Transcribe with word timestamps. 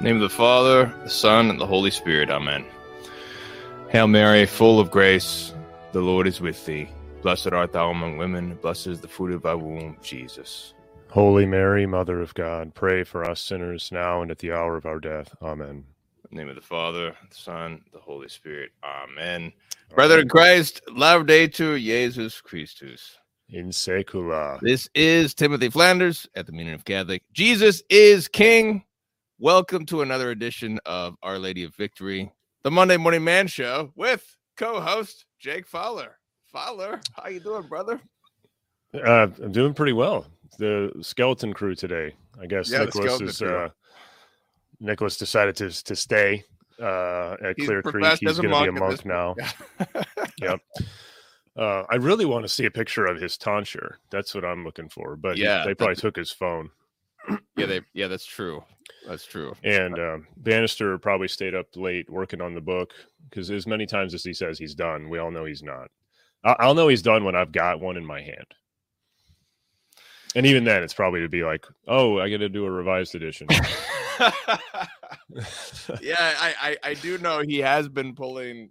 name 0.00 0.16
of 0.16 0.22
the 0.22 0.28
Father, 0.28 0.92
the 1.02 1.10
Son, 1.10 1.50
and 1.50 1.60
the 1.60 1.66
Holy 1.66 1.90
Spirit. 1.90 2.30
Amen. 2.30 2.64
Hail 3.88 4.06
Mary, 4.06 4.46
full 4.46 4.78
of 4.78 4.90
grace, 4.90 5.52
the 5.92 6.00
Lord 6.00 6.26
is 6.26 6.40
with 6.40 6.64
thee. 6.66 6.88
Blessed 7.22 7.48
art 7.48 7.72
thou 7.72 7.90
among 7.90 8.16
women, 8.16 8.54
blessed 8.62 8.86
is 8.86 9.00
the 9.00 9.08
fruit 9.08 9.32
of 9.32 9.42
thy 9.42 9.54
womb, 9.54 9.96
Jesus. 10.02 10.74
Holy 11.10 11.46
Mary, 11.46 11.86
Mother 11.86 12.20
of 12.20 12.34
God, 12.34 12.74
pray 12.74 13.02
for 13.02 13.28
us 13.28 13.40
sinners 13.40 13.90
now 13.90 14.22
and 14.22 14.30
at 14.30 14.38
the 14.38 14.52
hour 14.52 14.76
of 14.76 14.86
our 14.86 15.00
death. 15.00 15.34
Amen. 15.42 15.84
In 16.30 16.36
the 16.36 16.36
name 16.36 16.48
of 16.48 16.54
the 16.54 16.60
Father, 16.60 17.16
the 17.28 17.34
Son, 17.34 17.82
the 17.92 17.98
Holy 17.98 18.28
Spirit. 18.28 18.70
Amen. 18.84 19.52
Brother 19.94 20.20
in 20.20 20.28
Christ, 20.28 20.82
Laudetur 20.88 21.78
Jesus 21.80 22.40
Christus. 22.40 23.16
In 23.48 23.70
secula. 23.70 24.60
This 24.60 24.90
is 24.94 25.32
Timothy 25.32 25.70
Flanders 25.70 26.28
at 26.34 26.44
the 26.44 26.52
Meaning 26.52 26.74
of 26.74 26.84
Catholic. 26.84 27.22
Jesus 27.32 27.82
is 27.88 28.28
King. 28.28 28.84
Welcome 29.40 29.86
to 29.86 30.02
another 30.02 30.32
edition 30.32 30.80
of 30.84 31.14
Our 31.22 31.38
Lady 31.38 31.62
of 31.62 31.72
Victory, 31.76 32.32
the 32.64 32.72
Monday 32.72 32.96
Morning 32.96 33.22
Man 33.22 33.46
Show 33.46 33.92
with 33.94 34.36
co-host 34.56 35.26
Jake 35.38 35.64
Fowler. 35.64 36.18
Fowler, 36.52 37.00
how 37.14 37.28
you 37.28 37.38
doing, 37.38 37.62
brother? 37.62 38.00
Uh, 38.92 39.28
I'm 39.40 39.52
doing 39.52 39.74
pretty 39.74 39.92
well. 39.92 40.26
The 40.58 40.90
skeleton 41.02 41.52
crew 41.52 41.76
today. 41.76 42.16
I 42.40 42.46
guess 42.46 42.68
Yeah, 42.68 42.80
Nicholas 42.80 43.20
is 43.20 43.40
uh, 43.40 43.68
Nicholas 44.80 45.16
decided 45.16 45.54
to 45.56 45.70
to 45.84 45.94
stay 45.94 46.42
uh, 46.82 47.36
at 47.40 47.54
He's 47.56 47.66
Clear 47.66 47.82
Creek. 47.82 48.18
He's 48.18 48.40
going 48.40 48.42
to 48.42 48.42
be 48.42 48.48
a 48.48 48.50
monk 48.50 48.66
at 48.66 48.74
monk 48.74 48.90
this 48.90 49.04
now. 49.04 49.36
Yep. 50.42 50.60
Uh, 51.56 51.84
I 51.88 51.94
really 51.94 52.24
want 52.24 52.44
to 52.44 52.48
see 52.48 52.64
a 52.64 52.70
picture 52.72 53.06
of 53.06 53.20
his 53.20 53.36
tonsure. 53.36 53.98
That's 54.10 54.34
what 54.34 54.44
I'm 54.44 54.64
looking 54.64 54.88
for. 54.88 55.14
But 55.14 55.36
Yeah, 55.36 55.64
they 55.64 55.74
probably 55.74 55.94
took 55.94 56.16
his 56.16 56.32
phone. 56.32 56.70
Yeah, 57.56 57.66
they 57.66 57.80
yeah, 57.92 58.08
that's 58.08 58.26
true. 58.26 58.62
That's 59.06 59.24
true. 59.24 59.54
And 59.64 59.98
um, 59.98 60.26
Bannister 60.36 60.98
probably 60.98 61.28
stayed 61.28 61.54
up 61.54 61.66
late 61.76 62.08
working 62.10 62.40
on 62.40 62.54
the 62.54 62.60
book 62.60 62.92
because 63.28 63.50
as 63.50 63.66
many 63.66 63.86
times 63.86 64.14
as 64.14 64.24
he 64.24 64.32
says 64.34 64.58
he's 64.58 64.74
done, 64.74 65.08
we 65.08 65.18
all 65.18 65.30
know 65.30 65.44
he's 65.44 65.62
not. 65.62 65.90
I- 66.44 66.56
I'll 66.58 66.74
know 66.74 66.88
he's 66.88 67.02
done 67.02 67.24
when 67.24 67.34
I've 67.34 67.52
got 67.52 67.80
one 67.80 67.96
in 67.96 68.04
my 68.04 68.20
hand. 68.20 68.46
And 70.36 70.44
even 70.46 70.64
then, 70.64 70.82
it's 70.82 70.94
probably 70.94 71.20
to 71.20 71.28
be 71.28 71.42
like, 71.42 71.64
oh, 71.86 72.18
I 72.20 72.28
got 72.30 72.36
to 72.38 72.48
do 72.50 72.66
a 72.66 72.70
revised 72.70 73.14
edition. 73.14 73.48
yeah, 76.00 76.34
I, 76.38 76.54
I 76.60 76.76
I 76.90 76.94
do 76.94 77.18
know 77.18 77.40
he 77.40 77.58
has 77.58 77.88
been 77.88 78.14
pulling 78.14 78.70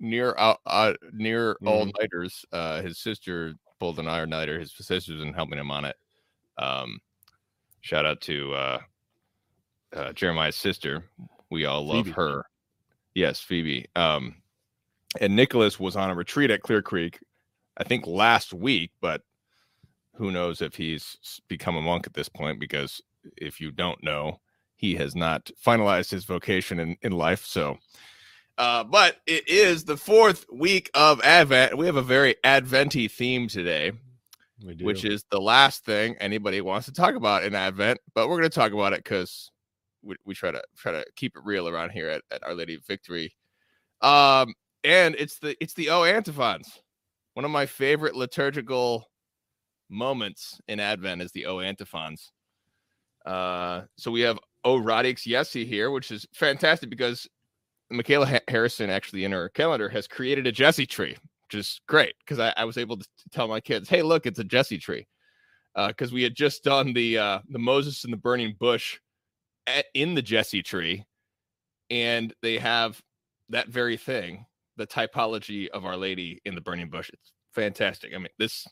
near 0.00 0.34
uh, 0.36 0.54
uh 0.66 0.94
near 1.12 1.56
all 1.64 1.86
Mhm. 1.86 1.92
nighters. 1.98 2.44
Uh, 2.52 2.82
his 2.82 2.98
sister 2.98 3.54
pulled 3.80 3.98
an 3.98 4.06
iron 4.08 4.30
nighter. 4.30 4.58
His 4.60 4.74
sister's 4.76 5.18
been 5.20 5.32
helping 5.34 5.58
him 5.58 5.70
on 5.70 5.84
it. 5.86 5.96
Um, 6.58 7.00
shout 7.86 8.04
out 8.04 8.20
to 8.20 8.52
uh, 8.52 8.78
uh 9.94 10.12
Jeremiah's 10.12 10.56
sister. 10.56 11.04
We 11.50 11.66
all 11.66 11.86
love 11.86 12.06
Phoebe. 12.06 12.16
her. 12.16 12.44
Yes, 13.14 13.40
Phoebe. 13.40 13.86
Um, 13.94 14.34
and 15.20 15.36
Nicholas 15.36 15.78
was 15.78 15.94
on 15.94 16.10
a 16.10 16.14
retreat 16.14 16.50
at 16.50 16.62
Clear 16.62 16.82
Creek, 16.82 17.20
I 17.76 17.84
think 17.84 18.06
last 18.06 18.52
week, 18.52 18.90
but 19.00 19.22
who 20.14 20.32
knows 20.32 20.60
if 20.60 20.74
he's 20.74 21.40
become 21.46 21.76
a 21.76 21.80
monk 21.80 22.06
at 22.06 22.14
this 22.14 22.28
point 22.28 22.58
because 22.58 23.00
if 23.36 23.60
you 23.60 23.70
don't 23.70 24.02
know, 24.02 24.40
he 24.74 24.96
has 24.96 25.14
not 25.14 25.50
finalized 25.64 26.10
his 26.10 26.24
vocation 26.24 26.80
in, 26.80 26.96
in 27.02 27.12
life. 27.12 27.44
So, 27.44 27.78
uh, 28.58 28.82
but 28.82 29.18
it 29.26 29.48
is 29.48 29.84
the 29.84 29.96
fourth 29.96 30.44
week 30.52 30.90
of 30.92 31.20
Advent. 31.20 31.78
We 31.78 31.86
have 31.86 31.96
a 31.96 32.02
very 32.02 32.34
Adventy 32.42 33.06
theme 33.06 33.46
today. 33.46 33.92
Which 34.86 35.04
is 35.04 35.24
the 35.30 35.40
last 35.40 35.84
thing 35.84 36.16
anybody 36.18 36.60
wants 36.60 36.86
to 36.86 36.92
talk 36.92 37.14
about 37.14 37.44
in 37.44 37.54
Advent. 37.54 37.98
But 38.14 38.28
we're 38.28 38.38
going 38.38 38.50
to 38.50 38.54
talk 38.54 38.72
about 38.72 38.92
it 38.92 39.04
because 39.04 39.50
we, 40.02 40.16
we 40.24 40.34
try 40.34 40.50
to 40.50 40.62
try 40.76 40.92
to 40.92 41.04
keep 41.16 41.36
it 41.36 41.42
real 41.44 41.68
around 41.68 41.90
here 41.90 42.08
at, 42.08 42.22
at 42.30 42.44
Our 42.44 42.54
Lady 42.54 42.74
of 42.74 42.84
Victory. 42.86 43.34
Um, 44.00 44.54
and 44.84 45.14
it's 45.16 45.38
the 45.38 45.56
it's 45.60 45.74
the 45.74 45.90
O 45.90 46.04
antiphons. 46.04 46.80
One 47.34 47.44
of 47.44 47.50
my 47.50 47.66
favorite 47.66 48.16
liturgical 48.16 49.10
moments 49.90 50.60
in 50.68 50.80
Advent 50.80 51.22
is 51.22 51.32
the 51.32 51.46
O 51.46 51.60
antiphons. 51.60 52.32
Uh, 53.24 53.82
so 53.96 54.10
we 54.10 54.20
have 54.20 54.38
O 54.64 54.76
Radix 54.76 55.26
Yesi 55.26 55.66
here, 55.66 55.90
which 55.90 56.10
is 56.10 56.26
fantastic 56.32 56.88
because 56.88 57.28
Michaela 57.90 58.26
Ha- 58.26 58.40
Harrison 58.48 58.90
actually 58.90 59.24
in 59.24 59.32
her 59.32 59.48
calendar 59.50 59.88
has 59.88 60.08
created 60.08 60.46
a 60.46 60.52
Jesse 60.52 60.86
tree, 60.86 61.16
which 61.46 61.60
is 61.60 61.80
great 61.86 62.14
because 62.20 62.38
I, 62.38 62.52
I 62.56 62.64
was 62.64 62.78
able 62.78 62.96
to 62.96 63.06
tell 63.32 63.48
my 63.48 63.60
kids, 63.60 63.88
"Hey, 63.88 64.02
look, 64.02 64.26
it's 64.26 64.38
a 64.38 64.44
Jesse 64.44 64.78
tree," 64.78 65.06
because 65.74 66.12
we 66.12 66.22
had 66.22 66.34
just 66.34 66.64
done 66.64 66.92
the 66.92 67.18
uh, 67.18 67.38
the 67.48 67.58
Moses 67.58 68.04
and 68.04 68.12
the 68.12 68.18
burning 68.18 68.56
bush 68.58 68.98
at, 69.66 69.86
in 69.94 70.14
the 70.14 70.22
Jesse 70.22 70.62
tree, 70.62 71.04
and 71.90 72.34
they 72.42 72.58
have 72.58 73.00
that 73.50 73.68
very 73.68 73.96
thing, 73.96 74.44
the 74.76 74.86
typology 74.86 75.68
of 75.68 75.84
Our 75.84 75.96
Lady 75.96 76.40
in 76.44 76.54
the 76.54 76.60
burning 76.60 76.90
bush. 76.90 77.10
It's 77.12 77.32
fantastic. 77.54 78.12
I 78.14 78.18
mean, 78.18 78.28
this 78.38 78.66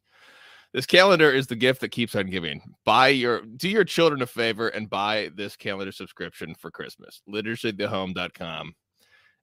this 0.73 0.87
calendar 0.87 1.31
is 1.31 1.47
the 1.47 1.57
gift 1.57 1.81
that 1.83 1.91
keeps 1.91 2.17
on 2.17 2.27
giving. 2.27 2.61
Buy 2.85 3.09
your 3.09 3.43
do 3.43 3.69
your 3.69 3.85
children 3.85 4.23
a 4.23 4.27
favor 4.27 4.69
and 4.69 4.91
buy 4.91 5.31
this 5.37 5.57
calendar 5.57 5.93
subscription 5.93 6.55
for 6.59 6.71
Christmas. 6.71 7.23
Liturgythehome.com. 7.29 8.75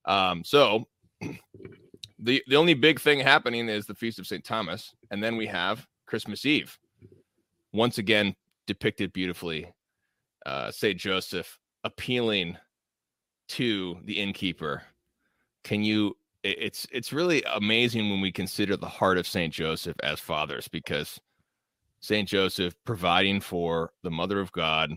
Um, 0.06 0.44
so 0.44 0.86
the 2.22 2.44
the 2.48 2.56
only 2.56 2.74
big 2.74 3.00
thing 3.00 3.20
happening 3.20 3.68
is 3.68 3.86
the 3.86 3.96
feast 3.96 4.20
of 4.20 4.28
St. 4.28 4.44
Thomas, 4.44 4.94
and 5.10 5.24
then 5.24 5.38
we 5.38 5.48
have 5.48 5.86
Christmas 6.06 6.46
Eve. 6.46 6.78
Once 7.74 7.98
again 7.98 8.36
depicted 8.68 9.12
beautifully. 9.14 9.74
Uh 10.46 10.72
St. 10.72 11.00
Joseph 11.00 11.58
appealing 11.84 12.58
to 13.50 13.98
the 14.06 14.14
innkeeper. 14.14 14.84
Can 15.64 15.84
you 15.84 16.16
it's 16.44 16.88
it's 16.92 17.14
really 17.14 17.44
amazing 17.54 18.10
when 18.10 18.22
we 18.22 18.32
consider 18.32 18.76
the 18.76 18.88
heart 18.88 19.18
of 19.18 19.28
Saint 19.28 19.54
Joseph 19.54 19.96
as 20.02 20.20
fathers 20.20 20.68
because 20.68 21.20
Saint 22.00 22.28
Joseph 22.28 22.76
providing 22.84 23.40
for 23.40 23.92
the 24.02 24.10
mother 24.10 24.40
of 24.40 24.52
God, 24.52 24.92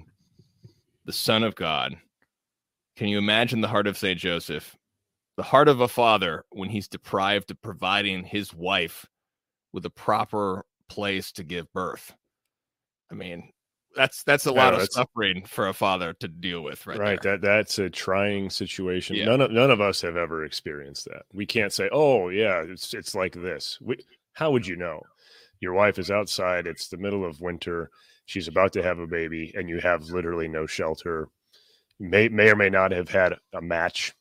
the 1.05 1.13
son 1.13 1.43
of 1.43 1.55
God. 1.55 1.97
Can 2.97 3.09
you 3.09 3.19
imagine 3.19 3.61
the 3.61 3.69
heart 3.69 3.87
of 3.87 3.99
Saint 3.99 4.19
Joseph? 4.19 4.77
The 5.37 5.43
heart 5.43 5.69
of 5.69 5.81
a 5.81 5.89
father 5.89 6.45
when 6.51 6.69
he's 6.69 6.89
deprived 6.89 7.51
of 7.51 7.61
providing 7.61 8.25
his 8.25 8.55
wife 8.55 9.07
with 9.73 9.85
a 9.85 9.91
proper 9.91 10.65
place 10.89 11.33
to 11.33 11.43
give 11.43 11.73
birth. 11.73 12.15
I 13.11 13.15
mean, 13.15 13.51
that's 13.97 14.23
that's 14.25 14.47
a 14.47 14.53
Yeah, 14.53 14.65
lot 14.65 14.75
of 14.75 14.89
suffering 14.91 15.45
for 15.45 15.69
a 15.69 15.73
father 15.73 16.13
to 16.15 16.29
deal 16.29 16.63
with, 16.63 16.87
right? 16.87 16.99
right. 16.99 17.23
there. 17.23 17.37
That 17.39 17.43
that's 17.43 17.79
a 17.79 17.91
trying 17.91 18.51
situation. 18.51 19.17
Yeah. 19.17 19.27
None 19.27 19.41
of 19.41 19.51
none 19.51 19.71
of 19.71 19.81
us 19.81 20.01
have 20.03 20.17
ever 20.17 20.45
experienced 20.45 21.07
that. 21.07 21.23
We 21.33 21.47
can't 21.47 21.73
say, 21.73 21.89
"Oh, 21.93 22.29
yeah, 22.29 22.63
it's 22.67 22.95
it's 22.95 23.15
like 23.15 23.35
this." 23.35 23.79
We, 23.81 23.97
how 24.35 24.51
would 24.53 24.67
you 24.67 24.77
know? 24.77 25.03
Your 25.61 25.73
wife 25.75 25.99
is 25.99 26.11
outside. 26.11 26.67
It's 26.67 26.89
the 26.89 26.97
middle 26.97 27.25
of 27.25 27.41
winter. 27.41 27.91
She's 28.27 28.49
about 28.49 28.73
to 28.75 28.83
have 28.83 28.99
a 28.99 29.07
baby, 29.07 29.53
and 29.57 29.69
you 29.69 29.79
have 29.81 30.05
literally 30.11 30.49
no 30.49 30.67
shelter. 30.67 31.29
May 32.01 32.29
may 32.29 32.51
or 32.51 32.57
may 32.57 32.71
not 32.71 32.91
have 32.93 33.09
had 33.09 33.35
a 33.53 33.61
match. 33.63 34.13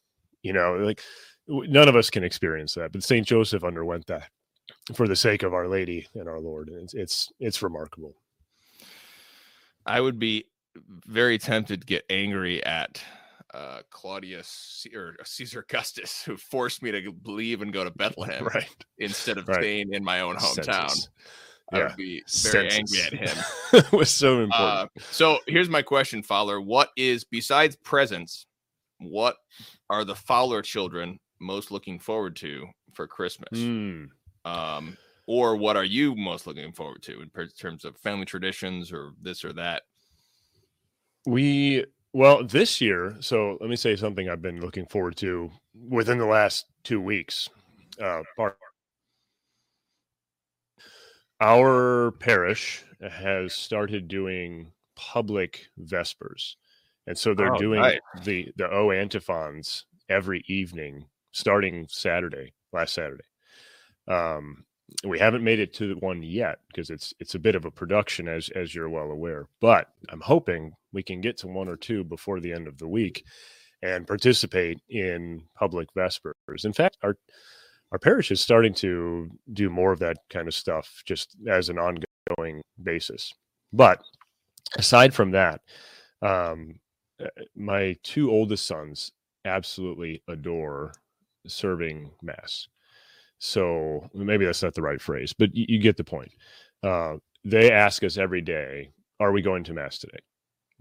You 0.43 0.53
know, 0.53 0.75
like 0.75 1.01
none 1.47 1.89
of 1.89 1.95
us 1.95 2.09
can 2.09 2.23
experience 2.23 2.73
that. 2.75 2.91
But 2.91 3.03
Saint 3.03 3.25
Joseph 3.25 3.63
underwent 3.63 4.05
that 4.07 4.29
for 4.93 5.07
the 5.07 5.15
sake 5.15 5.43
of 5.43 5.53
Our 5.53 5.67
Lady 5.67 6.07
and 6.15 6.27
our 6.29 6.39
Lord. 6.39 6.69
And 6.69 6.83
It's 6.83 6.93
it's, 6.93 7.31
it's 7.39 7.61
remarkable. 7.63 8.13
I 9.85 9.99
would 9.99 10.19
be 10.19 10.45
very 11.05 11.37
tempted 11.37 11.81
to 11.81 11.85
get 11.87 12.03
angry 12.09 12.63
at 12.65 13.01
uh, 13.53 13.81
Claudius 13.91 14.85
or 14.95 15.15
Caesar 15.23 15.59
Augustus, 15.59 16.23
who 16.23 16.35
forced 16.37 16.81
me 16.81 16.91
to 16.91 17.13
leave 17.25 17.61
and 17.61 17.71
go 17.71 17.83
to 17.83 17.91
Bethlehem 17.95 18.45
Right. 18.45 18.67
instead 18.97 19.37
of 19.37 19.47
Right. 19.47 19.57
staying 19.59 19.93
in 19.93 20.03
my 20.03 20.21
own 20.21 20.35
hometown. 20.37 20.89
Census. 20.89 21.09
I 21.71 21.77
Yeah. 21.77 21.87
would 21.87 21.95
be 21.95 22.23
very 22.41 22.69
Census. 22.71 23.05
angry 23.07 23.21
at 23.21 23.29
him. 23.29 23.43
it 23.73 23.91
was 23.91 24.09
so 24.09 24.41
important. 24.41 24.51
Uh, 24.59 24.87
so 25.11 25.39
here's 25.47 25.69
my 25.69 25.81
question, 25.81 26.23
Fowler. 26.23 26.59
What 26.59 26.89
is 26.97 27.23
besides 27.23 27.75
presents? 27.75 28.47
What 29.09 29.37
are 29.89 30.03
the 30.03 30.15
Fowler 30.15 30.61
children 30.61 31.19
most 31.39 31.71
looking 31.71 31.99
forward 31.99 32.35
to 32.37 32.67
for 32.93 33.07
Christmas? 33.07 33.59
Hmm. 33.59 34.05
Um, 34.45 34.97
or 35.27 35.55
what 35.55 35.77
are 35.77 35.83
you 35.83 36.15
most 36.15 36.47
looking 36.47 36.73
forward 36.73 37.01
to 37.03 37.21
in 37.21 37.29
per- 37.29 37.47
terms 37.47 37.85
of 37.85 37.97
family 37.97 38.25
traditions 38.25 38.91
or 38.91 39.11
this 39.21 39.45
or 39.45 39.53
that? 39.53 39.83
We 41.25 41.85
well 42.13 42.43
this 42.43 42.81
year. 42.81 43.15
So 43.21 43.57
let 43.61 43.69
me 43.69 43.75
say 43.75 43.95
something 43.95 44.29
I've 44.29 44.41
been 44.41 44.59
looking 44.59 44.85
forward 44.85 45.15
to 45.17 45.51
within 45.89 46.17
the 46.17 46.25
last 46.25 46.65
two 46.83 46.99
weeks. 46.99 47.49
Uh, 48.01 48.23
part 48.35 48.57
our 51.43 52.11
parish 52.19 52.85
has 53.01 53.53
started 53.53 54.07
doing 54.07 54.71
public 54.95 55.67
vespers, 55.77 56.55
and 57.07 57.17
so 57.17 57.33
they're 57.33 57.53
Oh, 57.53 57.57
doing 57.57 57.81
nice. 57.81 57.99
the 58.23 58.51
the 58.57 58.69
O 58.71 58.91
antiphons 58.91 59.85
every 60.09 60.43
evening 60.47 61.05
starting 61.31 61.85
Saturday, 61.89 62.53
last 62.71 62.93
Saturday. 62.93 63.23
Um, 64.07 64.65
we 65.05 65.17
haven't 65.17 65.43
made 65.43 65.59
it 65.59 65.73
to 65.73 65.95
one 65.95 66.21
yet 66.21 66.59
because 66.67 66.89
it's 66.89 67.13
it's 67.19 67.35
a 67.35 67.39
bit 67.39 67.55
of 67.55 67.65
a 67.65 67.71
production 67.71 68.27
as 68.27 68.49
as 68.49 68.75
you're 68.75 68.89
well 68.89 69.09
aware 69.11 69.47
but 69.61 69.87
i'm 70.09 70.19
hoping 70.21 70.73
we 70.91 71.01
can 71.01 71.19
get 71.21 71.37
to 71.37 71.47
one 71.47 71.67
or 71.69 71.77
two 71.77 72.03
before 72.03 72.39
the 72.39 72.51
end 72.51 72.67
of 72.67 72.77
the 72.77 72.87
week 72.87 73.23
and 73.81 74.05
participate 74.05 74.79
in 74.89 75.41
public 75.55 75.87
vespers 75.95 76.65
in 76.65 76.73
fact 76.73 76.97
our 77.01 77.15
our 77.91 77.97
parish 77.97 78.29
is 78.29 78.41
starting 78.41 78.73
to 78.73 79.29
do 79.53 79.69
more 79.69 79.91
of 79.93 79.99
that 79.99 80.17
kind 80.29 80.47
of 80.47 80.53
stuff 80.53 81.01
just 81.05 81.35
as 81.47 81.69
an 81.69 81.79
ongoing 81.79 82.61
basis 82.83 83.33
but 83.71 84.03
aside 84.77 85.13
from 85.13 85.31
that 85.31 85.61
um 86.21 86.75
my 87.55 87.95
two 88.03 88.31
oldest 88.31 88.65
sons 88.65 89.11
absolutely 89.45 90.21
adore 90.27 90.93
serving 91.47 92.11
mass 92.21 92.67
so 93.45 94.09
maybe 94.13 94.45
that's 94.45 94.63
not 94.63 94.73
the 94.73 94.81
right 94.81 95.01
phrase, 95.01 95.33
but 95.33 95.53
you, 95.53 95.65
you 95.67 95.79
get 95.79 95.97
the 95.97 96.03
point. 96.05 96.31
Uh, 96.81 97.17
they 97.43 97.73
ask 97.73 98.01
us 98.05 98.17
every 98.17 98.39
day, 98.39 98.93
"Are 99.19 99.33
we 99.33 99.41
going 99.41 99.65
to 99.65 99.73
mass 99.73 99.97
today?" 99.97 100.19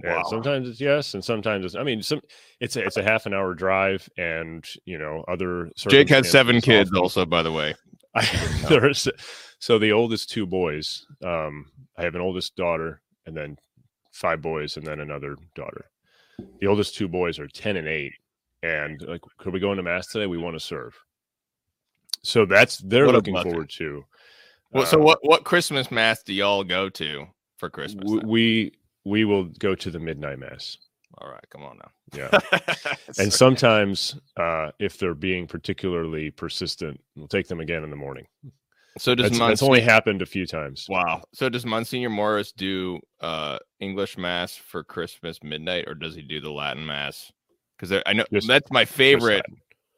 Wow. 0.04 0.18
And 0.18 0.26
sometimes 0.28 0.68
it's 0.68 0.80
yes, 0.80 1.14
and 1.14 1.24
sometimes 1.24 1.64
it's. 1.64 1.74
I 1.74 1.82
mean, 1.82 2.02
some 2.02 2.20
it's 2.60 2.76
a 2.76 2.84
it's 2.84 2.96
a 2.96 3.02
half 3.02 3.26
an 3.26 3.34
hour 3.34 3.52
drive, 3.54 4.08
and 4.16 4.64
you 4.84 4.96
know 4.96 5.24
other. 5.26 5.70
Jake 5.76 6.08
had 6.08 6.24
seven 6.24 6.60
kids, 6.60 6.90
often. 6.90 7.02
also, 7.02 7.26
by 7.26 7.42
the 7.42 7.50
way. 7.50 7.74
I, 8.14 8.24
there's 8.68 9.08
so 9.58 9.80
the 9.80 9.90
oldest 9.90 10.30
two 10.30 10.46
boys. 10.46 11.04
Um, 11.24 11.66
I 11.98 12.02
have 12.04 12.14
an 12.14 12.20
oldest 12.20 12.54
daughter, 12.54 13.02
and 13.26 13.36
then 13.36 13.56
five 14.12 14.40
boys, 14.40 14.76
and 14.76 14.86
then 14.86 15.00
another 15.00 15.36
daughter. 15.56 15.86
The 16.60 16.66
oldest 16.66 16.94
two 16.94 17.08
boys 17.08 17.38
are 17.38 17.48
ten 17.48 17.76
and 17.76 17.88
eight, 17.88 18.12
and 18.62 19.00
like, 19.02 19.20
could 19.38 19.52
we 19.52 19.60
go 19.60 19.70
into 19.70 19.82
mass 19.82 20.06
today? 20.08 20.26
We 20.26 20.38
want 20.38 20.56
to 20.56 20.60
serve. 20.60 20.96
So 22.22 22.46
that's 22.46 22.78
they're 22.78 23.06
what 23.06 23.14
looking 23.14 23.40
forward 23.42 23.70
to. 23.70 24.04
Well, 24.70 24.84
uh, 24.84 24.86
so 24.86 24.98
what 24.98 25.18
what 25.22 25.44
Christmas 25.44 25.90
mass 25.90 26.22
do 26.22 26.32
y'all 26.32 26.64
go 26.64 26.88
to 26.90 27.26
for 27.58 27.68
Christmas? 27.68 28.04
W- 28.04 28.26
we 28.26 28.72
we 29.04 29.24
will 29.24 29.44
go 29.44 29.74
to 29.74 29.90
the 29.90 29.98
midnight 29.98 30.38
mass. 30.38 30.78
All 31.18 31.28
right, 31.28 31.44
come 31.50 31.62
on 31.62 31.78
now. 31.78 31.90
Yeah. 32.14 32.40
and 33.18 33.32
sometimes 33.32 34.18
uh 34.36 34.70
if 34.78 34.98
they're 34.98 35.14
being 35.14 35.46
particularly 35.46 36.30
persistent, 36.30 37.00
we'll 37.16 37.28
take 37.28 37.48
them 37.48 37.60
again 37.60 37.84
in 37.84 37.90
the 37.90 37.96
morning. 37.96 38.26
So 38.98 39.14
does 39.14 39.24
that's, 39.24 39.38
Monsignor... 39.38 39.48
that's 39.50 39.62
only 39.62 39.80
happened 39.80 40.22
a 40.22 40.26
few 40.26 40.46
times. 40.46 40.86
Wow. 40.88 41.22
So 41.32 41.48
does 41.48 41.64
Monsignor 41.64 42.10
Morris 42.10 42.52
do 42.52 43.00
uh 43.20 43.58
English 43.80 44.18
mass 44.18 44.56
for 44.56 44.84
Christmas 44.84 45.42
midnight 45.42 45.84
or 45.88 45.94
does 45.94 46.14
he 46.14 46.22
do 46.22 46.40
the 46.40 46.50
Latin 46.50 46.84
mass? 46.84 47.32
Because 47.78 48.02
I 48.06 48.12
know 48.12 48.24
just, 48.32 48.46
that's 48.46 48.70
my 48.70 48.84
favorite 48.84 49.44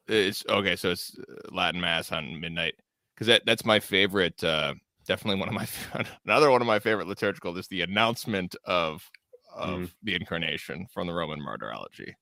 it's 0.08 0.44
okay. 0.48 0.76
So 0.76 0.90
it's 0.90 1.16
uh, 1.18 1.54
Latin 1.54 1.80
Mass 1.80 2.12
on 2.12 2.40
midnight 2.40 2.74
because 3.14 3.26
that 3.26 3.42
that's 3.46 3.64
my 3.64 3.80
favorite. 3.80 4.42
Uh, 4.42 4.74
definitely 5.06 5.40
one 5.40 5.48
of 5.48 5.54
my 5.54 5.66
another 6.24 6.50
one 6.50 6.60
of 6.60 6.66
my 6.66 6.78
favorite 6.78 7.08
liturgical 7.08 7.56
is 7.56 7.68
the 7.68 7.82
announcement 7.82 8.54
of 8.64 9.08
of 9.54 9.80
mm. 9.80 9.90
the 10.02 10.14
incarnation 10.14 10.86
from 10.92 11.06
the 11.06 11.14
Roman 11.14 11.42
Martyrology. 11.42 12.14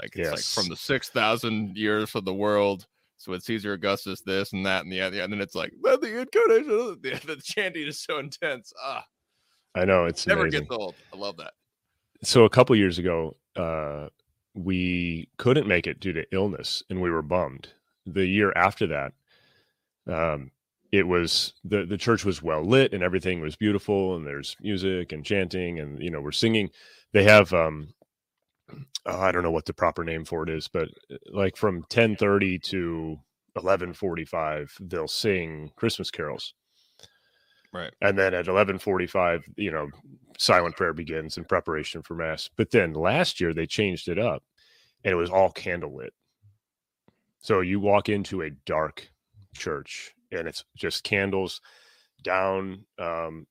Like 0.00 0.16
it's 0.16 0.30
yes. 0.30 0.30
like 0.32 0.64
from 0.64 0.68
the 0.68 0.76
six 0.76 1.08
thousand 1.08 1.76
years 1.76 2.14
of 2.14 2.24
the 2.24 2.34
world. 2.34 2.86
So 3.22 3.30
with 3.30 3.44
Caesar 3.44 3.74
Augustus, 3.74 4.20
this 4.20 4.52
and 4.52 4.66
that 4.66 4.82
and 4.82 4.92
the 4.92 5.00
other, 5.00 5.20
and 5.20 5.32
then 5.32 5.40
it's 5.40 5.54
like 5.54 5.72
the, 5.80 6.20
incarnation. 6.20 6.98
The, 7.00 7.20
the 7.26 7.40
chanting 7.40 7.86
is 7.86 8.00
so 8.00 8.18
intense. 8.18 8.72
Ah, 8.82 9.04
I 9.76 9.84
know 9.84 10.06
it's 10.06 10.26
never 10.26 10.40
amazing. 10.42 10.62
gets 10.62 10.72
old. 10.72 10.96
I 11.14 11.16
love 11.16 11.36
that. 11.36 11.52
So 12.24 12.44
a 12.44 12.50
couple 12.50 12.74
years 12.74 12.98
ago, 12.98 13.36
uh, 13.54 14.08
we 14.54 15.28
couldn't 15.36 15.68
make 15.68 15.86
it 15.86 16.00
due 16.00 16.12
to 16.12 16.26
illness 16.32 16.82
and 16.90 17.00
we 17.00 17.12
were 17.12 17.22
bummed. 17.22 17.68
The 18.06 18.26
year 18.26 18.52
after 18.56 18.88
that, 18.88 19.12
um, 20.12 20.50
it 20.90 21.06
was 21.06 21.52
the 21.62 21.86
the 21.86 21.96
church 21.96 22.24
was 22.24 22.42
well 22.42 22.64
lit 22.64 22.92
and 22.92 23.04
everything 23.04 23.40
was 23.40 23.54
beautiful 23.54 24.16
and 24.16 24.26
there's 24.26 24.56
music 24.60 25.12
and 25.12 25.24
chanting 25.24 25.78
and 25.78 26.02
you 26.02 26.10
know 26.10 26.20
we're 26.20 26.32
singing. 26.32 26.70
They 27.12 27.22
have 27.22 27.52
um, 27.52 27.94
oh, 29.06 29.20
I 29.20 29.32
don't 29.32 29.42
know 29.42 29.50
what 29.50 29.66
the 29.66 29.74
proper 29.74 30.04
name 30.04 30.24
for 30.24 30.42
it 30.42 30.50
is, 30.50 30.68
but 30.68 30.88
uh, 31.10 31.16
like 31.32 31.56
from 31.56 31.84
ten 31.88 32.16
thirty 32.16 32.58
to 32.60 33.18
eleven 33.56 33.92
forty 33.92 34.24
five, 34.24 34.72
they'll 34.80 35.08
sing 35.08 35.70
Christmas 35.76 36.10
carols. 36.10 36.54
Right. 37.72 37.92
And 38.02 38.18
then 38.18 38.34
at 38.34 38.46
11:45, 38.46 39.44
you 39.56 39.70
know, 39.70 39.88
silent 40.38 40.76
prayer 40.76 40.92
begins 40.92 41.38
in 41.38 41.44
preparation 41.44 42.02
for 42.02 42.14
mass. 42.14 42.50
But 42.56 42.70
then 42.70 42.92
last 42.92 43.40
year 43.40 43.54
they 43.54 43.66
changed 43.66 44.08
it 44.08 44.18
up 44.18 44.42
and 45.04 45.12
it 45.12 45.16
was 45.16 45.30
all 45.30 45.50
candlelit. 45.50 46.10
So 47.40 47.60
you 47.60 47.80
walk 47.80 48.08
into 48.08 48.42
a 48.42 48.50
dark 48.66 49.08
church 49.54 50.14
and 50.30 50.46
it's 50.46 50.64
just 50.76 51.04
candles 51.04 51.60
down 52.22 52.84
um, 52.98 53.46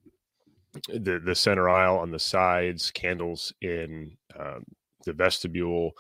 the 0.88 1.20
the 1.24 1.36
center 1.36 1.68
aisle 1.68 1.98
on 1.98 2.12
the 2.12 2.20
sides, 2.20 2.92
candles 2.92 3.52
in 3.62 4.18
um, 4.40 4.64
the 5.04 5.14
vestibule. 5.14 5.92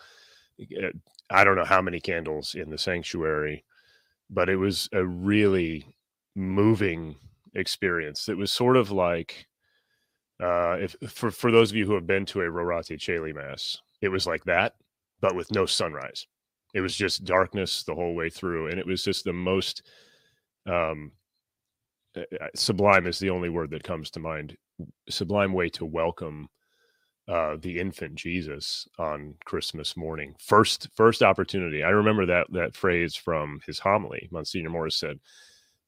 Eh, 0.59 0.91
I 1.29 1.43
don't 1.43 1.55
know 1.55 1.65
how 1.65 1.81
many 1.81 1.99
candles 1.99 2.55
in 2.55 2.69
the 2.69 2.77
sanctuary, 2.77 3.63
but 4.29 4.49
it 4.49 4.57
was 4.57 4.89
a 4.93 5.05
really 5.05 5.85
moving 6.35 7.15
experience. 7.53 8.29
It 8.29 8.37
was 8.37 8.51
sort 8.51 8.77
of 8.77 8.91
like 8.91 9.47
uh, 10.41 10.77
if 10.79 10.95
for 11.07 11.29
for 11.31 11.51
those 11.51 11.69
of 11.69 11.77
you 11.77 11.85
who 11.85 11.93
have 11.93 12.07
been 12.07 12.25
to 12.25 12.41
a 12.41 12.45
Rorate 12.45 12.99
Caeli 12.99 13.33
mass, 13.33 13.77
it 14.01 14.09
was 14.09 14.25
like 14.25 14.43
that, 14.45 14.73
but 15.21 15.35
with 15.35 15.51
no 15.51 15.65
sunrise. 15.65 16.25
It 16.73 16.81
was 16.81 16.95
just 16.95 17.25
darkness 17.25 17.83
the 17.83 17.93
whole 17.93 18.15
way 18.15 18.29
through, 18.29 18.67
and 18.69 18.79
it 18.79 18.87
was 18.87 19.03
just 19.03 19.23
the 19.25 19.33
most 19.33 19.83
um, 20.65 21.11
eh, 22.15 22.23
eh, 22.39 22.47
sublime 22.55 23.05
is 23.07 23.19
the 23.19 23.29
only 23.29 23.49
word 23.49 23.71
that 23.71 23.83
comes 23.83 24.09
to 24.11 24.19
mind. 24.19 24.57
Sublime 25.09 25.53
way 25.53 25.69
to 25.69 25.85
welcome 25.85 26.49
uh, 27.27 27.55
the 27.59 27.79
infant 27.79 28.15
Jesus 28.15 28.87
on 28.97 29.35
Christmas 29.45 29.95
morning. 29.95 30.35
First, 30.39 30.89
first 30.95 31.21
opportunity. 31.21 31.83
I 31.83 31.89
remember 31.89 32.25
that 32.25 32.47
that 32.51 32.75
phrase 32.75 33.15
from 33.15 33.61
his 33.65 33.79
homily. 33.79 34.27
Monsignor 34.31 34.69
Morris 34.69 34.97
said, 34.97 35.19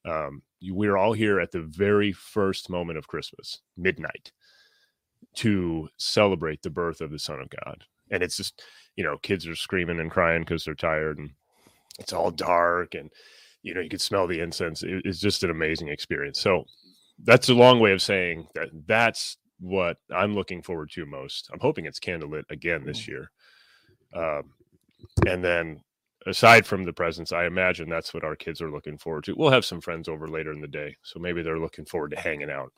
um, 0.06 0.42
we're 0.62 0.98
all 0.98 1.14
here 1.14 1.40
at 1.40 1.52
the 1.52 1.62
very 1.62 2.12
first 2.12 2.70
moment 2.70 2.98
of 2.98 3.08
Christmas, 3.08 3.62
midnight, 3.78 4.32
to 5.36 5.90
celebrate 5.98 6.62
the 6.62 6.70
birth 6.70 7.02
of 7.02 7.12
the 7.12 7.20
Son 7.20 7.40
of 7.40 7.50
God. 7.50 7.84
And 8.12 8.22
it's 8.22 8.38
just, 8.38 8.64
you 8.96 9.04
know, 9.04 9.18
kids 9.18 9.48
are 9.48 9.56
screaming 9.56 10.00
and 10.00 10.12
crying 10.12 10.42
because 10.42 10.64
they're 10.66 10.76
tired 10.76 11.18
and 11.18 11.32
it's 12.00 12.14
all 12.14 12.32
dark 12.32 12.96
and, 12.96 13.10
you 13.62 13.74
know, 13.74 13.82
you 13.82 13.90
can 13.90 14.00
smell 14.00 14.28
the 14.28 14.40
incense. 14.40 14.84
it's 14.86 15.20
just 15.20 15.44
an 15.44 15.50
amazing 15.50 15.88
experience. 15.88 16.40
So 16.40 16.66
that's 17.24 17.50
a 17.50 17.54
long 17.54 17.80
way 17.80 17.92
of 17.92 18.02
saying 18.02 18.48
that 18.56 18.70
that's 18.88 19.38
what 19.64 19.98
I'm 20.14 20.36
looking 20.36 20.62
forward 20.62 20.92
to 20.92 21.06
most. 21.06 21.50
I'm 21.52 21.60
hoping 21.60 21.86
it's 21.86 22.00
candlelit 22.00 22.44
again 22.50 22.84
this 22.86 23.04
mm. 23.04 23.08
year. 23.08 23.32
Um, 24.14 24.52
and 25.26 25.44
then 25.44 25.82
aside 26.28 26.66
from 26.66 26.84
the 26.84 26.92
presents, 26.92 27.32
I 27.32 27.46
imagine 27.46 27.90
that's 27.90 28.14
what 28.14 28.26
our 28.26 28.36
kids 28.36 28.62
are 28.62 28.70
looking 28.70 28.98
forward 28.98 29.24
to. 29.26 29.36
We'll 29.36 29.52
have 29.52 29.66
some 29.66 29.80
friends 29.80 30.10
over 30.10 30.28
later 30.28 30.52
in 30.52 30.60
the 30.60 30.68
day, 30.68 30.98
so 31.02 31.20
maybe 31.20 31.42
they're 31.42 31.60
looking 31.60 31.86
forward 31.86 32.12
to 32.12 32.20
hanging 32.20 32.52
out. 32.52 32.74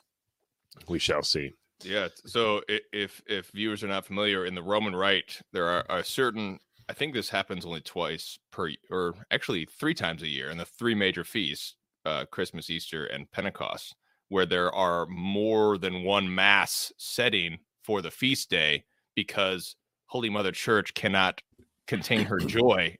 We 0.88 1.00
shall 1.00 1.22
see. 1.22 1.52
Yeah. 1.82 2.08
So 2.24 2.62
if 2.68 3.20
if 3.26 3.50
viewers 3.50 3.82
are 3.82 3.88
not 3.88 4.06
familiar, 4.06 4.46
in 4.46 4.54
the 4.54 4.62
Roman 4.62 4.94
Rite, 4.94 5.40
there 5.52 5.66
are 5.66 5.84
a 5.90 6.04
certain. 6.04 6.58
I 6.88 6.92
think 6.92 7.14
this 7.14 7.28
happens 7.28 7.66
only 7.66 7.80
twice 7.80 8.38
per, 8.52 8.70
or 8.90 9.14
actually 9.32 9.66
three 9.66 9.94
times 9.94 10.22
a 10.22 10.28
year, 10.28 10.50
in 10.50 10.58
the 10.58 10.64
three 10.64 10.94
major 10.94 11.24
feasts: 11.24 11.74
uh, 12.04 12.26
Christmas, 12.26 12.70
Easter, 12.70 13.06
and 13.06 13.30
Pentecost, 13.32 13.96
where 14.28 14.46
there 14.46 14.74
are 14.74 15.06
more 15.06 15.78
than 15.78 16.02
one 16.02 16.32
mass 16.32 16.92
setting 16.98 17.58
for 17.84 18.02
the 18.02 18.10
feast 18.10 18.50
day 18.50 18.84
because 19.14 19.76
Holy 20.06 20.28
Mother 20.28 20.52
Church 20.52 20.94
cannot 20.94 21.40
contain 21.86 22.24
her 22.24 22.38
joy 22.40 22.96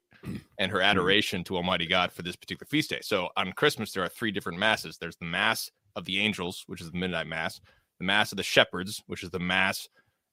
and 0.59 0.71
her 0.71 0.79
mm-hmm. 0.79 0.87
adoration 0.87 1.45
to 1.45 1.57
Almighty 1.57 1.87
God 1.87 2.13
for 2.13 2.23
this 2.23 2.37
particular 2.37 2.67
feast 2.69 2.91
day. 2.91 3.01
So 3.03 3.29
on 3.37 3.53
Christmas, 3.53 3.93
there 3.93 4.03
are 4.03 4.09
three 4.09 4.31
different 4.31 4.59
masses. 4.59 4.99
There's 4.99 5.17
the 5.17 5.27
Mass 5.27 5.71
of 5.95 6.05
the 6.05 6.21
Angels, 6.21 6.65
which 6.67 6.81
is 6.81 6.91
the 6.91 6.99
midnight 6.99 7.27
Mass, 7.27 7.61
the 7.99 8.05
Mass 8.05 8.33
of 8.33 8.37
the 8.37 8.43
Shepherds, 8.43 9.03
which 9.07 9.23
is 9.23 9.31
the 9.31 9.39
Mass 9.39 9.89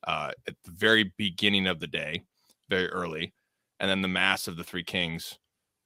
uh, 0.07 0.31
at 0.47 0.55
the 0.65 0.71
very 0.71 1.13
beginning 1.17 1.67
of 1.67 1.79
the 1.79 1.87
day, 1.87 2.23
very 2.69 2.89
early, 2.89 3.33
and 3.79 3.89
then 3.89 4.01
the 4.01 4.07
Mass 4.07 4.47
of 4.47 4.57
the 4.57 4.63
Three 4.63 4.83
Kings, 4.83 5.37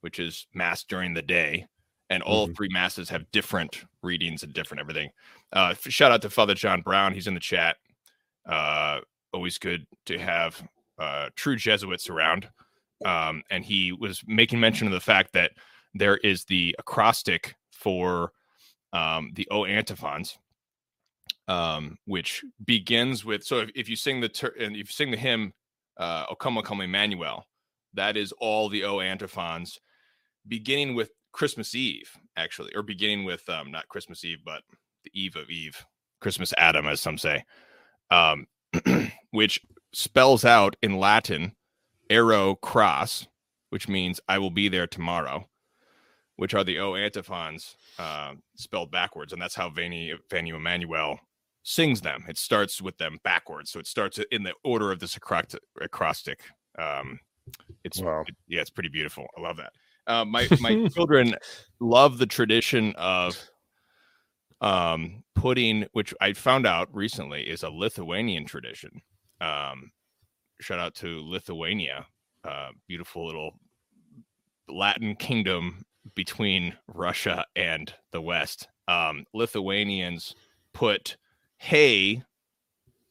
which 0.01 0.19
is 0.19 0.47
Mass 0.53 0.83
during 0.83 1.13
the 1.13 1.21
day. 1.21 1.67
And 2.09 2.23
all 2.23 2.45
mm-hmm. 2.45 2.53
three 2.53 2.69
masses 2.69 3.09
have 3.09 3.29
different 3.31 3.83
readings 4.01 4.43
and 4.43 4.53
different 4.53 4.79
everything. 4.79 5.09
Uh, 5.51 5.73
shout 5.79 6.11
out 6.11 6.21
to 6.21 6.29
Father 6.29 6.53
John 6.53 6.81
Brown. 6.81 7.13
He's 7.13 7.27
in 7.27 7.33
the 7.33 7.39
chat. 7.39 7.75
Uh, 8.45 9.01
always 9.33 9.57
good 9.57 9.85
to 10.05 10.17
have 10.17 10.65
uh, 10.97 11.29
true 11.35 11.57
Jesuits 11.57 12.09
around 12.09 12.47
um, 13.05 13.43
and 13.49 13.63
he 13.63 13.91
was 13.91 14.23
making 14.27 14.59
mention 14.59 14.87
of 14.87 14.93
the 14.93 14.99
fact 14.99 15.33
that 15.33 15.51
there 15.93 16.17
is 16.17 16.45
the 16.45 16.75
acrostic 16.79 17.55
for 17.71 18.31
um, 18.93 19.31
the 19.35 19.47
O 19.51 19.65
antiphons, 19.65 20.37
um, 21.47 21.97
which 22.05 22.43
begins 22.65 23.23
with. 23.23 23.43
So 23.43 23.59
if, 23.59 23.69
if 23.75 23.89
you 23.89 23.95
sing 23.95 24.21
the 24.21 24.29
ter- 24.29 24.55
and 24.59 24.75
if 24.75 24.89
you 24.89 24.93
sing 24.93 25.11
the 25.11 25.17
hymn, 25.17 25.53
uh, 25.97 26.25
"O 26.29 26.35
come, 26.35 26.57
O 26.57 26.61
come, 26.61 26.81
Emmanuel," 26.81 27.45
that 27.93 28.17
is 28.17 28.31
all 28.33 28.69
the 28.69 28.83
O 28.83 28.99
antiphons, 28.99 29.79
beginning 30.47 30.95
with 30.95 31.11
Christmas 31.37 31.75
Eve, 31.75 32.17
actually, 32.35 32.73
or 32.73 32.81
beginning 32.81 33.23
with 33.23 33.47
um, 33.47 33.69
not 33.69 33.87
Christmas 33.89 34.25
Eve, 34.25 34.39
but 34.43 34.63
the 35.03 35.11
Eve 35.13 35.35
of 35.35 35.51
Eve, 35.51 35.85
Christmas 36.19 36.51
Adam, 36.57 36.87
as 36.87 36.99
some 36.99 37.19
say, 37.19 37.45
um, 38.09 38.47
which 39.29 39.61
spells 39.93 40.43
out 40.43 40.75
in 40.81 40.97
Latin 40.97 41.55
ero 42.09 42.55
cras," 42.55 43.27
which 43.69 43.87
means 43.87 44.19
I 44.27 44.39
will 44.39 44.49
be 44.49 44.67
there 44.67 44.87
tomorrow, 44.87 45.47
which 46.37 46.55
are 46.55 46.63
the 46.63 46.79
O 46.79 46.95
antiphons 46.95 47.75
uh, 47.99 48.33
spelled 48.55 48.89
backwards, 48.89 49.31
and 49.31 49.39
that's 49.39 49.55
how 49.55 49.69
Veni 49.69 50.13
Veni 50.31 50.49
Emmanuel 50.49 51.19
sings 51.61 52.01
them. 52.01 52.25
It 52.27 52.39
starts 52.39 52.81
with 52.81 52.97
them 52.97 53.19
backwards, 53.23 53.69
so 53.69 53.79
it 53.79 53.85
starts 53.85 54.19
in 54.31 54.41
the 54.41 54.53
order 54.63 54.91
of 54.91 54.99
this 54.99 55.15
acrostic. 55.15 56.41
Um, 56.79 57.19
it's 57.83 58.01
wow. 58.01 58.25
yeah, 58.47 58.61
it's 58.61 58.71
pretty 58.71 58.89
beautiful. 58.89 59.27
I 59.37 59.41
love 59.41 59.57
that. 59.57 59.73
Uh, 60.07 60.25
my 60.25 60.47
my 60.59 60.87
children 60.87 61.35
love 61.79 62.17
the 62.17 62.25
tradition 62.25 62.93
of 62.97 63.37
um, 64.61 65.23
putting, 65.35 65.85
which 65.91 66.13
I 66.19 66.33
found 66.33 66.65
out 66.65 66.93
recently 66.93 67.43
is 67.43 67.63
a 67.63 67.69
Lithuanian 67.69 68.45
tradition. 68.45 69.01
Um, 69.39 69.91
shout 70.59 70.79
out 70.79 70.95
to 70.95 71.21
Lithuania, 71.23 72.07
uh, 72.43 72.69
beautiful 72.87 73.25
little 73.25 73.59
Latin 74.67 75.15
kingdom 75.15 75.85
between 76.15 76.73
Russia 76.87 77.45
and 77.55 77.93
the 78.11 78.21
West. 78.21 78.67
Um, 78.87 79.25
Lithuanians 79.33 80.35
put 80.73 81.17
hay 81.57 82.23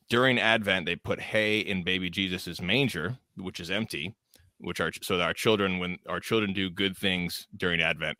during 0.08 0.38
Advent. 0.38 0.86
They 0.86 0.96
put 0.96 1.20
hay 1.20 1.60
in 1.60 1.84
baby 1.84 2.10
Jesus's 2.10 2.60
manger, 2.60 3.18
which 3.36 3.60
is 3.60 3.70
empty. 3.70 4.14
Which 4.58 4.80
are 4.80 4.90
so 5.02 5.18
that 5.18 5.24
our 5.24 5.34
children, 5.34 5.78
when 5.78 5.98
our 6.08 6.20
children 6.20 6.52
do 6.52 6.70
good 6.70 6.96
things 6.96 7.46
during 7.56 7.80
Advent, 7.80 8.16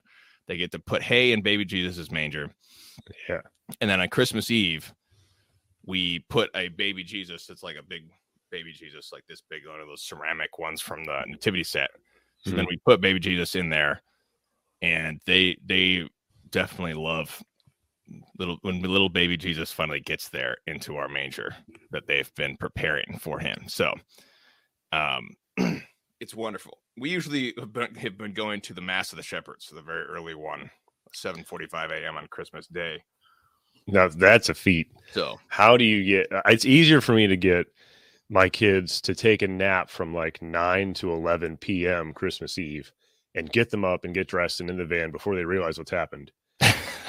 they 0.46 0.56
get 0.56 0.72
to 0.72 0.78
put 0.78 1.02
hay 1.02 1.32
in 1.32 1.42
baby 1.42 1.64
Jesus's 1.64 2.10
manger. 2.10 2.50
Yeah, 3.28 3.40
and 3.80 3.88
then 3.88 4.00
on 4.00 4.08
Christmas 4.08 4.50
Eve, 4.50 4.92
we 5.84 6.20
put 6.28 6.50
a 6.54 6.68
baby 6.68 7.04
Jesus. 7.04 7.48
It's 7.48 7.62
like 7.62 7.76
a 7.76 7.82
big 7.82 8.10
baby 8.50 8.72
Jesus, 8.72 9.10
like 9.12 9.24
this 9.28 9.42
big 9.48 9.66
one 9.66 9.80
of 9.80 9.86
those 9.86 10.02
ceramic 10.02 10.58
ones 10.58 10.80
from 10.80 11.04
the 11.04 11.22
nativity 11.26 11.64
set. 11.64 11.90
So 12.38 12.50
mm-hmm. 12.50 12.56
then 12.58 12.66
we 12.68 12.78
put 12.84 13.00
baby 13.00 13.18
Jesus 13.18 13.54
in 13.54 13.70
there, 13.70 14.02
and 14.82 15.20
they 15.26 15.56
they 15.64 16.08
definitely 16.50 16.94
love 16.94 17.42
little 18.38 18.58
when 18.62 18.82
little 18.82 19.08
baby 19.08 19.36
Jesus 19.36 19.72
finally 19.72 20.00
gets 20.00 20.28
there 20.28 20.56
into 20.66 20.96
our 20.96 21.08
manger 21.08 21.54
that 21.90 22.06
they've 22.06 22.32
been 22.34 22.56
preparing 22.56 23.18
for 23.20 23.38
him. 23.38 23.64
So 23.68 23.94
um 24.92 25.30
it's 26.20 26.34
wonderful. 26.34 26.78
We 26.96 27.10
usually 27.10 27.54
have 27.58 27.72
been, 27.72 27.94
have 27.96 28.18
been 28.18 28.32
going 28.32 28.60
to 28.62 28.74
the 28.74 28.80
Mass 28.80 29.12
of 29.12 29.16
the 29.16 29.22
Shepherds, 29.22 29.66
so 29.66 29.74
the 29.76 29.82
very 29.82 30.04
early 30.04 30.34
one, 30.34 30.70
7:45 31.14 31.90
a.m. 31.90 32.16
on 32.16 32.26
Christmas 32.28 32.66
Day. 32.66 33.02
Now 33.86 34.08
that's 34.08 34.48
a 34.48 34.54
feat. 34.54 34.88
So 35.12 35.38
how 35.48 35.76
do 35.76 35.84
you 35.84 36.04
get? 36.04 36.32
Uh, 36.32 36.42
it's 36.46 36.64
easier 36.64 37.00
for 37.00 37.12
me 37.12 37.26
to 37.26 37.36
get 37.36 37.66
my 38.28 38.48
kids 38.48 39.00
to 39.02 39.14
take 39.14 39.42
a 39.42 39.48
nap 39.48 39.88
from 39.88 40.12
like 40.12 40.42
9 40.42 40.94
to 40.94 41.12
11 41.12 41.58
p.m. 41.58 42.12
Christmas 42.12 42.58
Eve 42.58 42.92
and 43.34 43.52
get 43.52 43.70
them 43.70 43.84
up 43.84 44.04
and 44.04 44.14
get 44.14 44.26
dressed 44.26 44.60
and 44.60 44.70
in 44.70 44.76
the 44.76 44.84
van 44.84 45.10
before 45.10 45.36
they 45.36 45.44
realize 45.44 45.78
what's 45.78 45.90
happened. 45.90 46.32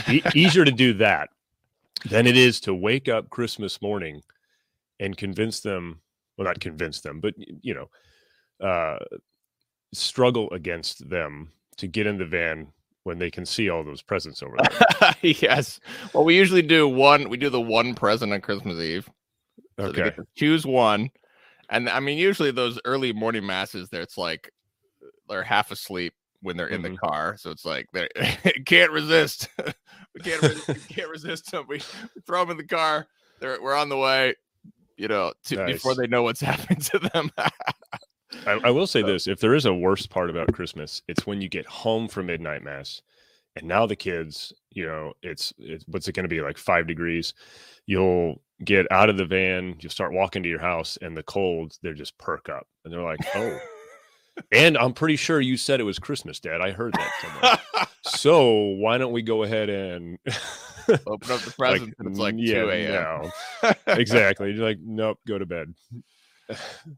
e- 0.07 0.21
easier 0.35 0.63
to 0.63 0.71
do 0.71 0.93
that 0.93 1.29
than 2.09 2.27
it 2.27 2.37
is 2.37 2.59
to 2.59 2.73
wake 2.73 3.09
up 3.09 3.29
Christmas 3.31 3.81
morning 3.81 4.21
and 4.99 5.17
convince 5.17 5.61
them, 5.61 6.01
well, 6.37 6.45
not 6.45 6.59
convince 6.59 7.01
them, 7.01 7.19
but, 7.19 7.33
you 7.61 7.73
know, 7.73 7.89
uh, 8.61 8.97
struggle 9.93 10.49
against 10.51 11.09
them 11.09 11.51
to 11.77 11.87
get 11.87 12.07
in 12.07 12.17
the 12.17 12.25
van 12.25 12.67
when 13.03 13.19
they 13.19 13.31
can 13.31 13.45
see 13.45 13.69
all 13.69 13.83
those 13.83 14.01
presents 14.01 14.43
over 14.43 14.57
there. 14.57 15.15
yes. 15.21 15.79
Well, 16.13 16.25
we 16.25 16.35
usually 16.35 16.61
do 16.61 16.87
one, 16.87 17.29
we 17.29 17.37
do 17.37 17.49
the 17.49 17.61
one 17.61 17.95
present 17.95 18.33
on 18.33 18.41
Christmas 18.41 18.79
Eve. 18.79 19.09
So 19.79 19.85
okay. 19.85 20.11
choose 20.35 20.65
one. 20.65 21.09
And 21.69 21.89
I 21.89 21.99
mean, 21.99 22.17
usually 22.17 22.51
those 22.51 22.79
early 22.85 23.13
morning 23.13 23.45
masses, 23.45 23.89
there 23.89 24.01
it's 24.01 24.17
like 24.17 24.51
they're 25.29 25.43
half 25.43 25.71
asleep 25.71 26.13
when 26.41 26.57
they're 26.57 26.67
in 26.67 26.81
mm-hmm. 26.81 26.93
the 26.93 26.97
car. 26.97 27.37
So 27.37 27.49
it's 27.49 27.65
like 27.65 27.87
they 27.93 28.07
can't 28.65 28.91
resist. 28.91 29.49
we 30.13 30.21
can't 30.21 30.41
resist, 30.41 30.67
we 30.67 30.95
can't 30.95 31.09
resist 31.09 31.51
them. 31.51 31.65
We, 31.67 31.77
we, 32.15 32.21
throw 32.25 32.41
them 32.41 32.51
in 32.51 32.57
the 32.57 32.67
car. 32.67 33.07
They're, 33.39 33.61
we're 33.61 33.75
on 33.75 33.89
the 33.89 33.97
way, 33.97 34.35
you 34.97 35.07
know, 35.07 35.33
to, 35.45 35.55
nice. 35.55 35.73
before 35.73 35.95
they 35.95 36.07
know 36.07 36.23
what's 36.23 36.41
happening 36.41 36.79
to 36.79 36.99
them. 36.99 37.31
I, 38.45 38.59
I, 38.65 38.69
will 38.71 38.87
say 38.87 39.01
so. 39.01 39.07
this: 39.07 39.27
if 39.27 39.39
there 39.39 39.55
is 39.55 39.65
a 39.65 39.73
worst 39.73 40.09
part 40.09 40.29
about 40.29 40.53
Christmas, 40.53 41.01
it's 41.07 41.25
when 41.25 41.41
you 41.41 41.49
get 41.49 41.65
home 41.65 42.07
from 42.07 42.27
midnight 42.27 42.63
mass, 42.63 43.01
and 43.55 43.67
now 43.67 43.85
the 43.85 43.95
kids, 43.95 44.53
you 44.71 44.85
know, 44.85 45.13
it's, 45.21 45.53
it's 45.57 45.85
what's 45.87 46.07
it 46.07 46.13
going 46.13 46.25
to 46.25 46.29
be 46.29 46.41
like 46.41 46.57
five 46.57 46.87
degrees. 46.87 47.33
You'll 47.85 48.41
get 48.63 48.85
out 48.91 49.09
of 49.09 49.17
the 49.17 49.25
van, 49.25 49.75
you'll 49.79 49.91
start 49.91 50.13
walking 50.13 50.43
to 50.43 50.49
your 50.49 50.59
house, 50.59 50.97
and 51.01 51.15
the 51.15 51.23
cold, 51.23 51.77
they're 51.81 51.93
just 51.93 52.17
perk 52.17 52.49
up, 52.49 52.67
and 52.83 52.93
they're 52.93 53.01
like, 53.01 53.19
"Oh." 53.35 53.59
and 54.51 54.77
I'm 54.77 54.93
pretty 54.93 55.15
sure 55.15 55.41
you 55.41 55.57
said 55.57 55.79
it 55.79 55.83
was 55.83 55.99
Christmas, 55.99 56.39
Dad. 56.39 56.61
I 56.61 56.71
heard 56.71 56.93
that 56.93 57.11
somewhere. 57.21 57.87
so 58.03 58.51
why 58.51 58.97
don't 58.97 59.13
we 59.13 59.21
go 59.21 59.43
ahead 59.43 59.69
and 59.69 60.17
open 61.07 61.31
up 61.31 61.41
the 61.41 61.53
present? 61.57 61.95
like, 61.99 62.07
it's 62.09 62.19
like 62.19 62.35
yeah, 62.37 62.61
2 62.61 62.69
a.m. 62.69 63.31
No. 63.63 63.71
exactly. 63.93 64.51
You're 64.51 64.65
like, 64.65 64.79
nope, 64.81 65.19
go 65.27 65.37
to 65.37 65.45
bed. 65.45 65.73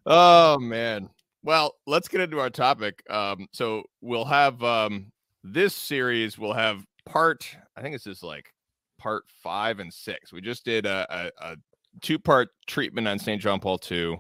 oh 0.06 0.58
man. 0.60 1.10
Well, 1.44 1.76
let's 1.88 2.08
get 2.08 2.22
into 2.22 2.40
our 2.40 2.50
topic. 2.50 3.02
Um, 3.10 3.48
so 3.54 3.84
we'll 4.02 4.26
have 4.26 4.62
um 4.64 5.12
this 5.44 5.74
series 5.74 6.38
We'll 6.38 6.54
have 6.54 6.84
part, 7.06 7.48
I 7.76 7.82
think 7.82 7.96
this 7.96 8.08
is 8.08 8.24
like 8.24 8.54
part 9.00 9.24
five 9.44 9.80
and 9.80 9.94
six. 9.94 10.32
We 10.34 10.42
just 10.42 10.66
did 10.66 10.86
a, 10.86 11.08
a, 11.10 11.52
a 11.52 11.56
two 12.02 12.20
part 12.20 12.50
treatment 12.68 13.08
on 13.08 13.20
St. 13.20 13.42
John 13.42 13.60
Paul 13.60 13.80
II 13.90 14.20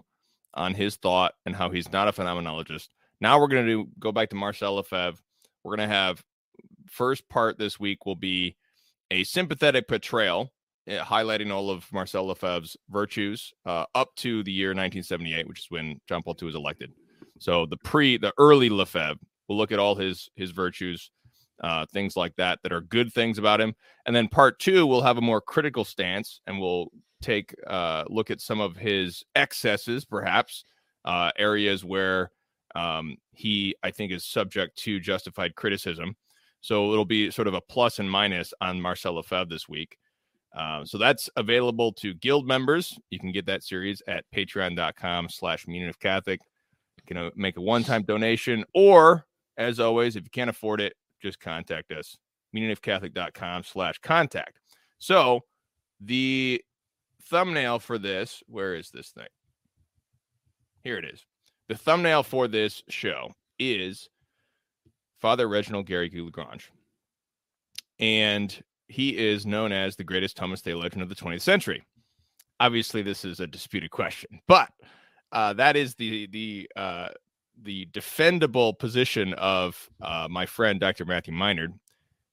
on 0.53 0.73
his 0.73 0.95
thought 0.95 1.33
and 1.45 1.55
how 1.55 1.69
he's 1.69 1.91
not 1.91 2.07
a 2.07 2.11
phenomenologist. 2.11 2.88
Now 3.21 3.39
we're 3.39 3.47
going 3.47 3.67
to 3.67 3.88
go 3.99 4.11
back 4.11 4.29
to 4.29 4.35
Marcel 4.35 4.75
Lefebvre. 4.75 5.19
We're 5.63 5.75
going 5.75 5.89
to 5.89 5.93
have 5.95 6.23
first 6.89 7.27
part 7.29 7.57
this 7.59 7.79
week 7.79 8.05
will 8.05 8.15
be 8.15 8.55
a 9.11 9.23
sympathetic 9.23 9.88
portrayal 9.88 10.51
uh, 10.89 11.03
highlighting 11.03 11.51
all 11.51 11.69
of 11.69 11.91
Marcel 11.91 12.27
Lefebvre's 12.27 12.77
virtues 12.89 13.53
uh, 13.65 13.85
up 13.93 14.15
to 14.15 14.43
the 14.43 14.51
year 14.51 14.69
1978, 14.69 15.47
which 15.47 15.59
is 15.59 15.65
when 15.69 15.99
John 16.07 16.23
Paul 16.23 16.35
II 16.41 16.47
was 16.47 16.55
elected. 16.55 16.91
So 17.39 17.65
the 17.65 17.77
pre, 17.77 18.17
the 18.17 18.34
early 18.38 18.69
Lefebvre, 18.69 19.19
we'll 19.48 19.58
look 19.58 19.72
at 19.72 19.79
all 19.79 19.96
his 19.96 20.29
his 20.36 20.51
virtues, 20.51 21.10
uh, 21.63 21.86
things 21.91 22.15
like 22.15 22.36
that 22.36 22.60
that 22.63 22.72
are 22.72 22.81
good 22.81 23.12
things 23.12 23.38
about 23.38 23.60
him. 23.62 23.74
And 24.05 24.15
then 24.15 24.27
part 24.27 24.60
two, 24.60 24.86
we'll 24.86 25.01
have 25.01 25.17
a 25.17 25.22
more 25.22 25.41
critical 25.41 25.84
stance, 25.86 26.41
and 26.46 26.60
we'll 26.60 26.91
take 27.22 27.55
uh, 27.67 28.03
look 28.08 28.29
at 28.29 28.41
some 28.41 28.62
of 28.62 28.77
his 28.77 29.24
excesses, 29.36 30.05
perhaps 30.05 30.65
uh, 31.05 31.31
areas 31.38 31.84
where 31.84 32.31
um, 32.75 33.17
he, 33.31 33.75
I 33.84 33.91
think, 33.91 34.12
is 34.12 34.25
subject 34.25 34.77
to 34.79 35.00
justified 35.00 35.55
criticism. 35.55 36.15
So 36.62 36.91
it'll 36.91 37.05
be 37.05 37.31
sort 37.31 37.48
of 37.48 37.53
a 37.53 37.62
plus 37.62 38.00
and 38.00 38.12
minus 38.12 38.53
on 38.62 38.81
Marcel 38.81 39.15
Lefebvre 39.15 39.50
this 39.50 39.69
week. 39.69 39.98
Uh, 40.53 40.84
so 40.84 40.98
that's 40.98 41.29
available 41.36 41.93
to 41.93 42.13
guild 42.15 42.48
members. 42.48 42.98
You 43.12 43.19
can 43.19 43.31
get 43.31 43.46
that 43.46 43.63
series 43.63 44.01
at 44.08 44.25
patreon.com 44.36 45.29
slash 45.29 45.67
meaning 45.67 45.88
of 45.88 46.00
Catholic. 46.00 46.41
You 47.09 47.17
uh, 47.19 47.29
make 47.35 47.57
a 47.57 47.61
one-time 47.61 48.03
donation, 48.03 48.63
or 48.73 49.25
as 49.57 49.79
always, 49.79 50.15
if 50.15 50.23
you 50.23 50.29
can't 50.29 50.49
afford 50.49 50.81
it, 50.81 50.93
just 51.21 51.39
contact 51.39 51.91
us. 51.91 52.17
meaningofcatholic.com 52.55 53.63
slash 53.63 53.97
contact. 53.99 54.59
So 54.99 55.41
the 55.99 56.63
thumbnail 57.23 57.79
for 57.79 57.97
this, 57.97 58.41
where 58.47 58.75
is 58.75 58.89
this 58.89 59.09
thing? 59.09 59.27
Here 60.83 60.97
it 60.97 61.05
is. 61.05 61.25
The 61.67 61.75
thumbnail 61.75 62.23
for 62.23 62.47
this 62.47 62.83
show 62.89 63.33
is 63.59 64.09
Father 65.19 65.47
Reginald 65.47 65.87
Garrigou-Lagrange. 65.87 66.71
And 67.99 68.63
he 68.87 69.17
is 69.17 69.45
known 69.45 69.71
as 69.71 69.95
the 69.95 70.03
greatest 70.03 70.37
Thomist 70.37 70.61
theologian 70.61 71.01
of 71.01 71.09
the 71.09 71.15
20th 71.15 71.41
century. 71.41 71.83
Obviously, 72.59 73.01
this 73.01 73.23
is 73.23 73.39
a 73.39 73.47
disputed 73.47 73.91
question, 73.91 74.41
but 74.47 74.69
uh, 75.31 75.53
that 75.53 75.75
is 75.75 75.95
the 75.95 76.27
the 76.27 76.69
uh, 76.75 77.09
the 77.62 77.88
defendable 77.88 78.77
position 78.77 79.33
of 79.33 79.89
uh, 80.01 80.27
my 80.29 80.45
friend 80.45 80.79
Dr. 80.79 81.05
Matthew 81.05 81.33
Minerd. 81.33 81.74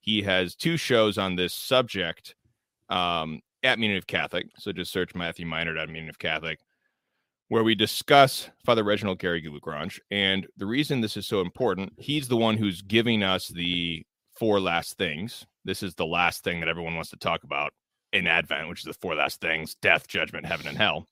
He 0.01 0.23
has 0.23 0.55
two 0.55 0.77
shows 0.77 1.19
on 1.19 1.35
this 1.35 1.53
subject 1.53 2.37
um, 2.89 3.41
at 3.63 3.79
Meaning 3.79 3.97
of 3.97 4.07
Catholic. 4.07 4.47
So 4.59 4.73
just 4.73 4.93
search 4.93 5.15
Matthew 5.17 5.47
Minerd 5.47 5.81
at 5.81 5.89
Meaning 5.89 6.09
of 6.09 6.19
Catholic 6.19 6.61
where 7.49 7.65
we 7.65 7.75
discuss 7.75 8.49
Father 8.65 8.83
Reginald 8.83 9.19
Garrigou-Lagrange. 9.19 10.01
And 10.11 10.47
the 10.57 10.67
reason 10.67 11.01
this 11.01 11.17
is 11.17 11.27
so 11.27 11.41
important, 11.41 11.93
he's 11.99 12.29
the 12.29 12.37
one 12.37 12.57
who's 12.57 12.83
giving 12.83 13.23
us 13.23 13.49
the 13.49 14.05
four 14.35 14.61
last 14.61 14.99
things. 14.99 15.47
This 15.65 15.83
is 15.83 15.95
the 15.95 16.07
last 16.07 16.43
thing 16.43 16.61
that 16.61 16.69
everyone 16.69 16.95
wants 16.95 17.11
to 17.11 17.17
talk 17.17 17.45
about 17.45 17.73
in 18.13 18.27
Advent, 18.27 18.69
which 18.69 18.81
is 18.81 18.85
the 18.85 18.95
four 18.95 19.15
last 19.15 19.41
things 19.41 19.77
death, 19.77 20.09
judgment, 20.09 20.47
heaven, 20.47 20.67
and 20.67 20.77
hell. 20.77 21.07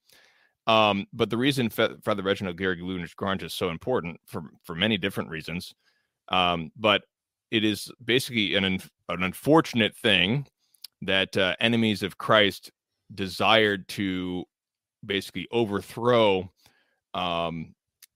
Um, 0.66 1.06
but 1.12 1.30
the 1.30 1.36
reason 1.36 1.68
Father 1.68 2.22
Reginald 2.22 2.56
Garrigou-Lagrange 2.56 3.42
is 3.42 3.52
so 3.52 3.68
important 3.68 4.18
for, 4.26 4.44
for 4.62 4.74
many 4.74 4.96
different 4.96 5.30
reasons. 5.30 5.74
Um, 6.28 6.70
but 6.76 7.02
it 7.50 7.64
is 7.64 7.90
basically 8.04 8.54
an 8.54 8.64
an 8.64 9.22
unfortunate 9.22 9.94
thing 9.96 10.46
that 11.02 11.36
uh, 11.36 11.54
enemies 11.60 12.02
of 12.02 12.18
Christ 12.18 12.72
desired 13.14 13.86
to 13.88 14.44
basically 15.04 15.46
overthrow 15.52 16.50
um, 17.12 17.74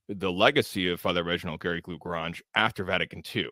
the 0.09 0.33
legacy 0.33 0.91
of 0.91 1.01
Father 1.01 1.23
Reginald 1.23 1.61
Garrigou-Lagrange 1.61 2.43
after 2.55 2.83
Vatican 2.83 3.23
II, 3.35 3.49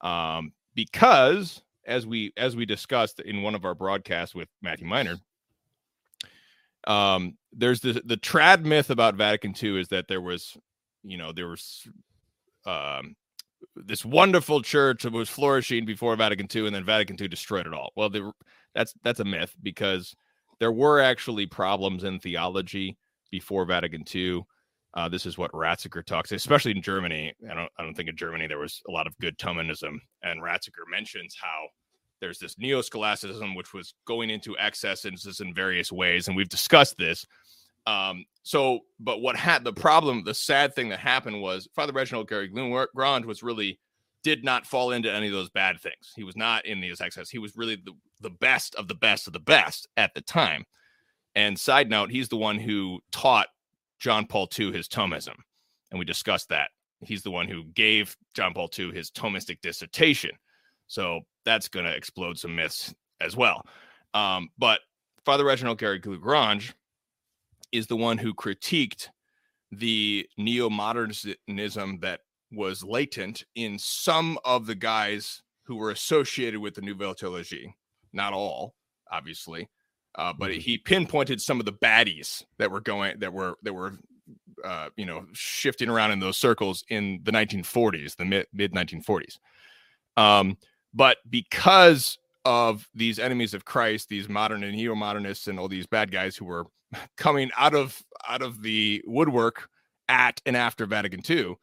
um, 0.00 0.52
because 0.74 1.62
as 1.86 2.06
we 2.06 2.32
as 2.36 2.56
we 2.56 2.64
discussed 2.64 3.20
in 3.20 3.42
one 3.42 3.54
of 3.54 3.64
our 3.64 3.74
broadcasts 3.74 4.34
with 4.34 4.48
Matthew 4.62 4.86
Minerd, 4.86 5.20
um, 6.86 7.36
there's 7.52 7.80
the 7.80 8.00
the 8.04 8.16
trad 8.16 8.64
myth 8.64 8.90
about 8.90 9.14
Vatican 9.14 9.54
II 9.60 9.80
is 9.80 9.88
that 9.88 10.08
there 10.08 10.20
was, 10.20 10.56
you 11.02 11.16
know, 11.16 11.32
there 11.32 11.48
was 11.48 11.86
um, 12.66 13.16
this 13.76 14.04
wonderful 14.04 14.62
church 14.62 15.02
that 15.02 15.12
was 15.12 15.28
flourishing 15.28 15.84
before 15.84 16.14
Vatican 16.16 16.48
II, 16.54 16.66
and 16.66 16.74
then 16.74 16.84
Vatican 16.84 17.16
II 17.20 17.28
destroyed 17.28 17.66
it 17.66 17.74
all. 17.74 17.92
Well, 17.96 18.10
that's 18.74 18.94
that's 19.02 19.20
a 19.20 19.24
myth 19.24 19.54
because 19.62 20.14
there 20.58 20.72
were 20.72 21.00
actually 21.00 21.46
problems 21.46 22.04
in 22.04 22.18
theology 22.18 22.96
before 23.30 23.64
Vatican 23.64 24.04
II. 24.14 24.42
Uh, 24.94 25.08
this 25.08 25.24
is 25.24 25.38
what 25.38 25.52
Ratzinger 25.52 26.04
talks, 26.04 26.32
especially 26.32 26.72
in 26.72 26.82
Germany. 26.82 27.32
I 27.48 27.54
don't, 27.54 27.70
I 27.78 27.84
don't 27.84 27.94
think 27.94 28.08
in 28.08 28.16
Germany 28.16 28.48
there 28.48 28.58
was 28.58 28.82
a 28.88 28.90
lot 28.90 29.06
of 29.06 29.16
good 29.18 29.38
Thomism, 29.38 29.98
and 30.22 30.42
Ratzinger 30.42 30.84
mentions 30.90 31.36
how 31.40 31.68
there's 32.20 32.38
this 32.38 32.58
neo-scholasticism 32.58 33.54
which 33.54 33.72
was 33.72 33.94
going 34.04 34.30
into 34.30 34.56
excesses 34.58 35.40
in 35.40 35.54
various 35.54 35.90
ways, 35.90 36.28
and 36.28 36.36
we've 36.36 36.48
discussed 36.48 36.96
this. 36.98 37.26
Um, 37.86 38.24
so, 38.42 38.80
but 38.98 39.20
what 39.20 39.36
had 39.36 39.64
the 39.64 39.72
problem, 39.72 40.22
the 40.24 40.34
sad 40.34 40.74
thing 40.74 40.90
that 40.90 40.98
happened 40.98 41.40
was 41.40 41.68
Father 41.74 41.92
Reginald 41.92 42.28
Gary 42.28 42.48
Grange 42.94 43.24
was 43.24 43.42
really 43.42 43.78
did 44.22 44.44
not 44.44 44.66
fall 44.66 44.92
into 44.92 45.10
any 45.10 45.28
of 45.28 45.32
those 45.32 45.50
bad 45.50 45.80
things. 45.80 46.12
He 46.14 46.24
was 46.24 46.36
not 46.36 46.66
in 46.66 46.80
these 46.80 47.00
excess. 47.00 47.30
He 47.30 47.38
was 47.38 47.56
really 47.56 47.76
the, 47.76 47.92
the 48.20 48.30
best 48.30 48.74
of 48.74 48.86
the 48.86 48.94
best 48.94 49.26
of 49.26 49.32
the 49.32 49.40
best 49.40 49.88
at 49.96 50.12
the 50.14 50.20
time. 50.20 50.64
And 51.34 51.58
side 51.58 51.88
note, 51.88 52.10
he's 52.10 52.28
the 52.28 52.36
one 52.36 52.58
who 52.58 53.00
taught 53.12 53.48
John 53.98 54.26
Paul 54.26 54.48
II 54.58 54.72
his 54.72 54.88
Thomism. 54.88 55.36
And 55.90 55.98
we 55.98 56.04
discussed 56.04 56.50
that. 56.50 56.70
He's 57.02 57.22
the 57.22 57.30
one 57.30 57.48
who 57.48 57.64
gave 57.64 58.14
John 58.34 58.52
Paul 58.52 58.68
II 58.78 58.92
his 58.92 59.10
Thomistic 59.10 59.60
dissertation. 59.62 60.32
So 60.86 61.20
that's 61.44 61.68
going 61.68 61.86
to 61.86 61.94
explode 61.94 62.38
some 62.38 62.56
myths 62.56 62.94
as 63.20 63.36
well. 63.36 63.64
Um, 64.14 64.48
but 64.58 64.80
Father 65.24 65.44
Reginald 65.44 65.78
Garrigou-Lagrange 65.78 66.74
is 67.72 67.86
the 67.86 67.96
one 67.96 68.18
who 68.18 68.34
critiqued 68.34 69.08
the 69.72 70.26
neo 70.36 70.68
modernism 70.68 71.98
that 72.00 72.20
was 72.50 72.82
latent 72.82 73.44
in 73.54 73.78
some 73.78 74.38
of 74.44 74.66
the 74.66 74.74
guys 74.74 75.42
who 75.64 75.76
were 75.76 75.90
associated 75.90 76.58
with 76.60 76.74
the 76.74 76.80
Nouvelle 76.80 77.14
Theologie. 77.14 77.72
Not 78.12 78.32
all, 78.32 78.74
obviously, 79.12 79.68
uh, 80.16 80.32
but 80.32 80.50
mm-hmm. 80.50 80.60
he 80.60 80.78
pinpointed 80.78 81.40
some 81.40 81.60
of 81.60 81.66
the 81.66 81.72
baddies 81.72 82.42
that 82.58 82.70
were 82.70 82.80
going 82.80 83.20
that 83.20 83.32
were 83.32 83.56
that 83.62 83.72
were 83.72 83.92
uh, 84.64 84.88
you 84.96 85.06
know 85.06 85.24
shifting 85.32 85.88
around 85.88 86.10
in 86.10 86.18
those 86.18 86.36
circles 86.36 86.84
in 86.90 87.20
the 87.22 87.30
1940s, 87.30 88.16
the 88.16 88.24
mid 88.24 88.46
mid 88.52 88.72
1940s. 88.72 89.38
Um, 90.16 90.58
but 90.94 91.18
because 91.28 92.18
of 92.44 92.88
these 92.94 93.18
enemies 93.18 93.54
of 93.54 93.64
Christ, 93.64 94.08
these 94.08 94.28
modern 94.28 94.64
and 94.64 94.76
neo 94.76 94.94
modernists, 94.94 95.46
and 95.46 95.58
all 95.58 95.68
these 95.68 95.86
bad 95.86 96.10
guys 96.10 96.36
who 96.36 96.44
were 96.44 96.66
coming 97.16 97.50
out 97.56 97.74
of 97.74 98.02
out 98.28 98.42
of 98.42 98.62
the 98.62 99.02
woodwork 99.06 99.68
at 100.08 100.40
and 100.46 100.56
after 100.56 100.86
Vatican 100.86 101.22
II, 101.28 101.56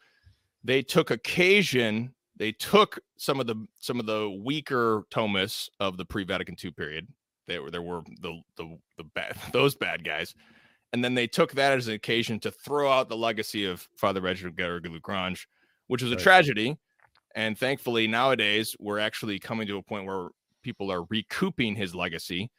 they 0.64 0.82
took 0.82 1.12
occasion. 1.12 2.14
They 2.36 2.52
took 2.52 3.00
some 3.18 3.40
of 3.40 3.48
the 3.48 3.68
some 3.80 4.00
of 4.00 4.06
the 4.06 4.30
weaker 4.30 5.04
Thomists 5.12 5.70
of 5.80 5.98
the 5.98 6.06
pre-Vatican 6.06 6.56
II 6.64 6.72
period. 6.72 7.08
There 7.48 7.64
were 7.64 7.72
there 7.72 7.82
were 7.82 8.02
the 8.22 8.42
the 8.56 8.78
the 8.98 9.04
bad 9.04 9.36
those 9.52 9.76
bad 9.76 10.04
guys, 10.04 10.36
and 10.94 11.04
then 11.04 11.16
they 11.16 11.28
took 11.28 11.54
that 11.54 11.74
as 11.74 11.88
an 11.88 11.96
occasion 11.96 12.40
to 12.42 12.52
throw 12.52 12.92
out 12.92 13.10
the 13.10 13.18
legacy 13.18 13.66
of 13.66 13.88
Father 13.98 14.22
Reginald 14.22 14.56
Grange, 15.02 15.48
which 15.88 16.04
was 16.04 16.12
a 16.12 16.16
right. 16.16 16.24
tragedy 16.24 16.78
and 17.38 17.56
thankfully, 17.56 18.08
nowadays, 18.08 18.76
we're 18.80 18.98
actually 18.98 19.38
coming 19.38 19.68
to 19.68 19.78
a 19.78 19.84
point 19.84 20.08
where 20.08 20.30
people 20.64 20.92
are 20.92 21.04
recouping 21.04 21.76
his 21.76 21.94
legacy, 21.94 22.50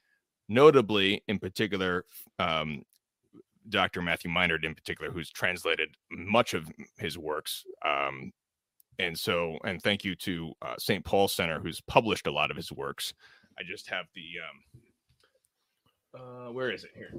notably, 0.48 1.20
in 1.26 1.40
particular, 1.40 2.04
um, 2.38 2.84
Dr. 3.68 4.02
Matthew 4.02 4.30
Minerd, 4.30 4.64
in 4.64 4.76
particular, 4.76 5.10
who's 5.10 5.30
translated 5.30 5.88
much 6.12 6.54
of 6.54 6.70
his 6.96 7.18
works. 7.18 7.64
Um, 7.84 8.32
and 9.00 9.18
so, 9.18 9.58
and 9.64 9.82
thank 9.82 10.04
you 10.04 10.14
to 10.14 10.52
uh, 10.62 10.76
St. 10.78 11.04
Paul 11.04 11.26
Center, 11.26 11.58
who's 11.58 11.80
published 11.80 12.28
a 12.28 12.32
lot 12.32 12.52
of 12.52 12.56
his 12.56 12.70
works. 12.70 13.12
I 13.58 13.64
just 13.64 13.90
have 13.90 14.06
the, 14.14 14.28
um, 16.14 16.48
uh, 16.48 16.52
where 16.52 16.70
is 16.70 16.84
it 16.84 16.92
here? 16.94 17.12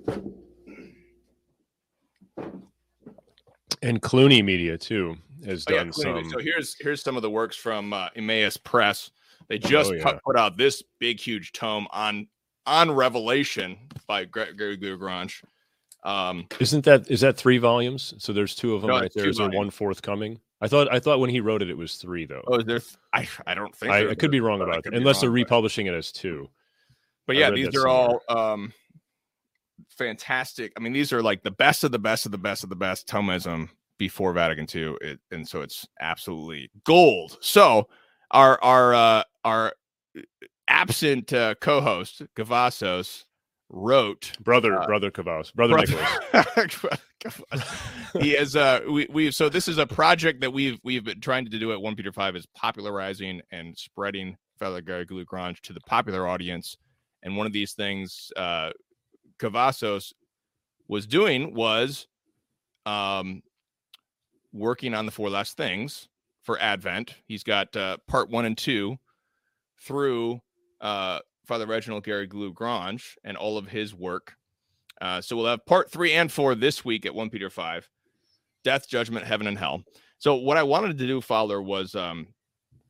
And 3.81 4.01
Cluny 4.01 4.41
Media 4.41 4.77
too 4.77 5.15
has 5.45 5.65
oh, 5.69 5.75
done 5.75 5.87
yeah, 5.87 5.91
some. 5.91 6.29
So 6.29 6.39
here's 6.39 6.75
here's 6.79 7.01
some 7.01 7.15
of 7.15 7.21
the 7.21 7.29
works 7.29 7.55
from 7.55 7.93
uh, 7.93 8.09
Emmaus 8.15 8.57
Press. 8.57 9.11
They 9.47 9.55
oh, 9.55 9.67
just 9.67 9.91
oh, 9.91 9.93
yeah. 9.93 10.03
put, 10.03 10.23
put, 10.23 10.37
out 10.37 10.57
this 10.57 10.83
big 10.99 11.19
huge 11.19 11.51
tome 11.53 11.87
on 11.91 12.27
on 12.65 12.91
Revelation 12.91 13.77
by 14.05 14.25
Garrigou-Lagrange. 14.25 15.43
Um, 16.03 16.47
Isn't 16.59 16.85
that 16.85 17.09
is 17.09 17.21
that 17.21 17.37
three 17.37 17.57
volumes? 17.57 18.13
So 18.19 18.31
there's 18.31 18.55
two 18.55 18.75
of 18.75 18.81
them 18.81 18.89
no, 18.89 18.99
right 18.99 19.11
there. 19.13 19.27
Is 19.27 19.37
there 19.37 19.49
one 19.49 19.69
forthcoming? 19.69 20.39
I 20.61 20.67
thought 20.67 20.91
I 20.91 20.99
thought 20.99 21.19
when 21.19 21.29
he 21.29 21.39
wrote 21.39 21.61
it, 21.61 21.69
it 21.69 21.77
was 21.77 21.95
three 21.95 22.25
though. 22.25 22.43
Oh, 22.47 22.61
there's 22.61 22.97
I 23.13 23.27
I 23.47 23.53
don't 23.53 23.75
think 23.75 23.91
I, 23.91 24.11
I 24.11 24.15
could 24.15 24.31
be 24.31 24.39
wrong 24.39 24.61
about 24.61 24.83
that 24.83 24.93
unless 24.93 25.21
they're 25.21 25.29
republishing 25.29 25.87
it 25.87 25.93
as 25.93 26.11
two. 26.11 26.49
But 27.27 27.35
yeah, 27.35 27.51
these 27.51 27.67
are 27.69 27.71
somewhere. 27.71 28.19
all 28.27 28.53
um 28.53 28.73
fantastic. 29.99 30.73
I 30.75 30.79
mean, 30.79 30.93
these 30.93 31.13
are 31.13 31.21
like 31.21 31.43
the 31.43 31.51
best 31.51 31.83
of 31.83 31.91
the 31.91 31.99
best 31.99 32.25
of 32.25 32.31
the 32.31 32.37
best 32.39 32.63
of 32.63 32.71
the 32.71 32.75
best 32.75 33.07
Thomism 33.07 33.69
before 33.99 34.33
Vatican 34.33 34.65
II, 34.73 34.95
it, 35.01 35.19
and 35.29 35.47
so 35.47 35.61
it's 35.61 35.87
absolutely 35.99 36.71
gold. 36.85 37.37
So 37.41 37.87
our 38.31 38.57
our 38.63 38.93
uh, 38.95 39.23
our 39.45 39.73
uh, 40.17 40.21
absent 40.67 41.33
uh, 41.33 41.55
co-host 41.61 42.23
Cavazos 42.35 43.25
wrote 43.71 44.31
brother 44.39 44.81
uh, 44.81 44.85
brother 44.87 45.11
Cavazos 45.11 45.53
brother, 45.53 45.75
brother 45.75 45.95
Nicholas. 46.33 47.63
he 48.19 48.35
is 48.35 48.55
uh 48.55 48.79
we 48.89 49.05
we 49.11 49.29
so 49.29 49.47
this 49.47 49.67
is 49.67 49.77
a 49.77 49.85
project 49.85 50.41
that 50.41 50.51
we've 50.51 50.79
we've 50.83 51.03
been 51.03 51.21
trying 51.21 51.45
to 51.45 51.59
do 51.59 51.71
at 51.71 51.79
one 51.79 51.95
Peter 51.95 52.11
five 52.11 52.35
is 52.35 52.47
popularizing 52.55 53.41
and 53.51 53.77
spreading 53.77 54.35
Father 54.57 54.81
Garrigou-Lagrange 54.81 55.61
to 55.61 55.73
the 55.73 55.81
popular 55.81 56.27
audience. 56.27 56.77
And 57.21 57.37
one 57.37 57.45
of 57.45 57.53
these 57.53 57.73
things 57.73 58.31
uh 58.35 58.71
Cavazos 59.39 60.13
was 60.87 61.05
doing 61.07 61.53
was 61.53 62.07
um, 62.85 63.41
working 64.53 64.93
on 64.93 65.05
the 65.05 65.11
four 65.11 65.29
last 65.29 65.57
things 65.57 66.07
for 66.43 66.59
Advent. 66.59 67.15
He's 67.25 67.43
got 67.43 67.75
uh, 67.75 67.97
part 68.07 68.29
one 68.29 68.45
and 68.45 68.57
two 68.57 68.97
through 69.81 70.41
uh, 70.81 71.19
Father 71.45 71.65
Reginald 71.65 72.03
Garrigou-Lagrange 72.03 73.17
and 73.23 73.37
all 73.37 73.57
of 73.57 73.67
his 73.67 73.93
work. 73.93 74.33
Uh, 75.01 75.21
so 75.21 75.35
we'll 75.35 75.45
have 75.45 75.65
part 75.65 75.89
three 75.89 76.13
and 76.13 76.31
four 76.31 76.55
this 76.55 76.83
week 76.83 77.05
at 77.05 77.15
1 77.15 77.29
Peter 77.29 77.49
5 77.49 77.89
Death, 78.63 78.89
Judgment, 78.89 79.25
Heaven, 79.25 79.47
and 79.47 79.57
Hell. 79.57 79.83
So, 80.17 80.35
what 80.35 80.57
I 80.57 80.63
wanted 80.63 80.97
to 80.97 81.07
do, 81.07 81.21
Fowler, 81.21 81.61
was 81.61 81.95
um, 81.95 82.27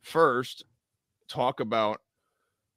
first 0.02 0.64
talk 1.28 1.60
about 1.60 2.00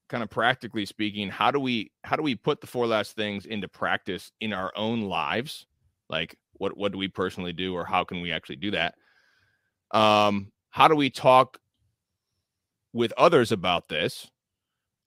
kind 0.09 0.23
of 0.23 0.29
practically 0.29 0.85
speaking 0.85 1.29
how 1.29 1.51
do 1.51 1.59
we 1.59 1.91
how 2.03 2.15
do 2.15 2.23
we 2.23 2.35
put 2.35 2.61
the 2.61 2.67
four 2.67 2.85
last 2.85 3.15
things 3.15 3.45
into 3.45 3.67
practice 3.67 4.31
in 4.41 4.53
our 4.53 4.71
own 4.75 5.01
lives? 5.01 5.65
Like 6.09 6.37
what 6.53 6.77
what 6.77 6.91
do 6.91 6.97
we 6.97 7.07
personally 7.07 7.53
do 7.53 7.73
or 7.73 7.85
how 7.85 8.03
can 8.03 8.21
we 8.21 8.31
actually 8.31 8.57
do 8.57 8.71
that? 8.71 8.95
Um 9.91 10.51
how 10.69 10.87
do 10.87 10.95
we 10.95 11.09
talk 11.09 11.57
with 12.91 13.13
others 13.17 13.51
about 13.51 13.87
this? 13.87 14.29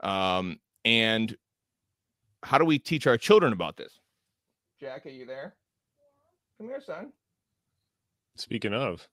Um 0.00 0.59
and 0.85 1.37
how 2.42 2.59
do 2.59 2.64
we 2.64 2.78
teach 2.78 3.06
our 3.06 3.18
children 3.18 3.52
about 3.52 3.76
this? 3.76 3.98
Jack 4.80 5.06
are 5.06 5.11
you 5.11 5.26
there? 5.26 5.54
Come 6.59 6.68
here 6.68 6.80
son. 6.80 7.12
Speaking 8.37 8.74
of. 8.74 9.09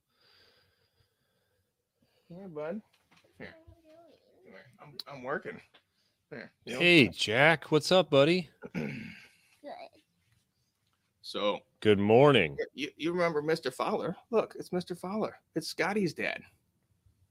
Here 2.29 2.47
bud 2.47 2.81
I'm, 4.83 4.97
I'm 5.11 5.23
working 5.23 5.59
there. 6.29 6.51
Hey, 6.65 7.07
Jack. 7.07 7.71
What's 7.71 7.91
up, 7.91 8.09
buddy? 8.09 8.49
Good. 8.73 8.91
So, 11.21 11.59
good 11.79 11.99
morning. 11.99 12.57
You, 12.73 12.89
you 12.97 13.13
remember 13.13 13.41
Mr. 13.41 13.73
Fowler? 13.73 14.15
Look, 14.29 14.55
it's 14.59 14.69
Mr. 14.69 14.97
Fowler. 14.97 15.37
It's 15.55 15.67
Scotty's 15.69 16.13
dad. 16.13 16.41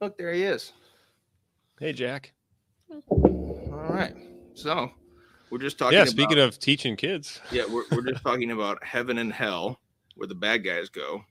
Look, 0.00 0.16
there 0.16 0.32
he 0.32 0.44
is. 0.44 0.72
Hey, 1.78 1.92
Jack. 1.92 2.32
All 3.10 3.86
right. 3.90 4.14
So, 4.54 4.90
we're 5.50 5.58
just 5.58 5.78
talking. 5.78 5.98
Yeah. 5.98 6.04
Speaking 6.06 6.38
about, 6.38 6.48
of 6.48 6.58
teaching 6.58 6.96
kids. 6.96 7.40
Yeah, 7.50 7.64
we're 7.68 7.84
we're 7.92 8.02
just 8.10 8.22
talking 8.24 8.50
about 8.50 8.82
heaven 8.82 9.18
and 9.18 9.32
hell, 9.32 9.78
where 10.16 10.26
the 10.26 10.34
bad 10.34 10.64
guys 10.64 10.88
go. 10.88 11.22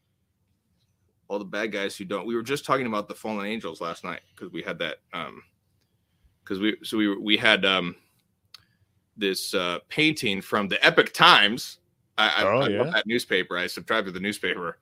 all 1.27 1.39
the 1.39 1.45
bad 1.45 1.71
guys 1.71 1.95
who 1.95 2.05
don't. 2.05 2.27
We 2.27 2.35
were 2.35 2.43
just 2.43 2.65
talking 2.65 2.85
about 2.85 3.07
the 3.07 3.15
fallen 3.15 3.47
angels 3.47 3.81
last 3.81 4.03
night 4.03 4.21
because 4.35 4.51
we 4.53 4.61
had 4.61 4.77
that. 4.79 4.97
Um, 5.13 5.41
because 6.43 6.59
we 6.59 6.77
so 6.83 6.97
we 6.97 7.15
we 7.17 7.37
had 7.37 7.65
um 7.65 7.95
this 9.17 9.53
uh 9.53 9.79
painting 9.89 10.41
from 10.41 10.67
the 10.67 10.83
Epoch 10.85 11.13
Times. 11.13 11.79
I, 12.17 12.27
I, 12.27 12.43
Oh, 12.43 12.59
I 12.61 12.67
yeah. 12.69 12.81
love 12.83 12.93
that 12.93 13.07
newspaper. 13.07 13.57
I 13.57 13.67
subscribe 13.67 14.05
to 14.05 14.11
the 14.11 14.19
newspaper, 14.19 14.77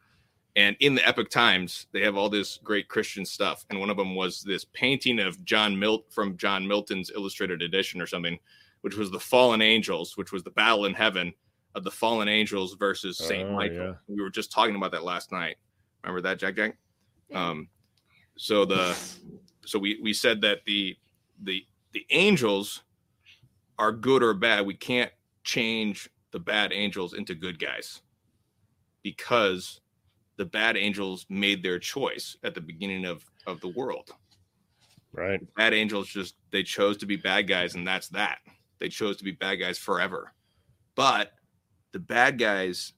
and 0.56 0.76
in 0.80 0.96
the 0.96 1.08
Epoch 1.08 1.30
Times 1.30 1.88
they 1.92 2.02
have 2.02 2.16
all 2.18 2.30
this 2.30 2.58
great 2.64 2.88
Christian 2.88 3.26
stuff. 3.26 3.66
And 3.70 3.80
one 3.80 3.90
of 3.90 3.98
them 3.98 4.16
was 4.16 4.42
this 4.42 4.66
painting 4.66 5.20
of 5.20 5.44
John 5.46 5.78
Milt 5.78 6.06
from 6.12 6.38
John 6.38 6.68
Milton's 6.68 7.12
illustrated 7.16 7.62
edition 7.62 8.02
or 8.02 8.08
something, 8.08 8.38
which 8.82 8.96
was 8.98 9.12
the 9.12 9.20
fallen 9.20 9.62
angels, 9.62 10.18
which 10.18 10.32
was 10.32 10.44
the 10.44 10.52
battle 10.52 10.86
in 10.86 10.94
heaven 10.94 11.34
of 11.76 11.84
the 11.84 11.92
fallen 11.92 12.28
angels 12.28 12.74
versus 12.76 13.18
Saint 13.18 13.48
Oh, 13.50 13.54
Michael. 13.56 13.76
yeah. 13.78 13.94
We 14.08 14.22
were 14.22 14.32
just 14.32 14.52
talking 14.52 14.76
about 14.76 14.92
that 14.92 15.04
last 15.04 15.32
night. 15.32 15.58
Remember 16.04 16.22
that, 16.22 16.40
Jack 16.40 16.56
Jack? 16.56 16.78
Um, 17.34 17.68
so 18.38 18.66
the 18.66 18.98
so 19.66 19.78
we 19.78 20.00
we 20.02 20.14
said 20.14 20.42
that 20.42 20.66
the 20.66 20.98
the 21.44 21.66
the 21.92 22.06
angels 22.12 22.84
are 23.78 23.92
good 23.92 24.22
or 24.22 24.34
bad. 24.34 24.66
We 24.66 24.76
can't 24.76 25.12
change 25.44 26.10
the 26.32 26.40
bad 26.40 26.72
angels 26.74 27.14
into 27.14 27.34
good 27.34 27.60
guys 27.60 28.02
because 29.02 29.82
the 30.38 30.46
bad 30.46 30.78
angels 30.78 31.26
made 31.30 31.64
their 31.64 31.80
choice 31.80 32.38
at 32.44 32.54
the 32.54 32.62
beginning 32.62 33.06
of 33.06 33.26
of 33.48 33.60
the 33.62 33.70
world. 33.70 34.12
Right. 35.12 35.42
Bad 35.56 35.74
angels 35.74 36.08
just 36.08 36.36
they 36.52 36.64
chose 36.64 36.98
to 36.98 37.06
be 37.06 37.16
bad 37.16 37.48
guys 37.48 37.76
and 37.76 37.88
that's 37.88 38.10
that. 38.10 38.40
They 38.80 38.90
chose 38.90 39.18
to 39.18 39.24
be 39.24 39.32
bad 39.32 39.56
guys 39.56 39.78
forever. 39.78 40.34
But 40.96 41.32
the 41.92 42.00
bad 42.00 42.38
guys 42.38 42.94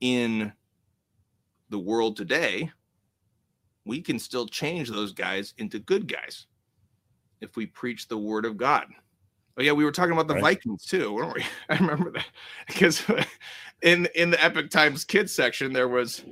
in 0.00 0.52
the 1.70 1.78
world 1.78 2.16
today, 2.16 2.70
we 3.86 4.00
can 4.00 4.18
still 4.18 4.46
change 4.46 4.90
those 4.90 5.12
guys 5.12 5.54
into 5.56 5.78
good 5.78 6.06
guys 6.06 6.46
if 7.44 7.56
we 7.56 7.66
preach 7.66 8.08
the 8.08 8.18
word 8.18 8.44
of 8.44 8.56
God. 8.56 8.86
Oh 9.56 9.62
yeah, 9.62 9.72
we 9.72 9.84
were 9.84 9.92
talking 9.92 10.12
about 10.12 10.26
the 10.26 10.34
Right. 10.34 10.42
Vikings 10.56 10.84
too, 10.84 11.12
weren't 11.12 11.34
we? 11.34 11.44
I 11.68 11.76
remember 11.76 12.10
that 12.10 12.26
because 12.66 13.04
in 13.82 14.08
in 14.16 14.30
the 14.30 14.42
Epoch 14.42 14.70
Times 14.70 15.04
kids 15.04 15.32
section 15.32 15.72
there 15.72 15.88
was 15.88 16.24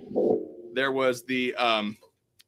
there 0.74 0.90
was 0.90 1.24
the 1.24 1.54
um 1.54 1.96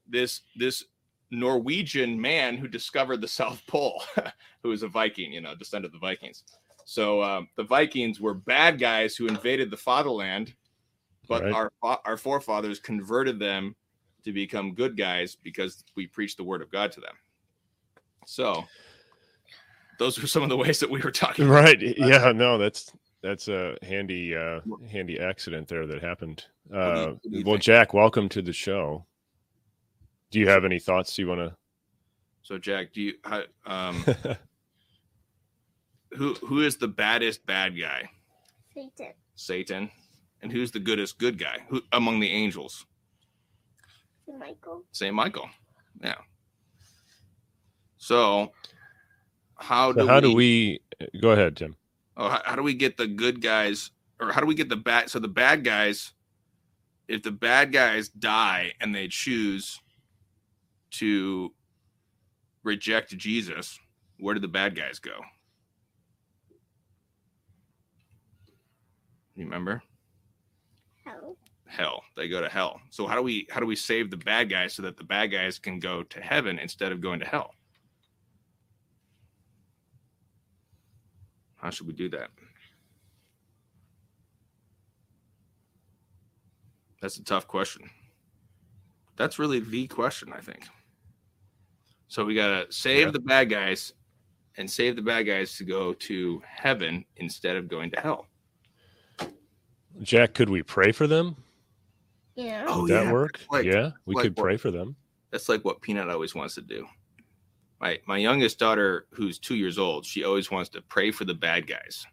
this 0.09 0.41
this 0.57 0.85
Norwegian 1.31 2.21
man 2.21 2.57
who 2.57 2.69
discovered 2.69 3.21
the 3.21 3.29
South 3.29 3.63
Pole, 3.67 4.03
who 4.63 4.71
was 4.71 4.83
a 4.83 4.89
Viking, 4.89 5.33
you 5.33 5.41
know, 5.41 5.55
descendant 5.55 5.95
of 5.95 6.01
the 6.01 6.07
Vikings. 6.07 6.45
So 6.85 7.23
um, 7.23 7.49
the 7.57 7.65
Vikings 7.65 8.21
were 8.21 8.35
bad 8.35 8.79
guys 8.79 9.17
who 9.17 9.27
invaded 9.27 9.71
the 9.71 9.77
fatherland, 9.77 10.55
but 11.29 11.43
Right. 11.45 11.55
our 11.55 11.73
our 11.83 12.17
forefathers 12.17 12.81
converted 12.81 13.39
them 13.39 13.75
to 14.25 14.33
become 14.33 14.75
good 14.75 14.97
guys 14.97 15.37
because 15.37 15.85
we 15.97 16.07
preached 16.07 16.37
the 16.37 16.45
word 16.45 16.63
of 16.63 16.71
God 16.71 16.91
to 16.93 17.01
them. 17.01 17.15
So 18.27 18.65
those 19.99 20.21
were 20.21 20.27
some 20.27 20.43
of 20.43 20.49
the 20.49 20.57
ways 20.57 20.81
that 20.81 20.91
we 20.91 21.01
were 21.01 21.11
talking. 21.11 21.45
about. 21.47 21.55
Right. 21.55 21.81
Yeah. 21.99 22.33
No, 22.35 22.59
that's 22.59 22.91
that's 23.23 23.49
a 23.49 23.77
handy 23.83 24.35
uh 24.37 24.61
handy 24.91 25.19
accident 25.21 25.69
there 25.69 25.87
that 25.87 26.03
happened. 26.03 26.45
do 26.71 26.77
you- 26.77 26.81
Uh 26.81 27.07
what 27.07 27.23
do 27.23 27.29
you 27.39 27.45
well, 27.45 27.55
think? 27.55 27.63
Jack, 27.63 27.95
welcome 27.95 28.29
to 28.31 28.43
the 28.43 28.53
show. 28.53 29.07
Do 30.31 30.41
you 30.41 30.49
have 30.49 30.65
any 30.65 30.79
thoughts 30.81 31.17
you 31.19 31.29
want 31.29 31.41
to? 31.41 31.55
So 32.43 32.59
Jack, 32.59 32.93
do 32.93 33.01
you 33.01 33.15
um, 33.67 34.05
who 36.17 36.35
who 36.35 36.61
is 36.61 36.77
the 36.77 36.89
baddest 36.89 37.45
bad 37.47 37.79
guy? 37.79 38.09
Satan. 38.75 39.13
Satan. 39.37 39.91
And 40.43 40.53
who's 40.53 40.71
the 40.71 40.81
goodest 40.81 41.19
good 41.19 41.39
guy? 41.39 41.59
Who 41.69 41.81
among 41.93 42.21
the 42.21 42.31
angels? 42.31 42.85
Saint 44.27 44.39
Michael. 44.39 44.85
Saint 44.93 45.15
Michael. 45.15 45.49
Yeah. 46.03 46.17
So 48.05 48.53
how 49.57 49.91
do 49.93 50.07
how 50.07 50.17
we, 50.17 50.21
do 50.21 50.35
we 50.35 51.21
go 51.23 51.31
ahead, 51.31 51.57
Tim? 51.57 51.75
oh, 52.19 52.29
how, 52.29 52.43
how 52.45 52.55
do 52.55 52.63
we 52.63 52.75
get 52.75 52.99
the 52.99 53.07
good 53.07 53.41
guys 53.41 53.93
or 54.21 54.31
how 54.31 54.43
do 54.43 54.47
we 54.47 54.55
get 54.55 54.69
the 54.69 54.77
bad 54.77 55.09
so 55.09 55.19
the 55.19 55.27
bad 55.27 55.65
guys 55.65 56.13
if 57.09 57.23
the 57.23 57.31
bad 57.31 57.73
guys 57.73 58.11
die 58.11 58.73
and 58.79 58.95
they 58.95 59.09
choose 59.09 59.81
to 60.91 61.51
reject 62.63 63.17
Jesus, 63.17 63.79
where 64.21 64.35
do 64.35 64.41
the 64.41 64.49
bad 64.49 64.77
guys 64.77 64.99
go? 64.99 65.19
You 69.35 69.45
remember? 69.45 69.83
Hell. 71.07 71.37
hell 71.65 72.03
they 72.19 72.29
go 72.29 72.43
to 72.43 72.51
hell 72.51 72.83
so 72.91 73.07
how 73.07 73.17
do 73.17 73.23
we 73.23 73.47
how 73.49 73.61
do 73.61 73.67
we 73.67 73.77
save 73.77 74.11
the 74.11 74.17
bad 74.19 74.51
guys 74.51 74.75
so 74.75 74.83
that 74.83 74.99
the 74.99 75.05
bad 75.05 75.29
guys 75.29 75.59
can 75.59 75.79
go 75.79 76.03
to 76.03 76.21
heaven 76.21 76.59
instead 76.59 76.93
of 76.93 77.01
going 77.01 77.19
to 77.19 77.27
hell 77.27 77.55
how 81.65 81.71
should 81.71 81.87
we 81.87 81.95
do 81.95 82.11
that 82.11 82.29
that's 87.01 87.17
a 87.17 87.25
tough 87.25 87.49
question 87.49 87.89
that's 89.17 89.39
really 89.39 89.61
the 89.61 89.87
question 89.87 90.31
i 90.35 90.41
think 90.41 90.65
so 92.09 92.23
we 92.25 92.35
gotta 92.35 92.71
save 92.71 93.07
Yeah. 93.07 93.11
the 93.13 93.19
bad 93.21 93.49
guys 93.49 93.95
and 94.59 94.71
save 94.71 94.95
the 94.95 95.03
bad 95.03 95.23
guys 95.25 95.57
to 95.57 95.65
go 95.65 95.95
to 95.95 96.43
heaven 96.47 97.05
instead 97.17 97.57
of 97.57 97.67
going 97.67 97.91
to 97.93 98.01
hell 98.01 98.27
Jack, 100.03 100.35
could 100.35 100.51
we 100.51 100.61
pray 100.65 100.91
for 100.91 101.07
them? 101.07 101.37
Yeah. 102.35 102.65
Oh, 102.67 102.83
Would 102.83 102.91
that 102.91 103.05
yeah, 103.05 103.13
work? 103.13 103.39
like- 103.49 103.65
yeah, 103.65 103.93
we 104.07 104.17
like 104.17 104.25
could 104.25 104.37
what- 104.37 104.43
pray 104.43 104.57
for 104.57 104.73
them. 104.73 104.97
That's 105.31 105.49
like 105.49 105.65
what 105.65 105.81
Peanut 105.83 106.11
always 106.11 106.35
wants 106.35 106.57
to 106.57 106.63
do. 106.63 106.85
My 107.85 108.01
my 108.07 108.17
youngest 108.17 108.59
daughter, 108.59 109.05
who's 109.11 109.39
two 109.39 109.57
years 109.57 109.79
old, 109.79 110.07
she 110.07 110.25
always 110.25 110.51
wants 110.51 110.71
to 110.71 110.81
pray 110.81 111.11
for 111.11 111.27
the 111.27 111.35
bad 111.35 111.67
guys. 111.67 112.07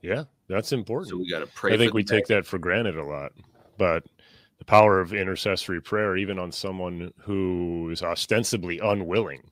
Yeah, 0.00 0.24
that's 0.48 0.72
important. 0.72 1.10
So 1.10 1.18
we 1.18 1.30
got 1.30 1.40
to 1.40 1.46
pray. 1.46 1.74
I 1.74 1.76
think 1.76 1.92
we 1.92 2.02
take 2.02 2.26
that 2.28 2.46
for 2.46 2.58
granted 2.58 2.96
a 2.96 3.04
lot. 3.04 3.32
But 3.76 4.04
the 4.58 4.64
power 4.64 4.98
of 4.98 5.12
intercessory 5.12 5.82
prayer, 5.82 6.16
even 6.16 6.38
on 6.38 6.50
someone 6.50 7.12
who 7.18 7.90
is 7.90 8.02
ostensibly 8.02 8.78
unwilling 8.78 9.42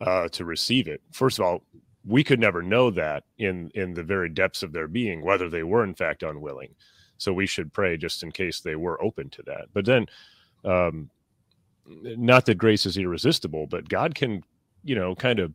uh, 0.00 0.28
to 0.28 0.46
receive 0.46 0.88
it, 0.88 1.02
first 1.12 1.38
of 1.38 1.44
all, 1.44 1.62
we 2.06 2.24
could 2.24 2.40
never 2.40 2.62
know 2.62 2.90
that 2.90 3.24
in 3.36 3.70
in 3.74 3.92
the 3.92 4.02
very 4.02 4.30
depths 4.30 4.62
of 4.62 4.72
their 4.72 4.88
being 4.88 5.22
whether 5.22 5.50
they 5.50 5.64
were 5.64 5.84
in 5.84 5.94
fact 5.94 6.22
unwilling. 6.22 6.74
So 7.18 7.30
we 7.34 7.46
should 7.46 7.74
pray 7.74 7.98
just 7.98 8.22
in 8.22 8.32
case 8.32 8.60
they 8.60 8.74
were 8.74 9.02
open 9.02 9.28
to 9.30 9.42
that. 9.42 9.66
But 9.74 9.84
then, 9.84 10.06
um, 10.64 11.10
not 11.86 12.46
that 12.46 12.56
grace 12.56 12.86
is 12.86 12.96
irresistible, 12.96 13.66
but 13.66 13.86
God 13.88 14.14
can, 14.14 14.42
you 14.84 14.94
know, 14.94 15.14
kind 15.14 15.38
of 15.38 15.54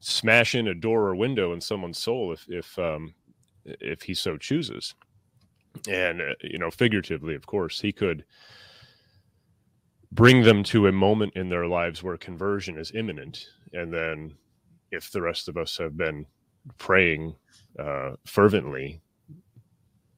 smash 0.00 0.54
in 0.54 0.68
a 0.68 0.74
door 0.74 1.06
or 1.06 1.14
window 1.14 1.52
in 1.52 1.60
someone's 1.60 1.98
soul 1.98 2.32
if 2.32 2.46
if 2.48 2.78
um, 2.78 3.14
if 3.64 4.02
he 4.02 4.14
so 4.14 4.36
chooses. 4.36 4.94
And 5.88 6.20
uh, 6.20 6.34
you 6.42 6.58
know 6.58 6.70
figuratively 6.70 7.34
of 7.34 7.46
course 7.46 7.80
he 7.80 7.92
could 7.92 8.24
bring 10.12 10.42
them 10.42 10.64
to 10.64 10.86
a 10.86 10.92
moment 10.92 11.34
in 11.36 11.48
their 11.48 11.66
lives 11.66 12.02
where 12.02 12.16
conversion 12.16 12.78
is 12.78 12.92
imminent. 12.94 13.46
And 13.72 13.92
then 13.92 14.34
if 14.90 15.10
the 15.10 15.20
rest 15.20 15.48
of 15.48 15.56
us 15.56 15.76
have 15.76 15.96
been 15.96 16.26
praying 16.78 17.34
uh, 17.78 18.12
fervently 18.24 19.00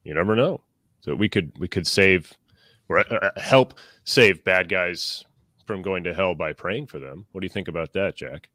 you 0.04 0.14
never 0.14 0.34
know. 0.34 0.60
So 1.00 1.14
we 1.14 1.28
could 1.28 1.52
we 1.58 1.68
could 1.68 1.86
save 1.86 2.32
or 2.88 3.00
uh, 3.00 3.30
help 3.36 3.74
save 4.04 4.44
bad 4.44 4.68
guys 4.68 5.24
from 5.70 5.82
going 5.82 6.02
to 6.02 6.12
hell 6.12 6.34
by 6.34 6.52
praying 6.52 6.84
for 6.84 6.98
them. 6.98 7.24
What 7.30 7.42
do 7.42 7.44
you 7.44 7.50
think 7.50 7.68
about 7.68 7.92
that 7.92 8.16
jack? 8.16 8.48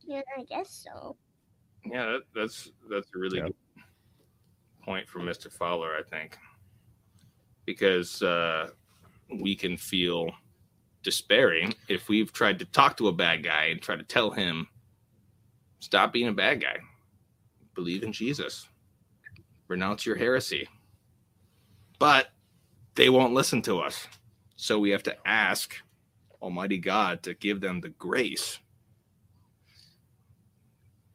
Yeah, 0.00 0.22
I 0.38 0.44
guess 0.44 0.70
so. 0.70 1.14
Yeah, 1.84 2.06
that, 2.06 2.20
that's 2.34 2.70
that's 2.88 3.08
a 3.14 3.18
really 3.18 3.38
Yeah. 3.38 3.48
good 3.48 3.54
point 4.82 5.06
from 5.06 5.26
Mister 5.26 5.50
Fowler, 5.50 5.94
I 5.94 6.02
think, 6.02 6.38
because 7.66 8.22
uh, 8.22 8.70
we 9.40 9.54
can 9.54 9.76
feel 9.76 10.30
despairing 11.02 11.74
if 11.88 12.08
we've 12.08 12.32
tried 12.32 12.58
to 12.60 12.64
talk 12.64 12.96
to 12.96 13.08
a 13.08 13.12
bad 13.12 13.44
guy 13.44 13.66
and 13.66 13.82
try 13.82 13.94
to 13.94 14.02
tell 14.02 14.30
him 14.30 14.66
stop 15.80 16.14
being 16.14 16.28
a 16.28 16.32
bad 16.32 16.62
guy, 16.62 16.78
believe 17.74 18.02
in 18.02 18.10
Jesus, 18.10 18.68
renounce 19.68 20.06
your 20.06 20.16
heresy, 20.16 20.66
but 21.98 22.28
they 22.94 23.10
won't 23.10 23.34
listen 23.34 23.60
to 23.60 23.80
us, 23.80 24.08
so 24.56 24.78
we 24.78 24.88
have 24.88 25.02
to 25.02 25.14
ask 25.28 25.76
Almighty 26.42 26.78
God 26.78 27.22
to 27.24 27.34
give 27.34 27.60
them 27.60 27.80
the 27.80 27.90
grace 27.90 28.58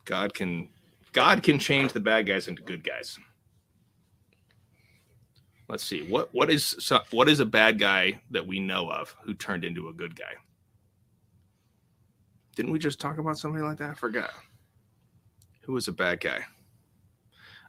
God 0.06 0.34
can 0.34 0.70
God 1.14 1.44
can 1.44 1.60
change 1.60 1.94
the 1.94 2.00
bad 2.00 2.26
guys 2.26 2.48
into 2.48 2.62
good 2.62 2.84
guys. 2.84 3.18
Let's 5.68 5.84
see 5.84 6.08
what 6.10 6.34
what 6.34 6.50
is 6.50 6.92
what 7.12 7.30
is 7.30 7.40
a 7.40 7.46
bad 7.46 7.80
guy 7.80 8.22
that 8.32 8.46
we 8.46 8.60
know 8.60 8.90
of 8.90 9.16
who 9.24 9.34
turned 9.34 9.64
into 9.64 9.90
a 9.90 9.94
good 9.94 10.16
guy? 10.16 10.34
Didn't 12.56 12.72
we 12.72 12.80
just 12.80 13.00
talk 13.00 13.18
about 13.18 13.38
somebody 13.38 13.64
like 13.64 13.78
that? 13.78 13.92
I 13.92 13.94
forgot. 13.94 14.32
Who 15.62 15.74
was 15.74 15.88
a 15.88 15.94
bad 15.94 16.20
guy? 16.20 16.44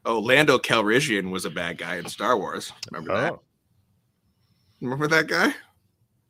Oh, 0.04 0.18
Lando 0.18 0.58
Calrissian 0.58 1.30
was 1.30 1.44
a 1.44 1.50
bad 1.50 1.78
guy 1.78 1.96
in 1.96 2.06
Star 2.08 2.36
Wars. 2.36 2.72
Remember 2.90 3.16
that? 3.20 3.32
oh 3.34 3.42
Remember 4.80 5.06
that 5.06 5.28
guy? 5.28 5.54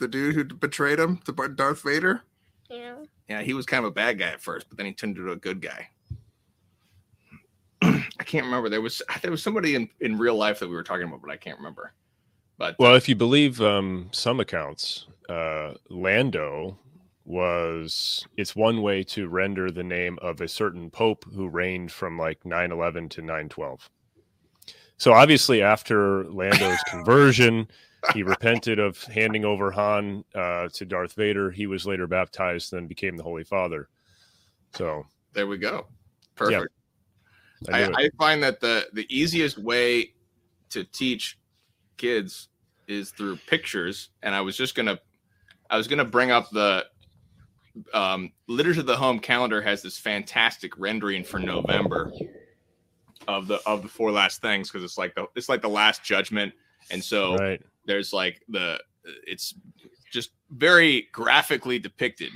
The 0.03 0.09
dude 0.09 0.35
who 0.35 0.45
betrayed 0.45 0.99
him 0.99 1.19
to 1.19 1.49
Darth 1.49 1.83
Vader. 1.83 2.23
Yeah. 2.69 2.97
Yeah, 3.29 3.41
he 3.41 3.55
was 3.55 3.65
kind 3.65 3.85
of 3.85 3.91
a 3.91 3.95
bad 3.95 4.19
guy 4.19 4.29
at 4.29 4.43
first, 4.43 4.69
but 4.69 4.77
then 4.77 4.85
he 4.85 4.93
turned 4.93 5.17
into 5.17 5.33
a 5.33 5.37
good 5.37 5.63
guy. 5.63 5.89
I 7.83 8.25
can't 8.25 8.45
remember. 8.45 8.69
There 8.69 8.83
was 8.83 9.01
there 9.23 9.31
was 9.31 9.43
somebody 9.43 9.75
in 9.75 9.89
in 10.01 10.19
real 10.19 10.35
life 10.35 10.59
that 10.59 10.69
we 10.69 10.75
were 10.75 10.83
talking 10.83 11.07
about, 11.07 11.23
but 11.23 11.31
I 11.31 11.37
can't 11.37 11.57
remember. 11.57 11.93
But 12.59 12.77
Well, 12.79 12.95
if 12.95 13.09
you 13.09 13.15
believe 13.15 13.61
um, 13.63 14.11
some 14.13 14.41
accounts, 14.41 15.07
uh, 15.29 15.75
Lando 15.89 16.77
was 17.25 18.27
it's 18.37 18.57
one 18.57 18.83
way 18.83 19.03
to 19.05 19.29
render 19.29 19.71
the 19.71 19.85
name 19.85 20.19
of 20.21 20.41
a 20.41 20.49
certain 20.49 20.91
pope 20.91 21.25
who 21.33 21.49
reigned 21.49 21.93
from 21.93 22.19
like 22.19 22.45
911 22.45 23.09
to 23.11 23.21
912. 23.23 23.89
So 24.99 25.13
obviously, 25.13 25.63
after 25.63 26.25
Lando's 26.25 26.83
conversion, 26.89 27.69
he 28.15 28.23
repented 28.23 28.79
of 28.79 29.03
handing 29.05 29.45
over 29.45 29.71
Han 29.71 30.25
uh, 30.35 30.69
to 30.73 30.85
Darth 30.85 31.13
Vader. 31.15 31.51
He 31.51 31.67
was 31.67 31.87
later 31.87 32.07
baptized, 32.07 32.73
then 32.73 32.87
became 32.87 33.17
the 33.17 33.23
Holy 33.23 33.45
Father. 33.45 33.89
So 34.75 35.05
there 35.33 35.47
we 35.47 35.59
go. 35.59 35.87
Perfect. 36.35 36.73
I 37.71 37.85
I. 37.85 37.93
I 37.93 38.11
find 38.19 38.43
that 38.43 38.61
the 38.61 38.89
the 38.93 39.07
easiest 39.09 39.59
way 39.59 40.15
to 40.71 40.85
teach 40.85 41.39
kids 41.97 42.49
is 42.89 43.11
through 43.11 43.37
pictures 43.47 44.09
and 44.23 44.35
i 44.35 44.41
was 44.41 44.57
just 44.57 44.75
gonna 44.75 44.99
i 45.71 45.77
was 45.77 45.87
gonna 45.87 46.05
bring 46.05 46.31
up 46.31 46.51
the 46.51 46.85
um 47.95 48.33
liturgy 48.49 48.81
of 48.81 48.87
the 48.87 48.97
home 48.97 49.19
calendar 49.19 49.63
has 49.63 49.83
this 49.83 49.99
fantastic 49.99 50.77
rendering 50.79 51.23
for 51.23 51.39
november 51.39 52.13
of 53.29 53.47
the 53.47 53.61
of 53.67 53.83
the 53.83 53.89
four 53.89 54.11
last 54.11 54.43
things 54.43 54.69
because 54.69 54.83
it's 54.83 54.99
like 54.99 55.15
the 55.15 55.27
it's 55.37 55.49
like 55.49 55.63
the 55.63 55.69
last 55.69 56.03
judgment 56.03 56.53
and 56.91 57.03
so 57.03 57.37
right. 57.37 57.63
There's 57.85 58.13
like 58.13 58.43
the 58.49 58.79
it's 59.27 59.55
just 60.13 60.31
very 60.51 61.09
graphically 61.13 61.79
depicted 61.79 62.31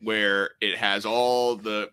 where 0.00 0.50
it 0.60 0.76
has 0.76 1.04
all 1.06 1.54
the 1.56 1.88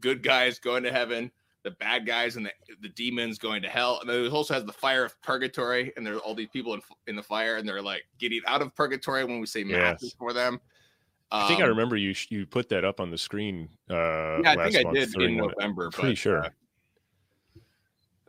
good 0.00 0.22
guys 0.22 0.58
going 0.58 0.82
to 0.82 0.92
heaven 0.92 1.30
the 1.62 1.70
bad 1.70 2.04
guys 2.06 2.36
and 2.36 2.44
the, 2.44 2.52
the 2.82 2.90
demons 2.90 3.38
going 3.38 3.62
to 3.62 3.68
hell 3.68 3.98
and 4.00 4.10
then 4.10 4.22
it 4.22 4.30
also 4.32 4.52
has 4.52 4.64
the 4.64 4.72
fire 4.72 5.02
of 5.04 5.20
purgatory 5.22 5.92
and 5.96 6.06
there 6.06 6.14
are 6.14 6.18
all 6.18 6.34
these 6.34 6.50
people 6.52 6.74
in, 6.74 6.80
in 7.06 7.16
the 7.16 7.22
fire 7.22 7.56
and 7.56 7.66
they're 7.66 7.80
like 7.80 8.02
getting 8.18 8.40
out 8.46 8.60
of 8.60 8.74
purgatory 8.74 9.24
when 9.24 9.40
we 9.40 9.46
say 9.46 9.64
masses 9.64 10.10
Yes. 10.10 10.14
for 10.18 10.32
them 10.34 10.60
I 11.30 11.48
think 11.48 11.60
I 11.60 11.62
Um, 11.64 11.70
remember 11.70 11.96
you 11.96 12.14
you 12.28 12.44
put 12.44 12.68
that 12.68 12.84
up 12.84 13.00
on 13.00 13.10
the 13.10 13.16
screen. 13.16 13.70
Uh, 13.88 14.40
yeah 14.42 14.54
i 14.58 14.70
think 14.70 14.86
i 14.86 14.92
did 14.92 15.14
in 15.20 15.36
november 15.38 15.90
pretty 15.90 16.10
but, 16.10 16.18
sure. 16.18 16.44
uh, 16.44 16.50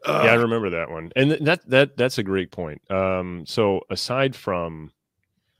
yeah, 0.08 0.32
I 0.32 0.36
remember 0.36 0.70
that 0.72 0.90
one, 0.90 1.12
and 1.16 1.32
that 1.32 1.68
that 1.70 1.98
that's 1.98 2.18
a 2.18 2.24
great 2.24 2.52
point. 2.52 2.82
Um, 2.92 3.46
so 3.46 3.82
aside 3.90 4.36
from 4.36 4.92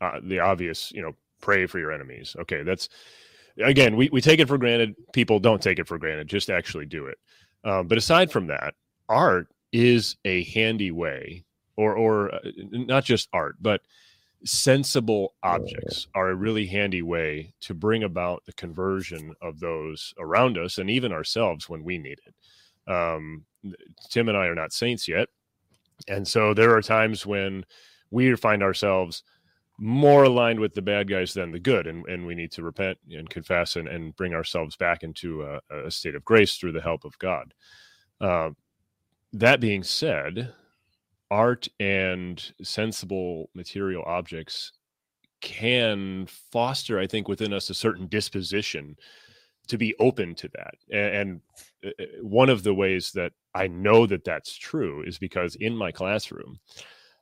uh, 0.02 0.20
the 0.24 0.40
obvious, 0.40 0.92
you 0.92 1.02
know, 1.02 1.14
pray 1.42 1.66
for 1.66 1.80
your 1.80 1.92
enemies. 1.92 2.36
Okay, 2.40 2.64
that's 2.64 2.90
again, 3.64 3.96
we 3.96 4.10
we 4.12 4.22
take 4.22 4.40
it 4.40 4.48
for 4.48 4.58
granted. 4.58 4.96
People 5.14 5.40
don't 5.40 5.62
take 5.62 5.80
it 5.80 5.88
for 5.88 5.98
granted. 5.98 6.28
Just 6.28 6.50
actually 6.50 6.86
do 6.86 7.08
it. 7.08 7.18
Um, 7.64 7.88
but 7.88 7.98
aside 7.98 8.32
from 8.32 8.48
that, 8.48 8.76
art 9.10 9.48
is 9.72 10.16
a 10.26 10.44
handy 10.46 10.92
way, 10.92 11.46
or 11.76 11.96
or 11.96 12.34
uh, 12.34 12.40
not 12.72 13.04
just 13.04 13.30
art, 13.34 13.56
but 13.62 13.82
sensible 14.44 15.34
objects 15.42 16.08
are 16.14 16.30
a 16.30 16.36
really 16.36 16.68
handy 16.68 17.02
way 17.02 17.52
to 17.62 17.74
bring 17.74 18.04
about 18.04 18.46
the 18.46 18.54
conversion 18.54 19.34
of 19.42 19.60
those 19.60 20.14
around 20.20 20.58
us 20.58 20.78
and 20.78 20.90
even 20.90 21.12
ourselves 21.12 21.68
when 21.68 21.84
we 21.84 21.98
need 21.98 22.20
it. 22.26 22.92
Um, 22.92 23.46
Tim 24.10 24.30
and 24.30 24.38
I 24.38 24.46
are 24.48 24.56
not 24.56 24.74
saints 24.74 25.08
yet. 25.08 25.30
And 26.08 26.28
so 26.28 26.54
there 26.54 26.76
are 26.76 26.82
times 26.82 27.26
when 27.26 27.66
we 28.12 28.36
find 28.36 28.62
ourselves 28.62 29.24
more 29.78 30.24
aligned 30.24 30.60
with 30.60 30.74
the 30.74 30.82
bad 30.82 31.10
guys 31.10 31.34
than 31.34 31.52
the 31.52 31.60
good, 31.60 31.88
and, 31.88 32.06
and 32.08 32.26
we 32.26 32.36
need 32.36 32.52
to 32.52 32.64
repent 32.64 32.98
and 33.12 33.30
confess 33.30 33.76
and, 33.76 33.88
and 33.88 34.16
bring 34.16 34.34
ourselves 34.34 34.76
back 34.78 35.04
into 35.04 35.44
a, 35.44 35.60
a 35.86 35.92
state 35.92 36.16
of 36.16 36.24
grace 36.24 36.56
through 36.56 36.72
the 36.72 36.82
help 36.82 37.04
of 37.04 37.18
God. 37.20 37.54
Uh, 38.22 38.52
that 39.34 39.60
being 39.60 39.84
said, 39.84 40.54
art 41.30 41.68
and 41.80 42.54
sensible 42.62 43.50
material 43.54 44.04
objects 44.06 44.72
can 45.42 46.26
foster, 46.28 46.98
I 46.98 47.08
think, 47.08 47.28
within 47.28 47.52
us 47.52 47.70
a 47.70 47.74
certain 47.74 48.08
disposition 48.08 48.96
to 49.68 49.78
be 49.78 49.94
open 50.00 50.36
to 50.36 50.50
that. 50.54 50.76
And, 50.90 51.42
uh, 51.52 51.62
one 52.22 52.50
of 52.50 52.64
the 52.64 52.74
ways 52.74 53.12
that 53.14 53.32
I 53.54 53.68
know 53.68 54.06
that 54.08 54.24
that's 54.24 54.56
true 54.56 55.04
is 55.04 55.18
because 55.18 55.56
in 55.56 55.76
my 55.76 55.92
classroom, 55.92 56.60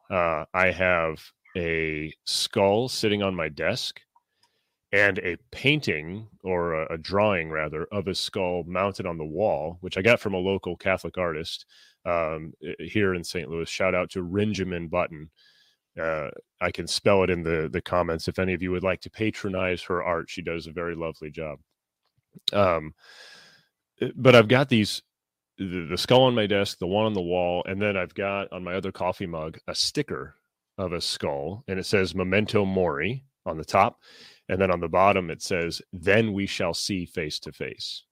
uh, 0.09 0.45
I 0.53 0.71
have 0.71 1.23
a 1.55 2.13
skull 2.25 2.89
sitting 2.89 3.21
on 3.23 3.35
my 3.35 3.49
desk 3.49 3.99
and 4.91 5.17
a 5.19 5.37
painting 5.51 6.27
or 6.43 6.83
a, 6.83 6.93
a 6.93 6.97
drawing 6.97 7.49
rather 7.49 7.87
of 7.91 8.07
a 8.07 8.15
skull 8.15 8.63
mounted 8.67 9.05
on 9.05 9.17
the 9.17 9.25
wall, 9.25 9.77
which 9.81 9.97
I 9.97 10.01
got 10.01 10.19
from 10.19 10.35
a 10.35 10.39
local 10.39 10.77
Catholic 10.77 11.17
artist 11.17 11.65
um, 12.05 12.53
here 12.79 13.15
in 13.15 13.23
St. 13.23 13.49
Louis. 13.49 13.67
Shout 13.67 13.95
out 13.95 14.11
to 14.11 14.23
Rinjamin 14.23 14.89
Button. 14.89 15.29
Uh, 15.99 16.29
I 16.61 16.71
can 16.71 16.87
spell 16.87 17.23
it 17.23 17.29
in 17.29 17.43
the 17.43 17.69
the 17.71 17.81
comments 17.81 18.27
if 18.27 18.39
any 18.39 18.53
of 18.53 18.63
you 18.63 18.71
would 18.71 18.83
like 18.83 19.01
to 19.01 19.11
patronize 19.11 19.81
her 19.83 20.03
art. 20.03 20.29
She 20.29 20.41
does 20.41 20.65
a 20.65 20.71
very 20.71 20.95
lovely 20.95 21.29
job. 21.29 21.59
Um, 22.51 22.93
uh, 22.97 23.32
but 24.15 24.35
I've 24.35 24.47
got 24.47 24.69
these 24.69 25.01
the, 25.57 25.87
the 25.89 25.97
skull 25.97 26.23
on 26.23 26.35
my 26.35 26.47
desk, 26.47 26.79
the 26.79 26.87
one 26.87 27.05
on 27.05 27.13
the 27.13 27.21
wall, 27.21 27.63
and 27.67 27.81
then 27.81 27.95
I've 27.95 28.13
got 28.13 28.51
on 28.51 28.63
my 28.63 28.73
other 28.75 28.91
coffee 28.91 29.27
mug 29.27 29.59
a 29.67 29.75
sticker 29.75 30.35
of 30.77 30.93
a 30.93 31.01
skull, 31.01 31.63
and 31.67 31.79
it 31.79 31.85
says 31.85 32.15
"Memento 32.15 32.65
Mori" 32.65 33.23
on 33.45 33.57
the 33.57 33.65
top, 33.65 33.99
and 34.49 34.59
then 34.59 34.71
on 34.71 34.79
the 34.79 34.89
bottom 34.89 35.29
it 35.29 35.41
says 35.41 35.81
"Then 35.91 36.33
we 36.33 36.45
shall 36.45 36.73
see 36.73 37.05
face 37.05 37.39
to 37.39 37.51
face." 37.51 38.03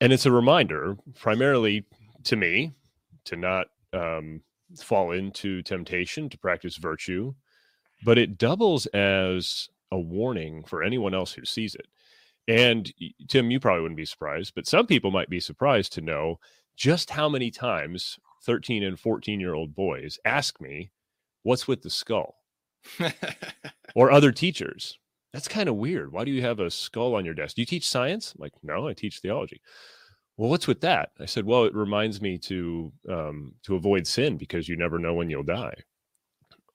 And 0.00 0.12
it's 0.12 0.26
a 0.26 0.32
reminder, 0.32 0.96
primarily 1.16 1.84
to 2.24 2.36
me, 2.36 2.72
to 3.24 3.36
not 3.36 3.66
um, 3.92 4.42
fall 4.80 5.12
into 5.12 5.62
temptation, 5.62 6.28
to 6.28 6.38
practice 6.38 6.76
virtue, 6.76 7.34
but 8.04 8.18
it 8.18 8.38
doubles 8.38 8.86
as 8.86 9.68
a 9.90 9.98
warning 9.98 10.62
for 10.64 10.82
anyone 10.82 11.14
else 11.14 11.32
who 11.32 11.44
sees 11.44 11.74
it. 11.74 11.86
And 12.48 12.90
Tim, 13.28 13.50
you 13.50 13.60
probably 13.60 13.82
wouldn't 13.82 13.96
be 13.96 14.06
surprised, 14.06 14.54
but 14.54 14.66
some 14.66 14.86
people 14.86 15.10
might 15.10 15.28
be 15.28 15.38
surprised 15.38 15.92
to 15.92 16.00
know 16.00 16.40
just 16.76 17.10
how 17.10 17.28
many 17.28 17.50
times 17.50 18.18
13 18.44 18.82
and 18.82 18.98
14 18.98 19.38
year 19.38 19.54
old 19.54 19.74
boys 19.74 20.18
ask 20.24 20.60
me, 20.60 20.90
What's 21.42 21.68
with 21.68 21.82
the 21.82 21.90
skull? 21.90 22.36
Or 23.94 24.10
other 24.10 24.32
teachers. 24.32 24.98
That's 25.32 25.48
kind 25.48 25.68
of 25.68 25.76
weird. 25.76 26.12
Why 26.12 26.24
do 26.24 26.30
you 26.30 26.42
have 26.42 26.60
a 26.60 26.70
skull 26.70 27.14
on 27.14 27.24
your 27.24 27.34
desk? 27.34 27.56
Do 27.56 27.62
you 27.62 27.66
teach 27.66 27.88
science? 27.88 28.32
I'm 28.34 28.42
like, 28.42 28.52
no, 28.62 28.86
I 28.86 28.92
teach 28.92 29.20
theology. 29.20 29.60
Well, 30.36 30.50
what's 30.50 30.66
with 30.66 30.82
that? 30.82 31.10
I 31.18 31.26
said, 31.26 31.44
well, 31.44 31.64
it 31.64 31.74
reminds 31.74 32.20
me 32.20 32.38
to 32.38 32.92
um, 33.10 33.54
to 33.64 33.74
avoid 33.74 34.06
sin 34.06 34.36
because 34.36 34.68
you 34.68 34.76
never 34.76 34.98
know 34.98 35.14
when 35.14 35.30
you'll 35.30 35.42
die. 35.42 35.74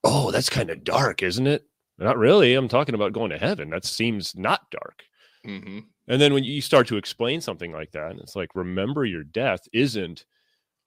Oh, 0.03 0.31
that's 0.31 0.49
kind 0.49 0.69
of 0.69 0.83
dark, 0.83 1.23
isn't 1.23 1.47
it? 1.47 1.65
Not 1.97 2.17
really. 2.17 2.55
I'm 2.55 2.67
talking 2.67 2.95
about 2.95 3.13
going 3.13 3.29
to 3.29 3.37
heaven. 3.37 3.69
That 3.69 3.85
seems 3.85 4.35
not 4.35 4.69
dark. 4.69 5.03
Hmm 5.45 5.79
And 6.07 6.21
then 6.21 6.33
when 6.33 6.43
you 6.43 6.61
start 6.61 6.87
to 6.87 6.97
explain 6.97 7.41
something 7.41 7.71
like 7.71 7.91
that, 7.91 8.15
it's 8.17 8.35
like, 8.35 8.55
remember 8.55 9.05
your 9.05 9.23
death 9.23 9.61
isn't 9.73 10.25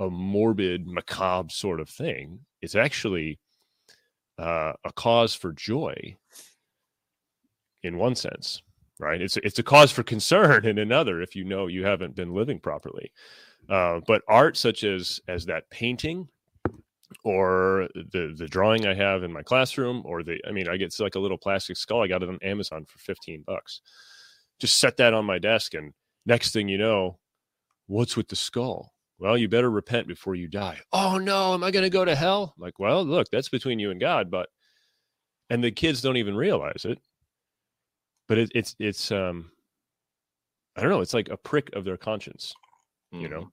a 0.01 0.11
morbid, 0.11 0.87
macabre 0.87 1.51
sort 1.51 1.81
of 1.81 1.88
thing. 1.88 2.40
It's 2.62 2.75
actually 2.75 3.38
uh, 4.38 4.73
a 4.85 4.92
cause 4.92 5.35
for 5.35 5.53
joy 5.53 6.16
in 7.83 7.99
one 7.99 8.14
sense, 8.14 8.62
right? 8.99 9.21
It's, 9.21 9.37
it's 9.38 9.59
a 9.59 9.62
cause 9.62 9.90
for 9.92 10.03
concern 10.03 10.66
in 10.66 10.79
another 10.79 11.21
if 11.23 11.35
you 11.37 11.45
know 11.45 11.66
you 11.66 11.85
haven't 11.85 12.14
been 12.16 12.35
living 12.35 12.59
properly. 12.59 13.12
Uh, 13.69 14.01
but 14.07 14.23
art 14.29 14.57
such 14.57 14.85
as 14.85 15.21
as 15.29 15.47
that 15.47 15.69
painting 15.71 16.29
or 17.25 17.88
the 17.95 18.35
the 18.37 18.47
drawing 18.47 18.87
I 18.87 18.95
have 18.95 19.23
in 19.23 19.33
my 19.33 19.42
classroom 19.42 20.03
or 20.05 20.23
the 20.23 20.38
I 20.47 20.53
mean 20.53 20.69
I 20.69 20.77
get 20.77 20.95
like 21.01 21.14
a 21.14 21.21
little 21.21 21.38
plastic 21.38 21.77
skull 21.77 22.03
I 22.03 22.09
got 22.09 22.23
it 22.23 22.29
on 22.29 22.38
Amazon 22.42 22.85
for 22.87 22.99
15 22.99 23.45
bucks 23.47 23.81
just 24.59 24.79
set 24.79 24.97
that 24.97 25.14
on 25.14 25.25
my 25.25 25.38
desk 25.38 25.75
and 25.75 25.92
next 26.25 26.53
thing 26.53 26.69
you 26.69 26.79
know 26.79 27.19
what's 27.87 28.16
with 28.16 28.29
the 28.29 28.37
skull? 28.37 28.92
Well 29.19 29.37
you 29.37 29.49
better 29.49 29.71
repent 29.71 30.09
before 30.09 30.35
you 30.35 30.49
die. 30.49 30.81
Oh 30.92 31.19
no 31.19 31.55
am 31.55 31.64
i 31.64 31.71
going 31.71 31.85
to 31.85 31.90
go 31.90 32.05
to 32.05 32.14
hell? 32.14 32.55
I'm 32.57 32.62
like 32.62 32.79
well 32.79 33.05
look 33.05 33.29
that's 33.31 33.49
between 33.49 33.79
you 33.79 33.90
and 33.90 34.01
god 34.01 34.31
but 34.31 34.49
and 35.49 35.62
the 35.62 35.71
kids 35.71 36.03
don't 36.03 36.16
even 36.16 36.37
realize 36.37 36.85
it. 36.85 36.99
But 38.29 38.38
it, 38.38 38.53
it's 38.55 38.75
it's 38.79 39.12
um 39.12 39.51
i 40.77 40.81
don't 40.81 40.90
know 40.90 41.01
it's 41.01 41.14
like 41.14 41.29
a 41.29 41.37
prick 41.37 41.71
of 41.75 41.85
their 41.85 41.97
conscience 41.97 42.55
you 43.21 43.29
know? 43.29 43.51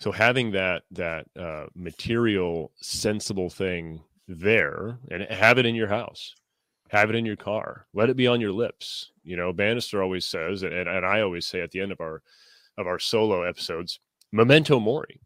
So 0.00 0.12
having 0.12 0.52
that 0.52 0.82
that 0.92 1.26
uh, 1.38 1.66
material 1.74 2.72
sensible 2.76 3.50
thing 3.50 4.02
there 4.28 4.98
and 5.10 5.22
have 5.24 5.58
it 5.58 5.66
in 5.66 5.74
your 5.74 5.88
house 5.88 6.34
have 6.90 7.10
it 7.10 7.16
in 7.16 7.26
your 7.26 7.36
car 7.36 7.86
let 7.94 8.10
it 8.10 8.16
be 8.16 8.26
on 8.26 8.40
your 8.40 8.52
lips 8.52 9.12
you 9.22 9.36
know 9.36 9.52
bannister 9.52 10.02
always 10.02 10.26
says 10.26 10.62
and, 10.62 10.72
and 10.72 11.06
i 11.06 11.20
always 11.20 11.46
say 11.46 11.60
at 11.60 11.70
the 11.70 11.80
end 11.80 11.92
of 11.92 12.00
our 12.00 12.22
of 12.76 12.86
our 12.86 12.98
solo 12.98 13.42
episodes 13.42 14.00
memento 14.32 14.78
mori 14.78 15.20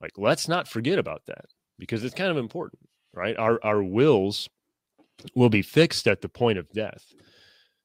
like 0.00 0.12
let's 0.16 0.48
not 0.48 0.68
forget 0.68 0.98
about 0.98 1.22
that 1.26 1.46
because 1.78 2.04
it's 2.04 2.14
kind 2.14 2.30
of 2.30 2.36
important 2.36 2.80
right 3.12 3.36
our 3.38 3.58
our 3.64 3.82
wills 3.82 4.48
will 5.34 5.48
be 5.48 5.62
fixed 5.62 6.06
at 6.06 6.20
the 6.20 6.28
point 6.28 6.58
of 6.58 6.70
death. 6.72 7.12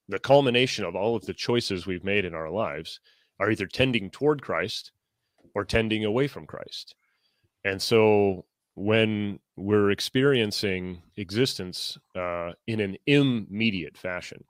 The 0.08 0.18
culmination 0.18 0.84
of 0.84 0.96
all 0.96 1.14
of 1.14 1.24
the 1.26 1.34
choices 1.34 1.86
we've 1.86 2.04
made 2.04 2.24
in 2.24 2.34
our 2.34 2.50
lives 2.50 3.00
are 3.38 3.50
either 3.50 3.66
tending 3.66 4.10
toward 4.10 4.42
Christ 4.42 4.92
or 5.54 5.64
tending 5.64 6.04
away 6.04 6.26
from 6.26 6.46
Christ. 6.46 6.94
And 7.64 7.80
so 7.80 8.44
when 8.80 9.38
we're 9.58 9.90
experiencing 9.90 11.02
existence 11.18 11.98
uh, 12.16 12.52
in 12.66 12.80
an 12.80 12.96
immediate 13.06 13.94
fashion, 13.94 14.42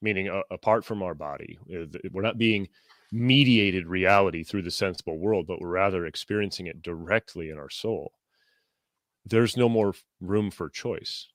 meaning 0.00 0.28
uh, 0.28 0.42
apart 0.52 0.84
from 0.84 1.02
our 1.02 1.14
body, 1.14 1.58
uh, 1.74 1.86
we're 2.12 2.22
not 2.22 2.38
being 2.38 2.68
mediated 3.10 3.88
reality 3.88 4.44
through 4.44 4.62
the 4.62 4.70
sensible 4.70 5.18
world, 5.18 5.48
but 5.48 5.60
we're 5.60 5.66
rather 5.66 6.06
experiencing 6.06 6.68
it 6.68 6.80
directly 6.80 7.50
in 7.50 7.58
our 7.58 7.68
soul. 7.68 8.12
There's 9.26 9.56
no 9.56 9.68
more 9.68 9.94
room 10.20 10.52
for 10.52 10.70
choice. 10.70 11.26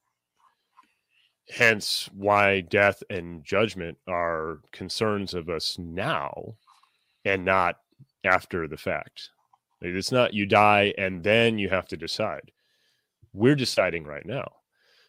Hence, 1.50 2.10
why 2.14 2.62
death 2.62 3.04
and 3.10 3.44
judgment 3.44 3.98
are 4.08 4.62
concerns 4.72 5.34
of 5.34 5.50
us 5.50 5.78
now 5.78 6.56
and 7.26 7.44
not 7.44 7.76
after 8.24 8.70
the 8.70 8.78
fact. 8.78 9.32
It's 9.82 10.12
not 10.12 10.34
you 10.34 10.46
die 10.46 10.94
and 10.98 11.24
then 11.24 11.58
you 11.58 11.70
have 11.70 11.88
to 11.90 11.98
decide. 11.98 12.52
We're 13.34 13.56
deciding 13.56 14.06
right 14.06 14.26
now. 14.26 14.52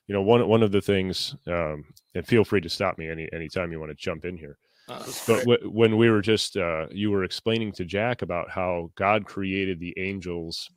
You 0.07 0.15
know, 0.15 0.23
one 0.23 0.47
one 0.49 0.63
of 0.63 0.73
the 0.73 0.81
things, 0.81 1.37
um, 1.47 1.85
and 2.15 2.27
feel 2.27 2.45
free 2.45 2.61
to 2.63 2.69
stop 2.69 2.99
me 2.99 3.09
any 3.11 3.29
anytime 3.33 3.73
you 3.73 3.81
want 3.81 3.91
to 3.91 3.95
jump 3.97 4.25
in 4.25 4.37
here. 4.37 4.59
Uh, 4.89 5.05
But 5.27 5.41
w- 5.41 5.71
when 5.71 5.99
we 5.99 6.09
were 6.09 6.23
just, 6.23 6.57
uh, 6.57 6.87
you 6.91 7.11
were 7.11 7.25
explaining 7.25 7.73
to 7.73 7.85
Jack 7.85 8.23
about 8.23 8.51
how 8.51 8.91
God 8.95 9.27
created 9.27 9.79
the 9.81 9.95
angels 9.99 10.71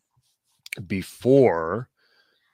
before 0.85 1.87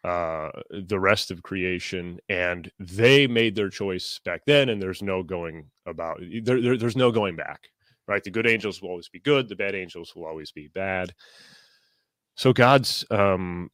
uh, 0.04 0.52
the 0.70 1.00
rest 1.00 1.32
of 1.32 1.42
creation, 1.44 2.20
and 2.30 2.72
they 2.80 3.28
made 3.28 3.56
their 3.56 3.70
choice 3.70 4.20
back 4.24 4.42
then, 4.46 4.70
and 4.70 4.80
there's 4.82 5.02
no 5.02 5.24
going 5.24 5.66
about. 5.88 6.22
There, 6.44 6.62
there, 6.62 6.78
there's 6.78 6.96
no 6.96 7.12
going 7.12 7.36
back. 7.36 7.70
Right, 8.08 8.24
the 8.24 8.32
good 8.32 8.48
angels 8.48 8.82
will 8.82 8.90
always 8.90 9.10
be 9.10 9.20
good. 9.20 9.50
The 9.50 9.56
bad 9.56 9.76
angels 9.76 10.14
will 10.16 10.26
always 10.26 10.52
be 10.52 10.70
bad. 10.70 11.14
So 12.36 12.54
God's, 12.54 13.06
um, 13.12 13.70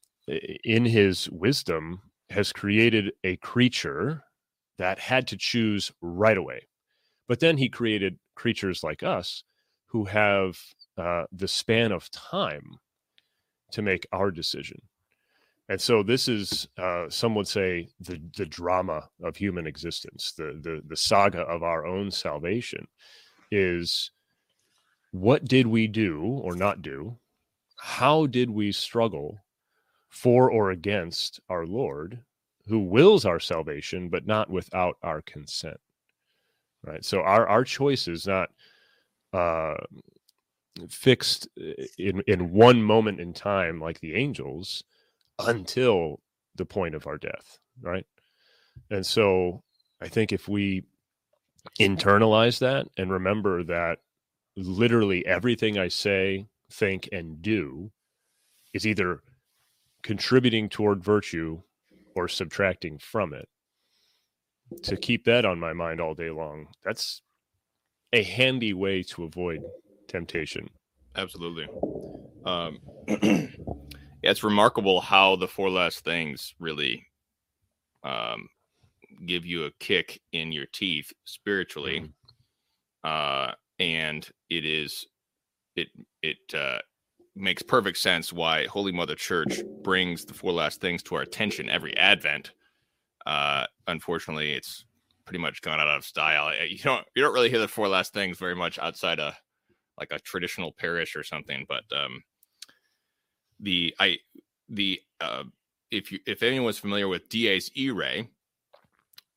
in 0.63 0.85
His 0.85 1.29
wisdom, 1.29 2.01
has 2.31 2.51
created 2.51 3.11
a 3.23 3.37
creature 3.37 4.23
that 4.79 4.99
had 4.99 5.27
to 5.27 5.37
choose 5.37 5.91
right 6.01 6.37
away 6.37 6.67
but 7.27 7.39
then 7.39 7.57
he 7.57 7.69
created 7.69 8.19
creatures 8.35 8.83
like 8.83 9.03
us 9.03 9.43
who 9.87 10.05
have 10.05 10.57
uh, 10.97 11.23
the 11.31 11.47
span 11.47 11.91
of 11.91 12.09
time 12.11 12.77
to 13.71 13.81
make 13.81 14.05
our 14.11 14.31
decision. 14.31 14.81
And 15.69 15.79
so 15.79 16.03
this 16.03 16.27
is, 16.27 16.67
uh, 16.77 17.09
some 17.09 17.35
would 17.35 17.47
say, 17.47 17.87
the 17.99 18.21
the 18.37 18.45
drama 18.45 19.09
of 19.23 19.37
human 19.37 19.65
existence, 19.65 20.33
the 20.37 20.59
the 20.61 20.81
the 20.85 20.97
saga 20.97 21.41
of 21.41 21.63
our 21.63 21.85
own 21.85 22.11
salvation, 22.11 22.85
is 23.51 24.11
what 25.13 25.45
did 25.45 25.67
we 25.67 25.87
do 25.87 26.23
or 26.43 26.55
not 26.55 26.81
do? 26.81 27.17
How 27.77 28.25
did 28.27 28.49
we 28.49 28.73
struggle 28.73 29.39
for 30.09 30.51
or 30.51 30.71
against 30.71 31.39
our 31.49 31.65
Lord, 31.65 32.19
who 32.67 32.79
wills 32.79 33.25
our 33.25 33.39
salvation, 33.39 34.09
but 34.09 34.27
not 34.27 34.49
without 34.49 34.97
our 35.01 35.21
consent? 35.21 35.77
right 36.83 37.03
so 37.03 37.21
our 37.21 37.47
our 37.47 37.63
choice 37.63 38.07
is 38.07 38.27
not 38.27 38.49
uh 39.33 39.75
fixed 40.89 41.47
in 41.97 42.21
in 42.27 42.51
one 42.51 42.81
moment 42.81 43.19
in 43.19 43.33
time 43.33 43.79
like 43.79 43.99
the 43.99 44.15
angels 44.15 44.83
until 45.39 46.19
the 46.55 46.65
point 46.65 46.95
of 46.95 47.07
our 47.07 47.17
death 47.17 47.57
right 47.81 48.05
and 48.91 49.05
so 49.05 49.63
i 50.01 50.07
think 50.07 50.31
if 50.31 50.47
we 50.47 50.83
internalize 51.79 52.59
that 52.59 52.87
and 52.97 53.11
remember 53.11 53.63
that 53.63 53.99
literally 54.55 55.25
everything 55.25 55.77
i 55.77 55.87
say 55.87 56.45
think 56.71 57.09
and 57.11 57.41
do 57.41 57.91
is 58.73 58.85
either 58.85 59.21
contributing 60.01 60.67
toward 60.69 61.03
virtue 61.03 61.61
or 62.15 62.27
subtracting 62.27 62.97
from 62.99 63.33
it. 63.33 63.47
To 64.83 64.97
keep 64.97 65.25
that 65.25 65.45
on 65.45 65.59
my 65.59 65.73
mind 65.73 66.01
all 66.01 66.15
day 66.15 66.31
long 66.31 66.67
that's 66.83 67.21
a 68.11 68.23
handy 68.23 68.73
way 68.73 69.03
to 69.03 69.23
avoid 69.23 69.61
temptation. 70.07 70.69
Absolutely. 71.15 71.67
Um, 72.45 72.79
yeah, 73.07 73.49
it's 74.23 74.43
remarkable 74.43 74.99
how 75.01 75.35
the 75.35 75.47
four 75.47 75.69
last 75.69 76.03
things 76.03 76.55
really 76.59 77.05
um, 78.03 78.47
give 79.25 79.45
you 79.45 79.65
a 79.65 79.71
kick 79.79 80.21
in 80.31 80.51
your 80.51 80.65
teeth 80.65 81.11
spiritually, 81.25 82.11
uh, 83.03 83.51
and 83.79 84.27
it 84.49 84.65
is 84.65 85.07
it 85.75 85.87
it 86.21 86.37
uh, 86.53 86.79
makes 87.35 87.61
perfect 87.61 87.97
sense 87.97 88.31
why 88.31 88.65
Holy 88.65 88.91
Mother 88.91 89.15
Church 89.15 89.61
brings 89.83 90.25
the 90.25 90.33
four 90.33 90.51
last 90.51 90.81
things 90.81 91.01
to 91.03 91.15
our 91.15 91.21
attention 91.21 91.69
every 91.69 91.95
Advent. 91.97 92.51
Uh, 93.25 93.65
unfortunately, 93.87 94.51
it's 94.53 94.85
pretty 95.25 95.39
much 95.39 95.61
gone 95.61 95.79
out 95.79 95.87
of 95.87 96.05
style. 96.05 96.47
Uh, 96.47 96.63
You 96.63 96.77
don't 96.77 97.05
you 97.15 97.21
don't 97.21 97.33
really 97.33 97.49
hear 97.49 97.59
the 97.59 97.67
four 97.67 97.87
last 97.87 98.13
things 98.13 98.37
very 98.37 98.55
much 98.55 98.77
outside 98.79 99.19
of 99.19 99.33
like 99.97 100.11
a 100.11 100.19
traditional 100.19 100.71
parish 100.71 101.15
or 101.15 101.23
something. 101.23 101.65
But 101.67 101.83
um, 101.95 102.23
the 103.59 103.95
I 103.99 104.17
the 104.69 104.99
uh, 105.21 105.43
if 105.91 106.11
you 106.11 106.19
if 106.25 106.43
anyone's 106.43 106.79
familiar 106.79 107.07
with 107.07 107.29
Dies 107.29 107.71
Irae, 107.77 108.29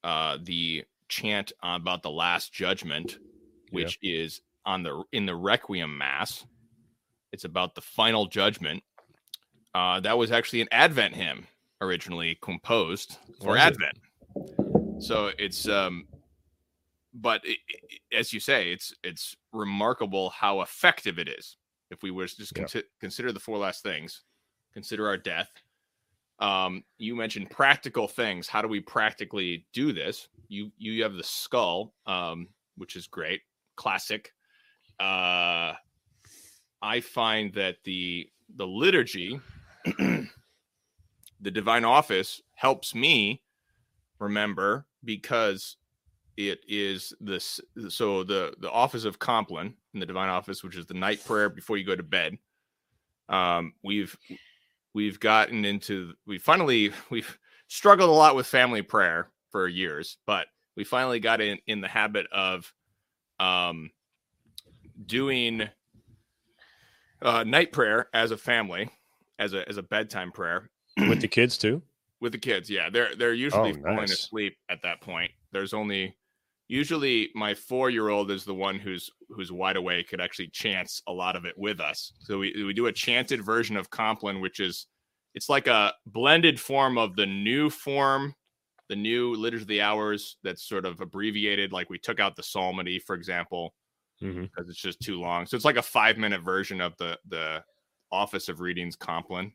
uh, 0.05 0.38
the 0.42 0.85
chant 1.09 1.53
about 1.62 2.03
the 2.03 2.11
Last 2.11 2.53
Judgment, 2.53 3.18
which 3.85 3.99
is 4.03 4.41
on 4.65 4.83
the 4.83 5.03
in 5.12 5.27
the 5.27 5.35
Requiem 5.37 5.97
Mass, 5.97 6.45
it's 7.33 7.45
about 7.45 7.75
the 7.75 7.81
final 7.81 8.27
judgment. 8.27 8.83
Uh, 9.75 10.01
that 10.01 10.17
was 10.17 10.33
actually 10.33 10.61
an 10.62 10.69
Advent 10.73 11.15
hymn 11.15 11.47
originally 11.81 12.39
composed 12.43 13.18
for 13.43 13.51
Was 13.53 13.59
it? 13.59 13.62
Advent. 13.62 13.99
So 15.03 15.31
it's 15.39 15.68
um, 15.68 16.07
but 17.14 17.43
i 17.47 17.51
i 17.51 18.16
as 18.16 18.33
you 18.33 18.41
say, 18.41 18.72
it's 18.72 18.95
it's 19.05 19.37
remarkable 19.53 20.31
how 20.31 20.61
effective 20.62 21.18
it 21.18 21.29
is. 21.29 21.57
If 21.91 22.03
we 22.03 22.11
were 22.11 22.27
to 22.27 22.37
just 22.37 22.57
Yeah. 22.57 22.64
consi- 22.64 22.85
consider 23.01 23.33
the 23.33 23.41
four 23.41 23.59
last 23.59 23.83
things, 23.83 24.22
consider 24.72 25.07
our 25.07 25.16
death. 25.16 25.51
Um, 26.39 26.85
you 26.99 27.14
mentioned 27.16 27.51
practical 27.51 28.09
things. 28.09 28.49
How 28.49 28.61
do 28.62 28.68
we 28.68 28.81
practically 28.81 29.66
do 29.72 29.93
this? 29.93 30.29
You 30.49 30.70
you 30.79 31.03
have 31.03 31.14
the 31.14 31.22
skull, 31.24 31.95
um, 32.07 32.49
which 32.77 32.97
is 32.97 33.07
great, 33.07 33.43
classic. 33.77 34.33
Uh, 34.99 35.74
I 36.83 37.01
find 37.01 37.53
that 37.55 37.77
the 37.85 38.29
the 38.57 38.66
liturgy, 38.66 39.41
the 39.99 40.29
divine 41.51 41.85
office, 41.85 42.41
helps 42.55 42.95
me 42.95 43.43
remember 44.18 44.87
because 45.05 45.77
it 46.37 46.61
is 46.68 47.12
this 47.20 47.61
so 47.89 48.22
the 48.22 48.55
the 48.61 48.70
office 48.70 49.05
of 49.05 49.18
Compline 49.18 49.74
in 49.95 50.01
the 50.01 50.07
divine 50.07 50.29
office, 50.29 50.62
which 50.62 50.77
is 50.77 50.87
the 50.87 50.95
night 50.95 51.24
prayer 51.24 51.49
before 51.49 51.77
you 51.77 51.85
go 51.85 51.97
to 51.97 52.03
bed. 52.03 52.39
Um, 53.29 53.72
we've 53.83 54.16
we've 54.95 55.18
gotten 55.18 55.64
into 55.64 56.14
we 56.27 56.39
finally 56.39 56.93
we've 57.11 57.39
struggled 57.68 58.11
a 58.11 58.12
lot 58.12 58.37
with 58.37 58.47
family 58.47 58.83
prayer 58.83 59.29
for 59.51 59.68
years, 59.68 60.18
but 60.27 60.47
we 60.77 60.85
finally 60.85 61.20
got 61.20 61.41
in 61.41 61.59
in 61.66 61.81
the 61.81 61.89
habit 61.89 62.27
of 62.33 62.72
um 63.39 63.91
doing 65.07 65.68
uh 67.22 67.45
night 67.45 67.72
prayer 67.72 68.09
as 68.14 68.30
a 68.30 68.37
family 68.37 68.89
as 69.39 69.53
a 69.53 69.68
as 69.68 69.76
a 69.76 69.82
bedtime 69.82 70.32
prayer. 70.32 70.70
With 71.09 71.20
the 71.20 71.28
kids 71.28 71.59
too? 71.59 71.82
With 72.20 72.32
the 72.32 72.39
kids 72.39 72.70
yeah. 72.70 72.89
They're 72.89 73.14
they're 73.14 73.34
usually 73.34 73.72
Oh, 73.72 73.82
falling 73.82 73.99
nice. 73.99 74.12
asleep 74.12 74.57
at 74.70 74.80
that 74.82 75.03
point. 75.03 75.30
There's 75.53 75.74
only 75.74 76.16
usually 76.68 77.30
my 77.34 77.55
four 77.55 77.91
year 77.91 78.09
old 78.09 78.30
is 78.30 78.45
the 78.45 78.55
one 78.55 78.78
who's 78.78 79.11
who's 79.28 79.53
wide 79.53 79.76
awake 79.76 80.09
could 80.09 80.20
actually 80.20 80.49
chants 80.49 81.03
a 81.07 81.12
lot 81.12 81.37
of 81.37 81.45
it 81.45 81.55
with 81.59 81.78
us. 81.78 82.14
So 82.20 82.39
we, 82.39 82.64
we 82.64 82.72
do 82.72 82.87
a 82.87 82.93
chanted 82.93 83.45
version 83.45 83.76
of 83.76 83.91
compline 83.91 84.41
which 84.41 84.61
is 84.61 84.87
it's 85.34 85.51
like 85.51 85.66
a 85.66 85.93
blended 86.07 86.59
form 86.59 86.97
of 86.97 87.14
the 87.16 87.26
new 87.26 87.68
form 87.68 88.34
the 88.89 88.97
new 88.97 89.34
liturgy 89.34 89.62
of 89.62 89.68
the 89.68 89.80
hours 89.80 90.37
that's 90.43 90.62
sort 90.62 90.84
of 90.87 91.01
abbreviated 91.01 91.72
like 91.72 91.91
we 91.91 91.99
took 91.99 92.20
out 92.20 92.37
the 92.37 92.43
psalmody 92.43 92.99
for 92.99 93.14
example 93.16 93.74
Mhm. 94.22 94.43
because 94.51 94.70
it's 94.70 94.80
just 94.80 95.01
too 95.01 95.20
long. 95.20 95.45
So 95.45 95.57
it's 95.57 95.64
like 95.66 95.76
a 95.76 95.82
five 95.82 96.16
minute 96.16 96.41
version 96.43 96.80
of 96.80 96.97
the 96.97 97.18
the 97.28 97.62
Office 98.11 98.49
of 98.49 98.61
Readings 98.61 98.97
Compline, 98.97 99.53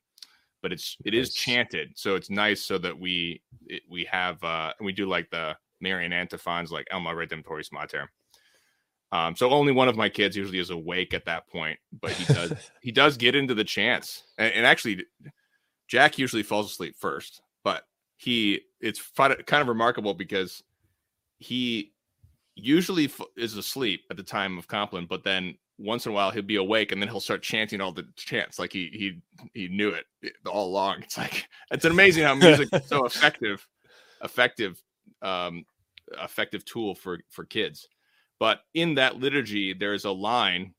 but 0.61 0.71
it's 0.71 0.97
it 1.03 1.13
is 1.15 1.29
Nice. 1.29 1.33
chanted, 1.33 1.97
so 1.97 2.15
it's 2.15 2.29
nice 2.29 2.61
so 2.61 2.77
that 2.77 2.95
we 2.99 3.41
it, 3.65 3.81
we 3.89 4.03
have 4.05 4.43
uh 4.43 4.73
we 4.79 4.91
do 4.93 5.07
like 5.07 5.29
the 5.31 5.57
Marian 5.79 6.13
antiphons 6.13 6.71
like 6.71 6.85
Alma 6.91 7.09
Redemptoris 7.09 7.71
Mater. 7.71 8.11
Um, 9.11 9.35
so 9.35 9.49
only 9.49 9.71
one 9.73 9.87
of 9.89 9.97
my 9.97 10.07
kids 10.09 10.37
usually 10.37 10.59
is 10.59 10.69
awake 10.69 11.13
at 11.15 11.25
that 11.25 11.47
point, 11.47 11.79
but 11.99 12.11
he 12.11 12.31
does 12.31 12.53
he 12.81 12.91
does 12.91 13.17
get 13.17 13.35
into 13.35 13.55
the 13.55 13.63
chants, 13.63 14.23
and, 14.37 14.53
and 14.53 14.65
actually, 14.65 15.05
Jack 15.87 16.17
usually 16.19 16.43
falls 16.43 16.71
asleep 16.71 16.95
first, 16.99 17.41
he 18.21 18.61
it's 18.79 19.01
kind 19.15 19.33
of 19.61 19.67
remarkable 19.67 20.13
because 20.13 20.61
he 21.39 21.91
usually 22.53 23.05
f- 23.05 23.19
is 23.35 23.57
asleep 23.57 24.01
at 24.11 24.17
the 24.17 24.21
time 24.21 24.59
of 24.59 24.67
Compline, 24.67 25.07
but 25.07 25.23
then 25.23 25.57
once 25.79 26.05
in 26.05 26.11
a 26.11 26.15
while 26.15 26.29
he'll 26.29 26.43
be 26.43 26.57
awake 26.57 26.91
and 26.91 27.01
then 27.01 27.09
he'll 27.09 27.19
start 27.19 27.41
chanting 27.41 27.81
all 27.81 27.91
the 27.91 28.05
chants 28.15 28.59
like 28.59 28.71
he 28.71 28.89
he 28.93 29.21
he 29.59 29.67
knew 29.69 29.89
it 29.89 30.05
all 30.45 30.67
along. 30.67 31.01
It's 31.01 31.17
like 31.17 31.47
it's 31.71 31.85
amazing 31.85 32.23
how 32.23 32.35
music 32.35 32.69
is 32.71 32.85
so 32.85 33.05
effective, 33.05 33.67
effective, 34.23 34.79
um, 35.23 35.65
effective 36.21 36.63
tool 36.63 36.93
for 36.93 37.21
for 37.31 37.43
kids. 37.43 37.87
But 38.39 38.61
in 38.75 38.93
that 38.95 39.17
liturgy, 39.17 39.73
there's 39.73 40.05
a 40.05 40.11
line: 40.11 40.75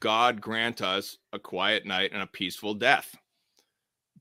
"God 0.00 0.40
grant 0.40 0.82
us 0.82 1.18
a 1.32 1.38
quiet 1.38 1.86
night 1.86 2.10
and 2.12 2.22
a 2.22 2.26
peaceful 2.26 2.74
death," 2.74 3.14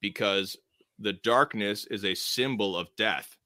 because 0.01 0.55
the 0.99 1.13
darkness 1.13 1.85
is 1.85 2.03
a 2.05 2.13
symbol 2.15 2.75
of 2.77 2.93
death 2.95 3.37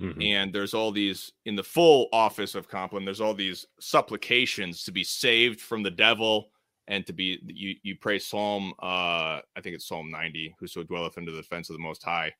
Mhm. 0.00 0.22
and 0.24 0.52
there's 0.52 0.74
all 0.74 0.90
these 0.90 1.32
in 1.44 1.54
the 1.54 1.62
full 1.62 2.08
office 2.12 2.54
of 2.54 2.68
Compline. 2.68 3.04
There's 3.04 3.20
all 3.20 3.32
these 3.34 3.64
supplications 3.80 4.82
to 4.84 4.92
be 4.92 5.04
saved 5.04 5.60
from 5.60 5.82
the 5.84 5.90
devil 5.90 6.50
and 6.88 7.06
to 7.06 7.12
be 7.12 7.38
you. 7.46 7.76
You 7.82 7.96
pray 7.96 8.18
Psalm, 8.18 8.74
uh, 8.80 9.40
I 9.56 9.60
think 9.62 9.74
it's 9.76 9.86
Psalm 9.86 10.10
90, 10.10 10.54
"Whoso 10.58 10.82
dwelleth 10.82 11.16
under 11.16 11.30
the 11.30 11.40
defense 11.40 11.70
of 11.70 11.74
the 11.74 11.82
Most 11.82 12.02
High," 12.02 12.34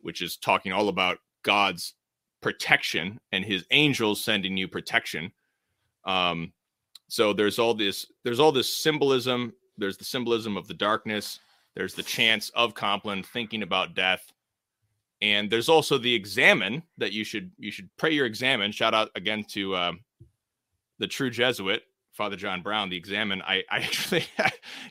which 0.00 0.22
is 0.22 0.36
talking 0.38 0.72
all 0.72 0.88
about 0.88 1.20
God's 1.42 1.94
protection 2.40 3.20
and 3.30 3.44
His 3.44 3.66
angels 3.70 4.24
sending 4.24 4.56
you 4.56 4.66
protection. 4.66 5.32
Um, 6.04 6.52
so 7.08 7.32
there's 7.32 7.58
all 7.58 7.74
this. 7.74 8.10
There's 8.24 8.40
all 8.40 8.52
this 8.52 8.72
symbolism. 8.74 9.54
There's 9.76 9.98
the 9.98 10.04
symbolism 10.04 10.56
of 10.56 10.66
the 10.66 10.74
darkness. 10.74 11.40
There's 11.76 11.94
the 11.94 12.02
chance 12.02 12.48
of 12.50 12.74
Compline 12.74 13.22
thinking 13.22 13.62
about 13.62 13.94
death. 13.94 14.32
And 15.22 15.48
there's 15.48 15.68
also 15.68 15.98
the 15.98 16.14
examen 16.14 16.82
that 16.98 17.12
you 17.12 17.22
should 17.24 17.50
you 17.58 17.70
should 17.70 17.88
pray 17.96 18.10
your 18.10 18.26
examen. 18.26 18.72
Shout 18.72 18.94
out 18.94 19.10
again 19.14 19.44
to 19.50 19.76
um, 19.76 20.00
the 20.98 21.06
true 21.06 21.30
jesuit 21.30 21.82
father 22.16 22.36
john 22.36 22.62
brown 22.62 22.88
the 22.88 22.96
examen. 22.96 23.42
I 23.42 23.62
i 23.70 23.76
actually 23.80 24.24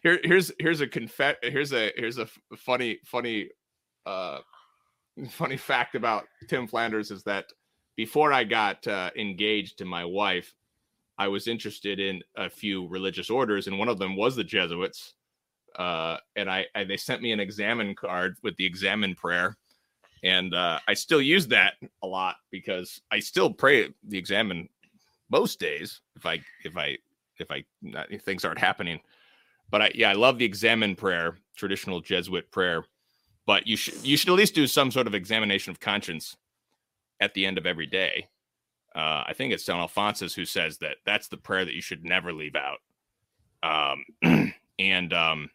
here 0.04 0.20
here's 0.24 0.52
here's 0.60 0.82
a 0.82 0.88
confess 0.88 1.36
here's 1.42 1.74
a 1.74 1.92
here's 1.98 2.20
a 2.20 2.28
funny 2.56 3.00
funny 3.04 3.50
uh 4.06 4.40
funny 5.30 5.58
fact 5.58 5.96
about 5.96 6.26
tim 6.48 6.68
flanders 6.68 7.10
is 7.10 7.24
that 7.24 7.46
before 7.96 8.32
i 8.32 8.44
got 8.44 8.86
uh, 8.88 9.10
engaged 9.18 9.78
to 9.78 9.86
my 9.86 10.04
wife 10.06 10.54
i 11.18 11.28
was 11.28 11.48
interested 11.48 12.00
in 12.00 12.22
a 12.36 12.50
few 12.50 12.86
religious 12.90 13.30
orders 13.30 13.68
and 13.68 13.80
one 13.80 13.88
of 13.88 13.98
them 13.98 14.16
was 14.16 14.36
the 14.36 14.44
jesuits 14.44 15.14
uh 15.78 16.18
and 16.36 16.50
i, 16.50 16.66
I 16.74 16.84
they 16.84 16.98
sent 16.98 17.22
me 17.22 17.32
an 17.32 17.40
examen 17.40 17.96
card 17.96 18.38
with 18.44 18.56
the 18.58 18.66
examen 18.66 19.16
prayer 19.16 19.56
and 20.26 20.56
uh, 20.56 20.80
I 20.88 20.96
still 20.96 21.22
use 21.22 21.48
that 21.50 21.76
a 22.02 22.08
lot 22.08 22.38
because 22.50 23.00
I 23.12 23.20
still 23.20 23.54
pray 23.54 23.94
the 24.04 24.18
examen 24.18 24.68
most 25.30 25.60
days 25.60 26.02
if 26.16 26.26
I 26.26 26.42
if 26.64 26.76
I 26.76 26.98
if 27.38 27.52
I 27.52 27.64
not, 27.84 28.12
if 28.12 28.24
things 28.24 28.44
aren't 28.44 28.58
happening. 28.58 29.00
But 29.70 29.82
I 29.84 29.92
yeah 29.94 30.10
I 30.10 30.14
love 30.14 30.40
the 30.40 30.46
examen 30.46 30.96
prayer, 30.96 31.38
traditional 31.56 32.02
Jesuit 32.02 32.50
prayer. 32.52 32.84
But 33.46 33.68
you 33.68 33.78
should 33.78 34.04
you 34.04 34.18
should 34.18 34.30
at 34.30 34.36
least 34.36 34.56
do 34.56 34.66
some 34.66 34.90
sort 34.90 35.06
of 35.06 35.14
examination 35.14 35.70
of 35.70 35.80
conscience 35.80 36.36
at 37.20 37.36
the 37.36 37.46
end 37.46 37.60
of 37.60 37.68
every 37.68 37.86
day. 37.86 38.28
Uh, 38.96 39.26
I 39.28 39.34
think 39.36 39.54
it's 39.54 39.64
Saint 39.64 39.78
Alphonsus 39.78 40.34
who 40.34 40.46
says 40.46 40.80
that 40.80 40.98
that's 41.06 41.28
the 41.28 41.38
prayer 41.38 41.66
that 41.66 41.76
you 41.76 41.82
should 41.82 42.04
never 42.04 42.34
leave 42.34 42.56
out. 42.56 42.80
Um, 43.62 44.54
and 44.80 45.14
um, 45.14 45.52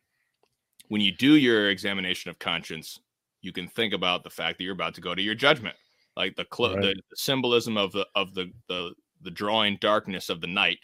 when 0.91 1.01
you 1.01 1.13
do 1.13 1.37
your 1.37 1.71
examination 1.71 2.31
of 2.31 2.39
conscience, 2.39 2.99
you 3.43 3.53
can 3.53 3.69
think 3.69 3.95
about 3.95 4.23
the 4.25 4.31
fact 4.31 4.59
that 4.59 4.65
you're 4.65 4.75
about 4.75 4.95
to 4.97 5.01
go 5.01 5.15
to 5.15 5.23
your 5.23 5.37
judgment. 5.37 5.77
Like 6.17 6.35
the, 6.37 6.45
clo- 6.45 6.75
Right. 6.75 6.83
the 6.83 7.17
symbolism 7.17 7.77
of 7.79 7.93
the 7.93 8.07
of 8.15 8.35
the 8.35 8.53
the 8.69 8.93
the 9.23 9.31
drawing 9.31 9.79
darkness 9.81 10.29
of 10.29 10.41
the 10.41 10.47
night 10.49 10.81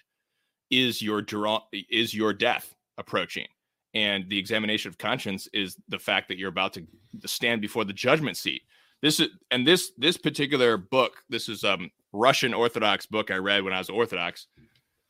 is 0.70 1.02
your 1.02 1.20
draw 1.22 1.60
is 1.90 2.14
your 2.14 2.32
death 2.32 2.74
approaching. 2.96 3.46
And 3.94 4.28
the 4.28 4.38
examination 4.38 4.88
of 4.90 4.98
conscience 4.98 5.48
is 5.52 5.76
the 5.88 5.98
fact 5.98 6.28
that 6.28 6.38
you're 6.38 6.50
about 6.50 6.72
to 6.74 6.86
stand 7.26 7.60
before 7.60 7.84
the 7.84 7.92
judgment 7.92 8.36
seat. 8.36 8.62
This 9.02 9.18
is 9.20 9.28
and 9.50 9.66
this 9.66 9.90
this 9.98 10.16
particular 10.16 10.76
book 10.76 11.22
this 11.28 11.48
is 11.48 11.64
um 11.64 11.90
russian 12.12 12.54
orthodox 12.54 13.04
book 13.06 13.30
i 13.30 13.36
read 13.36 13.62
when 13.62 13.72
i 13.74 13.78
was 13.78 13.90
orthodox 13.90 14.46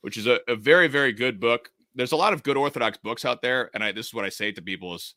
which 0.00 0.16
is 0.16 0.26
a, 0.26 0.40
a 0.48 0.56
very 0.56 0.88
very 0.88 1.12
good 1.12 1.38
book 1.38 1.70
there's 1.96 2.12
a 2.12 2.16
lot 2.16 2.32
of 2.32 2.42
good 2.42 2.56
orthodox 2.56 2.98
books 2.98 3.24
out 3.24 3.42
there 3.42 3.70
and 3.74 3.82
i 3.82 3.90
this 3.90 4.06
is 4.06 4.14
what 4.14 4.24
i 4.24 4.28
say 4.28 4.52
to 4.52 4.62
people 4.62 4.94
is 4.94 5.14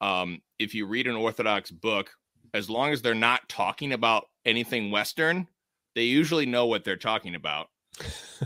um, 0.00 0.40
if 0.58 0.74
you 0.74 0.86
read 0.86 1.06
an 1.06 1.16
Orthodox 1.16 1.70
book, 1.70 2.10
as 2.54 2.70
long 2.70 2.92
as 2.92 3.02
they're 3.02 3.14
not 3.14 3.48
talking 3.48 3.92
about 3.92 4.26
anything 4.44 4.90
Western, 4.90 5.46
they 5.94 6.04
usually 6.04 6.46
know 6.46 6.66
what 6.66 6.84
they're 6.84 6.96
talking 6.96 7.34
about. 7.34 7.66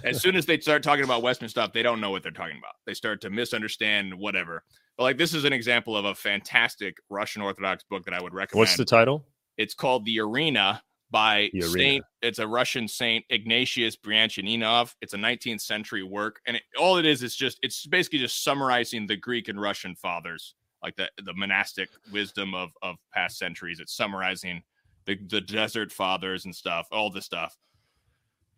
as 0.05 0.21
soon 0.21 0.35
as 0.35 0.47
they 0.47 0.59
start 0.59 0.83
talking 0.83 1.05
about 1.05 1.23
Western 1.23 1.49
stuff, 1.49 1.73
they 1.73 1.83
don't 1.83 2.01
know 2.01 2.11
what 2.11 2.23
they're 2.23 2.33
talking 2.33 2.57
about. 2.59 2.73
They 2.87 2.95
start 2.95 3.21
to 3.23 3.31
misunderstand 3.31 4.15
whatever. 4.15 4.65
But 4.97 5.05
like 5.05 5.19
this 5.19 5.35
is 5.35 5.45
an 5.45 5.53
example 5.53 5.97
of 5.97 6.05
a 6.05 6.15
fantastic 6.15 6.97
Russian 7.11 7.43
Orthodox 7.43 7.85
book 7.85 8.05
that 8.05 8.15
I 8.15 8.23
would 8.23 8.33
recommend. 8.33 8.61
What's 8.61 8.77
the 8.77 8.85
title? 8.85 9.27
It's 9.59 9.75
called 9.75 10.05
The 10.05 10.21
Arena 10.21 10.83
by 11.13 11.51
Saint. 11.61 12.05
It's 12.23 12.41
a 12.41 12.49
Russian 12.49 12.89
saint 12.89 13.25
Ignatius 13.31 13.97
Bryanchaninov. 13.97 14.95
It's 15.03 15.15
a 15.15 15.19
19th 15.19 15.61
century 15.61 16.03
work, 16.03 16.41
and 16.47 16.57
it, 16.57 16.63
all 16.81 16.97
it 16.97 17.05
is 17.05 17.23
is 17.23 17.37
just 17.37 17.59
it's 17.63 17.87
basically 17.87 18.19
just 18.19 18.43
summarizing 18.43 19.07
the 19.07 19.17
Greek 19.17 19.49
and 19.49 19.61
Russian 19.61 19.95
fathers, 19.95 20.55
like 20.83 20.97
the 20.97 21.09
the 21.25 21.35
monastic 21.35 21.91
wisdom 22.11 22.55
of 22.55 22.71
of 22.83 22.97
past 23.13 23.39
centuries. 23.39 23.79
It's 23.79 23.95
summarizing 23.95 24.63
the 25.05 25.19
the 25.29 25.41
desert 25.41 25.93
fathers 25.93 26.47
and 26.47 26.57
stuff, 26.57 26.89
all 26.91 27.11
this 27.11 27.27
stuff. 27.27 27.57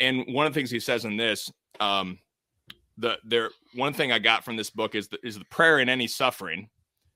And 0.01 0.25
one 0.29 0.47
of 0.47 0.55
the 0.55 0.59
things 0.59 0.71
he 0.71 0.81
says 0.81 1.05
in 1.05 1.17
this, 1.17 1.53
um, 1.81 2.19
the 2.97 3.19
there 3.25 3.51
one 3.75 3.93
thing 3.93 4.13
I 4.13 4.21
got 4.21 4.45
from 4.45 4.57
this 4.57 4.71
book 4.71 4.95
is 4.95 5.09
the, 5.09 5.19
is 5.25 5.39
the 5.39 5.45
prayer 5.47 5.81
in 5.81 5.89
any 5.89 6.07
suffering. 6.07 6.69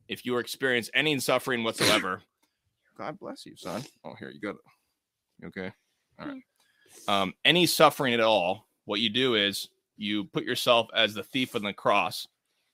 If 0.09 0.27
you 0.27 0.39
experience 0.39 0.91
any 0.95 1.19
suffering 1.21 1.63
whatsoever, 1.63 2.23
God 2.99 3.19
bless 3.21 3.47
you, 3.47 3.57
son. 3.57 3.85
Oh, 4.05 4.15
here 4.19 4.31
you 4.31 4.41
go. 4.41 4.57
You 5.41 5.49
okay? 5.49 5.73
All 6.21 6.29
right. 6.29 6.43
Um, 7.07 7.35
any 7.45 7.67
suffering 7.67 8.15
at 8.15 8.21
all, 8.21 8.69
what 8.85 9.01
you 9.01 9.11
do 9.11 9.35
is 9.35 9.69
you 9.97 10.25
put 10.25 10.45
yourself 10.45 10.89
as 10.95 11.15
the 11.15 11.23
thief 11.23 11.55
on 11.55 11.63
the 11.63 11.73
cross 11.73 12.27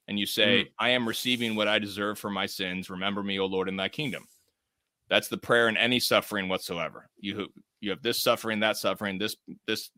and 0.09 0.19
you 0.19 0.27
say, 0.27 0.69
I 0.79 0.91
am 0.91 1.09
receiving 1.09 1.57
what 1.57 1.69
I 1.69 1.79
deserve 1.79 2.19
for 2.19 2.31
my 2.31 2.47
sins. 2.47 2.91
Remember 2.91 3.23
me, 3.23 3.39
O 3.39 3.47
Lord, 3.47 3.69
in 3.69 3.77
thy 3.77 3.89
kingdom. 3.89 4.27
That's 5.09 5.29
the 5.29 5.39
prayer 5.39 5.69
in 5.69 5.77
any 5.77 6.01
suffering 6.01 6.49
whatsoever. 6.49 7.09
You 7.19 7.49
you 7.81 7.91
have 7.91 8.03
this 8.03 8.23
suffering, 8.23 8.61
that 8.61 8.77
suffering, 8.77 9.19
this 9.19 9.37
this 9.67 9.91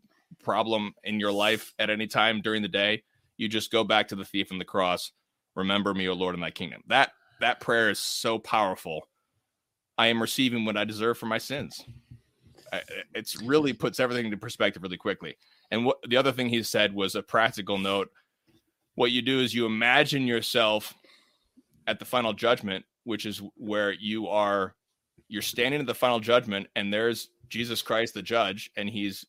problem 0.42 0.94
in 1.04 1.20
your 1.20 1.32
life 1.32 1.72
at 1.78 1.90
any 1.90 2.06
time 2.06 2.40
during 2.40 2.62
the 2.62 2.68
day. 2.68 3.02
You 3.36 3.48
just 3.48 3.70
go 3.70 3.84
back 3.84 4.08
to 4.08 4.16
the 4.16 4.24
thief 4.24 4.50
on 4.52 4.58
the 4.58 4.64
cross. 4.64 5.12
Remember 5.54 5.94
me, 5.94 6.08
O 6.08 6.12
Lord, 6.12 6.34
in 6.34 6.40
thy 6.40 6.50
kingdom. 6.50 6.82
That 6.88 7.12
that 7.40 7.60
prayer 7.60 7.90
is 7.90 7.98
so 7.98 8.38
powerful. 8.38 9.08
I 9.98 10.08
am 10.08 10.20
receiving 10.20 10.64
what 10.64 10.76
I 10.76 10.84
deserve 10.84 11.18
for 11.18 11.26
my 11.26 11.38
sins. 11.38 11.84
It's 13.14 13.40
really 13.42 13.72
puts 13.72 14.00
everything 14.00 14.24
into 14.26 14.36
perspective 14.36 14.82
really 14.82 14.96
quickly. 14.96 15.36
And 15.70 15.84
what 15.84 15.98
the 16.08 16.16
other 16.16 16.32
thing 16.32 16.48
he 16.48 16.62
said 16.62 16.94
was 16.94 17.14
a 17.14 17.22
practical 17.22 17.78
note. 17.78 18.10
What 18.94 19.12
you 19.12 19.22
do 19.22 19.40
is 19.40 19.54
you 19.54 19.66
imagine 19.66 20.26
yourself 20.26 20.94
at 21.86 21.98
the 21.98 22.04
final 22.04 22.32
judgment, 22.32 22.84
which 23.04 23.26
is 23.26 23.42
where 23.56 23.92
you 23.92 24.28
are 24.28 24.74
you're 25.28 25.42
standing 25.42 25.80
at 25.80 25.86
the 25.86 25.94
final 25.94 26.20
judgment 26.20 26.68
and 26.76 26.92
there's 26.92 27.30
Jesus 27.48 27.82
Christ 27.82 28.14
the 28.14 28.22
judge 28.22 28.70
and 28.76 28.88
he's 28.88 29.24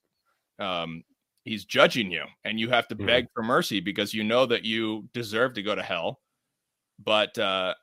um 0.60 1.04
he's 1.44 1.66
judging 1.66 2.12
you 2.12 2.24
and 2.44 2.60
you 2.60 2.70
have 2.70 2.88
to 2.90 2.96
Mhm. 2.96 3.06
beg 3.08 3.28
for 3.34 3.42
mercy 3.42 3.80
because 3.80 4.14
you 4.14 4.24
know 4.24 4.46
that 4.46 4.64
you 4.64 5.10
deserve 5.14 5.54
to 5.56 5.64
go 5.64 5.74
to 5.74 5.82
hell 5.82 6.20
but 7.04 7.36
uh 7.40 7.74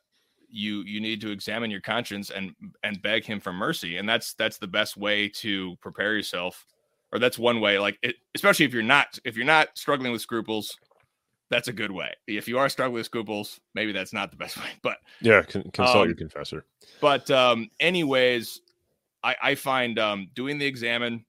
you 0.56 0.82
you 0.82 1.00
need 1.00 1.20
to 1.20 1.30
examine 1.30 1.70
your 1.70 1.80
conscience 1.80 2.30
and 2.30 2.54
and 2.84 3.02
beg 3.02 3.24
him 3.24 3.40
for 3.40 3.52
mercy. 3.52 3.96
And 3.96 4.08
that's 4.08 4.34
that's 4.34 4.58
the 4.58 4.68
best 4.68 4.96
way 4.96 5.28
to 5.30 5.74
prepare 5.80 6.14
yourself. 6.14 6.64
Or 7.12 7.18
that's 7.18 7.38
one 7.38 7.60
way 7.60 7.78
like 7.78 7.98
it, 8.02 8.16
especially 8.34 8.64
if 8.66 8.72
you're 8.72 8.82
not 8.82 9.18
if 9.24 9.36
you're 9.36 9.44
not 9.46 9.68
struggling 9.76 10.12
with 10.12 10.20
scruples 10.22 10.78
that's 11.50 11.68
a 11.68 11.72
good 11.72 11.90
way. 11.90 12.12
If 12.26 12.48
you 12.48 12.58
are 12.58 12.68
struggling 12.68 12.94
with 12.94 13.06
scruples 13.06 13.60
maybe 13.74 13.92
that's 13.92 14.12
not 14.12 14.30
the 14.30 14.36
best 14.36 14.56
way 14.62 14.70
but 14.82 14.98
Yeah, 15.20 15.42
con- 15.42 15.70
consult 15.72 16.02
Um, 16.02 16.06
your 16.08 16.16
confessor. 16.16 16.64
but 17.00 17.30
um 17.30 17.68
anyways 17.80 18.60
i 19.24 19.34
i 19.42 19.54
find 19.54 19.98
um 19.98 20.28
doing 20.34 20.58
the 20.58 20.66
examen 20.66 21.24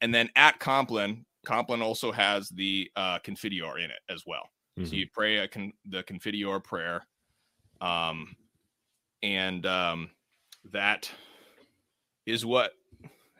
and 0.00 0.14
then 0.14 0.28
at 0.36 0.58
compline 0.58 1.24
compline 1.46 1.82
also 1.82 2.12
has 2.12 2.48
the 2.50 2.90
uh 2.96 3.18
Confiteor 3.20 3.76
in 3.78 3.90
it 3.90 4.00
as 4.10 4.24
well. 4.26 4.48
Mhm. 4.78 4.88
so 4.88 4.96
you 4.96 5.06
pray 5.12 5.38
a 5.38 5.48
con- 5.48 5.72
the 5.86 6.02
Confiteor 6.02 6.62
prayer 6.62 7.06
um 7.80 8.36
and 9.22 9.66
um 9.66 10.10
that 10.72 11.10
is 12.26 12.44
what 12.46 12.72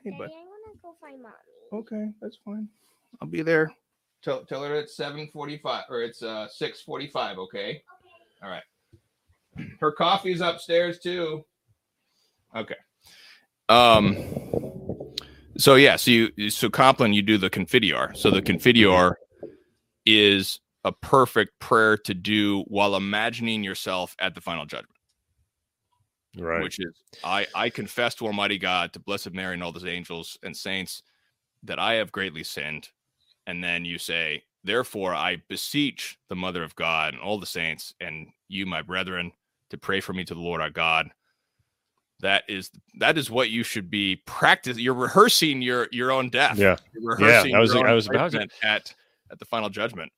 hey 0.03 0.11
Daddy, 0.11 0.17
bud 0.19 0.31
I 0.31 0.45
want 0.45 0.73
to 0.73 0.79
go 0.83 0.95
find 1.01 1.23
mommy. 1.23 1.35
okay 1.73 2.11
that's 2.21 2.39
fine 2.45 2.69
i'll 3.21 3.29
be 3.29 3.43
there 3.43 3.73
tell, 4.23 4.45
tell 4.45 4.63
her 4.65 4.75
it's 4.75 4.97
745 4.97 5.85
or 5.89 6.03
it's 6.03 6.23
uh 6.23 6.49
645 6.49 7.39
okay 7.39 7.83
all 8.43 8.51
right 8.51 8.63
her 9.81 9.93
coffee's 9.93 10.41
upstairs 10.41 10.99
too 10.99 11.45
Okay. 12.55 12.77
Um. 13.69 14.17
So 15.57 15.77
yeah, 15.77 15.97
so 15.97 16.11
you 16.11 16.51
so 16.51 16.69
Compline, 16.69 17.13
you 17.13 17.23
do 17.23 17.39
the 17.39 17.51
Confiteor. 17.51 18.17
So 18.17 18.31
the 18.31 18.43
Confiteor 18.43 19.15
is 20.07 20.61
a 20.85 20.93
perfect 20.93 21.59
prayer 21.61 21.97
to 21.97 22.15
do 22.15 22.63
while 22.69 22.95
imagining 22.97 23.65
yourself 23.65 24.15
at 24.19 24.35
the 24.35 24.41
final 24.41 24.67
judgment. 24.67 24.91
Right. 26.37 26.63
Which 26.63 26.79
is 26.81 26.93
I 27.23 27.47
I 27.55 27.71
confess 27.71 28.15
to 28.17 28.27
Almighty 28.27 28.59
God, 28.59 28.93
to 28.93 28.99
Blessed 28.99 29.33
Mary 29.33 29.55
and 29.55 29.63
all 29.63 29.73
the 29.73 29.89
angels 29.89 30.37
and 30.43 30.57
saints 30.57 31.03
that 31.63 31.79
I 31.79 31.95
have 31.95 32.11
greatly 32.13 32.43
sinned. 32.45 32.89
And 33.47 33.63
then 33.63 33.85
you 33.85 33.99
say, 33.99 34.43
Therefore 34.65 35.15
I 35.15 35.43
beseech 35.49 36.19
the 36.29 36.35
Mother 36.35 36.63
of 36.65 36.75
God 36.75 37.15
and 37.15 37.23
all 37.23 37.39
the 37.39 37.47
saints 37.47 37.95
and 38.01 38.27
you, 38.49 38.67
my 38.67 38.83
brethren, 38.83 39.31
to 39.71 39.79
pray 39.79 40.01
for 40.01 40.13
me 40.13 40.25
to 40.25 40.35
the 40.35 40.41
Lord 40.41 40.61
our 40.61 40.71
God. 40.71 41.11
That 42.21 42.43
is 42.49 42.71
that 42.99 43.17
is 43.17 43.31
what 43.31 43.51
you 43.51 43.63
should 43.63 43.89
be 43.91 44.17
practicing. 44.27 44.83
You're 44.83 44.95
rehearsing 44.95 45.63
your 45.63 45.89
your 45.93 46.11
own 46.11 46.31
death. 46.31 46.59
yeah. 46.59 46.77
You're 46.95 47.19
Yeah, 47.21 47.27
rehearsing 47.27 47.55
I 47.55 47.59
was- 47.61 47.75
I 47.77 47.93
was 47.93 48.07
about 48.09 48.33
to- 48.33 48.49
at 48.63 48.93
at 49.31 49.39
the 49.39 49.45
final 49.45 49.71
judgment. 49.71 50.11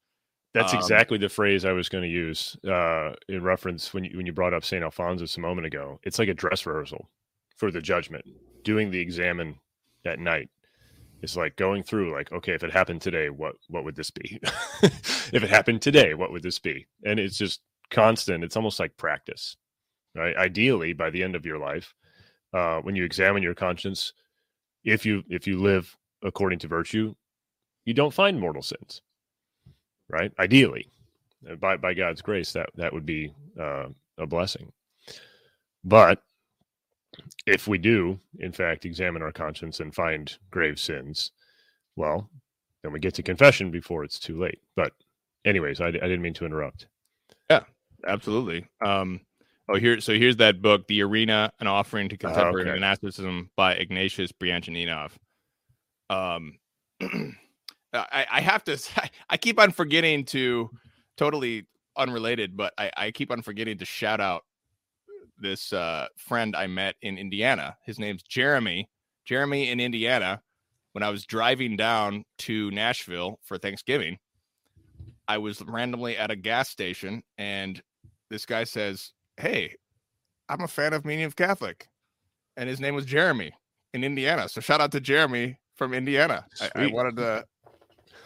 That's 0.57 0.75
Um, 0.75 0.81
exactly 0.81 1.19
the 1.19 1.31
phrase 1.31 1.65
I 1.67 1.73
was 1.75 1.91
going 1.91 2.05
to 2.05 2.11
use 2.11 2.59
uh, 2.69 3.15
in 3.29 3.45
reference 3.45 3.95
when 3.95 4.05
you 4.05 4.19
when 4.19 4.27
you 4.27 4.35
brought 4.35 4.55
up 4.55 4.65
Saint 4.67 4.85
Alphonsus 4.85 5.39
a 5.39 5.41
moment 5.41 5.69
ago. 5.69 6.01
It's 6.05 6.19
like 6.19 6.31
a 6.31 6.35
dress 6.35 6.67
rehearsal 6.67 7.11
for 7.57 7.73
the 7.73 7.83
judgment. 7.83 8.27
Doing 8.65 8.91
the 8.91 9.01
examen 9.01 9.61
at 10.07 10.21
night 10.21 10.51
is 11.23 11.37
like 11.37 11.57
going 11.57 11.85
through 11.85 12.13
like, 12.13 12.33
okay, 12.33 12.55
if 12.55 12.65
it 12.65 12.73
happened 12.73 13.03
today, 13.03 13.31
what 13.31 13.57
what 13.69 13.85
would 13.85 13.97
this 13.97 14.11
be? 14.11 14.41
if 14.83 15.35
it 15.45 15.51
happened 15.51 15.83
today, 15.83 16.15
what 16.15 16.33
would 16.33 16.45
this 16.45 16.61
be? 16.61 16.87
And 17.05 17.21
it's 17.21 17.39
just 17.39 17.63
constant. 17.91 18.45
It's 18.45 18.57
almost 18.57 18.81
like 18.81 18.97
practice, 18.99 19.57
right? 20.17 20.37
Ideally, 20.37 20.95
by 20.95 21.11
the 21.11 21.23
end 21.25 21.37
of 21.37 21.47
your 21.47 21.59
life, 21.59 21.95
uh, 22.55 22.81
when 22.81 22.97
you 22.97 23.05
examine 23.05 23.43
your 23.45 23.55
conscience, 23.55 24.15
if 24.85 25.07
you 25.07 25.25
if 25.31 25.47
you 25.47 25.59
live 25.59 25.97
according 26.23 26.61
to 26.61 26.69
virtue, 26.69 27.15
you 27.87 27.95
don't 27.95 28.15
find 28.15 28.41
mortal 28.41 28.63
sins 28.63 29.03
right? 30.09 30.33
Ideally, 30.39 30.89
uh, 31.51 31.57
by 31.57 31.77
by 31.77 31.95
God's 31.95 32.23
grace, 32.23 32.53
that 32.53 32.71
that 32.77 32.93
would 32.93 33.07
be 33.07 33.33
uh, 33.59 33.87
a 34.19 34.27
blessing. 34.27 34.73
But 35.85 36.23
if 37.47 37.69
we 37.69 37.79
do, 37.79 38.19
in 38.41 38.53
fact, 38.53 38.85
examine 38.85 39.23
our 39.23 39.33
conscience 39.33 39.81
and 39.81 39.95
find 39.95 40.37
grave 40.51 40.79
sins, 40.79 41.31
well, 41.95 42.29
then 42.83 42.93
we 42.93 43.01
get 43.01 43.15
to 43.15 43.23
confession 43.23 43.71
before 43.71 44.05
it's 44.05 44.19
too 44.19 44.39
late. 44.39 44.61
But, 44.75 44.93
anyways, 45.45 45.81
I, 45.81 45.89
I 45.89 45.91
didn't 45.91 46.23
mean 46.23 46.35
to 46.35 46.47
interrupt. 46.47 46.87
Yeah, 47.49 47.63
absolutely. 48.07 48.67
Um, 48.85 49.21
oh, 49.69 49.77
here. 49.77 50.01
So 50.01 50.15
here's 50.15 50.37
that 50.37 50.61
book, 50.61 50.87
"The 50.89 51.03
Arena: 51.03 51.53
An 51.61 51.67
Offering 51.67 52.09
to 52.09 52.17
Contemporary 52.17 52.63
okay. 52.63 52.73
Monasticism" 52.73 53.51
by 53.57 53.75
Ignatius 53.75 54.33
Brianchaninov. 54.33 55.13
Um, 56.11 56.59
I, 57.93 58.27
I 58.31 58.41
have 58.41 58.65
to. 58.65 58.79
I 59.31 59.37
keep 59.37 59.61
on 59.61 59.71
forgetting 59.73 60.25
to 60.27 60.71
totally 61.17 61.67
unrelated, 61.97 62.57
but 62.57 62.73
I, 62.79 62.91
I 62.97 63.11
keep 63.11 63.31
on 63.31 63.43
forgetting 63.43 63.79
to 63.79 63.85
shout 63.85 64.21
out 64.21 64.45
this 65.39 65.73
uh, 65.73 66.07
friend 66.17 66.57
I 66.57 66.67
met 66.67 66.97
in 67.03 67.19
Indiana. 67.19 67.77
His 67.85 67.99
name's 67.99 68.23
Jeremy. 68.23 68.89
Jeremy 69.25 69.71
in 69.71 69.81
Indiana. 69.81 70.41
When 70.93 71.03
I 71.03 71.11
was 71.11 71.27
driving 71.27 71.77
down 71.77 72.25
to 72.39 72.71
Nashville 72.71 73.39
for 73.43 73.59
Thanksgiving, 73.59 74.17
I 75.29 75.37
was 75.37 75.61
randomly 75.61 76.17
at 76.17 76.31
a 76.31 76.37
gas 76.37 76.71
station, 76.71 77.23
and 77.37 77.83
this 78.31 78.47
guy 78.47 78.65
says, 78.65 79.13
"Hey, 79.37 79.75
I'm 80.49 80.63
a 80.63 80.69
fan 80.69 80.95
of 80.95 81.05
Meaning 81.05 81.27
of 81.27 81.37
Catholic," 81.37 81.89
and 82.57 82.67
his 82.67 82.81
name 82.81 82.95
was 82.95 83.05
Jeremy 83.05 83.53
in 83.93 84.05
Indiana. 84.05 84.49
So 84.49 84.63
shout 84.63 84.81
out 84.81 84.93
to 84.93 85.01
Jeremy 85.01 85.59
from 85.75 85.93
Indiana. 85.93 86.47
I, 86.63 86.71
I 86.75 86.87
wanted 86.87 87.17
to 87.17 87.45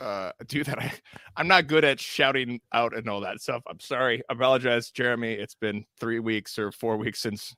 uh, 0.00 0.32
do 0.46 0.64
that. 0.64 0.78
I, 0.78 0.92
I'm 1.36 1.48
not 1.48 1.66
good 1.66 1.84
at 1.84 2.00
shouting 2.00 2.60
out 2.72 2.96
and 2.96 3.08
all 3.08 3.20
that 3.20 3.40
stuff. 3.40 3.62
I'm 3.68 3.80
sorry. 3.80 4.22
I 4.28 4.32
apologize, 4.32 4.90
Jeremy. 4.90 5.32
It's 5.32 5.54
been 5.54 5.84
three 5.98 6.18
weeks 6.20 6.58
or 6.58 6.72
four 6.72 6.96
weeks 6.96 7.20
since 7.20 7.54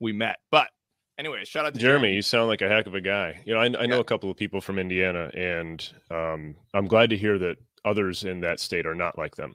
we 0.00 0.12
met. 0.12 0.36
But 0.50 0.68
anyway, 1.18 1.44
shout 1.44 1.66
out 1.66 1.74
to 1.74 1.80
Jeremy, 1.80 2.12
you 2.14 2.22
sound 2.22 2.48
like 2.48 2.62
a 2.62 2.68
heck 2.68 2.86
of 2.86 2.94
a 2.94 3.00
guy. 3.00 3.40
You 3.44 3.54
know, 3.54 3.60
I, 3.60 3.64
I 3.64 3.86
know 3.86 3.96
Yeah. 3.96 4.00
a 4.00 4.04
couple 4.04 4.30
of 4.30 4.36
people 4.36 4.60
from 4.60 4.78
Indiana, 4.78 5.30
and 5.34 5.86
um, 6.10 6.54
I'm 6.72 6.86
glad 6.86 7.10
to 7.10 7.16
hear 7.16 7.38
that 7.38 7.56
others 7.84 8.24
in 8.24 8.40
that 8.40 8.60
state 8.60 8.86
are 8.86 8.94
not 8.94 9.18
like 9.18 9.36
them. 9.36 9.54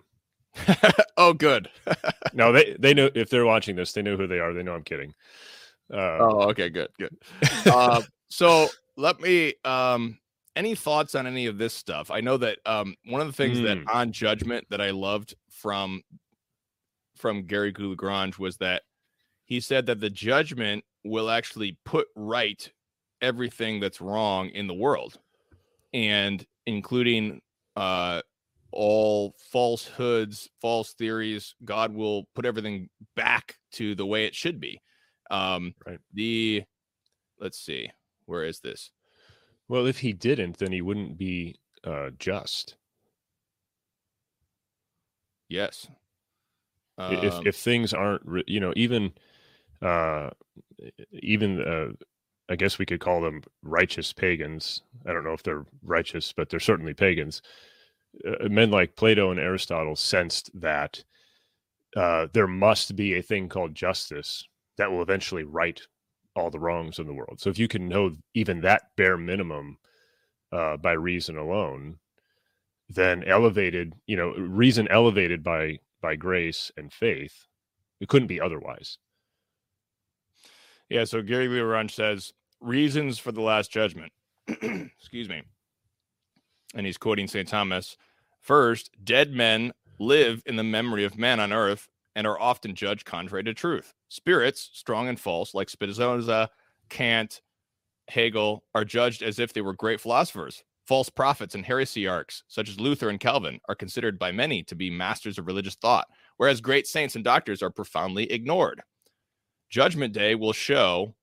oh, 1.17 1.33
good. 1.33 1.69
No, 2.31 2.51
they 2.51 2.75
they 2.77 2.93
know 2.93 3.09
if 3.15 3.31
they're 3.31 3.45
watching 3.45 3.75
this, 3.75 3.91
they 3.93 4.03
know 4.03 4.15
who 4.15 4.27
they 4.27 4.39
are. 4.39 4.53
They 4.53 4.61
know 4.61 4.73
I'm 4.75 4.83
kidding. 4.83 5.15
Uh, 5.91 6.17
Oh, 6.19 6.41
okay, 6.49 6.69
good, 6.69 6.89
good. 6.99 7.17
uh, 7.65 8.03
so 8.29 8.69
let 8.97 9.19
me 9.19 9.55
um 9.65 10.19
any 10.59 10.75
thoughts 10.75 11.15
on 11.15 11.25
any 11.25 11.45
of 11.45 11.57
this 11.57 11.73
stuff 11.73 12.11
i 12.11 12.19
know 12.19 12.35
that 12.37 12.59
um 12.65 12.93
one 13.05 13.21
of 13.21 13.27
the 13.27 13.33
things 13.33 13.61
that 13.61 13.77
Mm. 13.77 13.85
on 13.93 14.11
judgment 14.11 14.65
that 14.69 14.81
i 14.81 14.91
loved 14.91 15.33
from 15.49 16.01
from 17.15 17.43
Garrigou-Lagrange 17.47 18.37
was 18.37 18.57
that 18.57 18.83
he 19.45 19.59
said 19.59 19.85
that 19.87 19.99
the 19.99 20.09
judgment 20.09 20.83
will 21.03 21.29
actually 21.29 21.77
put 21.85 22.07
right 22.15 22.71
everything 23.21 23.79
that's 23.79 23.99
wrong 24.01 24.49
in 24.49 24.67
the 24.67 24.73
world 24.73 25.17
and 25.93 26.45
including 26.65 27.41
uh 27.75 28.21
all 28.71 29.33
falsehoods 29.51 30.49
false 30.61 30.93
theories 30.93 31.55
god 31.65 31.93
will 31.93 32.25
put 32.35 32.45
everything 32.45 32.89
back 33.15 33.55
to 33.71 33.95
the 33.95 34.05
way 34.05 34.25
it 34.25 34.35
should 34.35 34.59
be 34.59 34.81
um 35.31 35.73
Right. 35.85 35.99
the 36.13 36.63
let's 37.39 37.59
see 37.59 37.89
where 38.25 38.43
is 38.43 38.59
this 38.59 38.91
Well, 39.69 39.85
if 39.87 39.99
he 39.99 40.13
didn't, 40.13 40.57
then 40.57 40.73
he 40.73 40.81
wouldn't 40.81 41.17
be 41.17 41.55
uh, 41.85 42.11
just. 42.19 42.75
yes 45.49 45.87
I- 47.07 47.13
if 47.13 47.39
Um, 47.39 47.47
if 47.47 47.55
things 47.57 47.93
aren't, 47.93 48.23
you 48.47 48.59
know, 48.59 48.73
even 48.75 49.13
uh, 49.81 50.31
even 51.13 51.61
uh, 51.61 51.93
I 52.49 52.55
guess 52.55 52.79
we 52.79 52.85
could 52.85 52.99
call 52.99 53.21
them 53.21 53.43
righteous 53.63 54.13
pagans. 54.13 54.83
I 55.05 55.13
don't 55.13 55.23
know 55.23 55.33
if 55.33 55.43
they're 55.43 55.65
righteous, 55.83 56.33
but 56.33 56.49
they're 56.49 56.59
certainly 56.59 56.93
pagans. 56.93 57.41
Uh, 58.27 58.49
men 58.49 58.71
like 58.71 58.95
Plato 58.95 59.31
and 59.31 59.39
Aristotle 59.39 59.95
sensed 59.95 60.51
that 60.59 61.03
uh, 61.95 62.27
there 62.33 62.47
must 62.47 62.95
be 62.95 63.15
a 63.15 63.21
thing 63.23 63.49
called 63.49 63.75
justice 63.75 64.47
that 64.77 64.91
will 64.91 65.01
eventually 65.01 65.43
right 65.43 65.81
all 66.35 66.49
the 66.51 66.59
wrongs 66.59 66.99
in 66.99 67.07
the 67.07 67.13
world. 67.13 67.39
So 67.39 67.49
if 67.49 67.59
you 67.59 67.67
can 67.67 67.87
know 67.89 68.15
even 68.33 68.61
that 68.61 68.83
bare 68.97 69.17
minimum 69.17 69.77
uh, 70.51 70.77
by 70.77 70.93
reason 70.93 71.37
alone, 71.37 71.97
then 72.89 73.23
elevated, 73.25 73.93
you 74.07 74.17
know, 74.17 74.31
reason 74.33 74.87
elevated 74.89 75.43
by 75.43 75.79
by 76.01 76.15
grace 76.15 76.71
and 76.77 76.93
faith, 76.93 77.45
it 77.99 78.07
couldn't 78.09 78.27
be 78.27 78.41
otherwise. 78.41 78.97
yeah 80.89 81.03
so 81.03 81.21
Garrigou-Lagrange 81.21 81.93
says 81.93 82.33
reasons 82.61 83.19
for 83.19 83.31
the 83.31 83.41
last 83.41 83.71
judgment 83.71 84.11
excuse 84.47 85.29
me 85.29 85.43
and 86.75 86.85
he's 86.85 86.97
quoting 86.97 87.27
st 87.27 87.47
thomas 87.47 87.97
first 88.41 88.91
dead 89.03 89.31
men 89.31 89.71
live 89.99 90.41
in 90.45 90.55
the 90.55 90.63
memory 90.63 91.03
of 91.05 91.17
men 91.17 91.39
on 91.39 91.53
earth 91.53 91.87
and 92.15 92.25
are 92.27 92.39
often 92.39 92.75
judged 92.75 93.05
contrary 93.05 93.43
to 93.43 93.53
truth 93.53 93.93
spirits 94.09 94.69
strong 94.73 95.07
and 95.07 95.19
false 95.19 95.53
like 95.53 95.69
spinoza 95.69 96.49
kant 96.89 97.41
hegel 98.09 98.63
are 98.75 98.83
judged 98.83 99.21
as 99.21 99.39
if 99.39 99.53
they 99.53 99.61
were 99.61 99.73
great 99.73 100.01
philosophers 100.01 100.63
false 100.87 101.09
prophets 101.09 101.55
and 101.55 101.65
heresiarchs 101.65 102.41
such 102.47 102.69
as 102.69 102.79
luther 102.79 103.09
and 103.09 103.19
calvin 103.19 103.59
are 103.69 103.75
considered 103.75 104.17
by 104.17 104.31
many 104.31 104.63
to 104.63 104.75
be 104.75 104.89
masters 104.89 105.37
of 105.37 105.47
religious 105.47 105.75
thought 105.75 106.07
whereas 106.37 106.59
great 106.59 106.87
saints 106.87 107.15
and 107.15 107.23
doctors 107.23 107.61
are 107.61 107.69
profoundly 107.69 108.29
ignored 108.31 108.81
judgment 109.69 110.13
day 110.13 110.35
will 110.35 110.53
show 110.53 111.13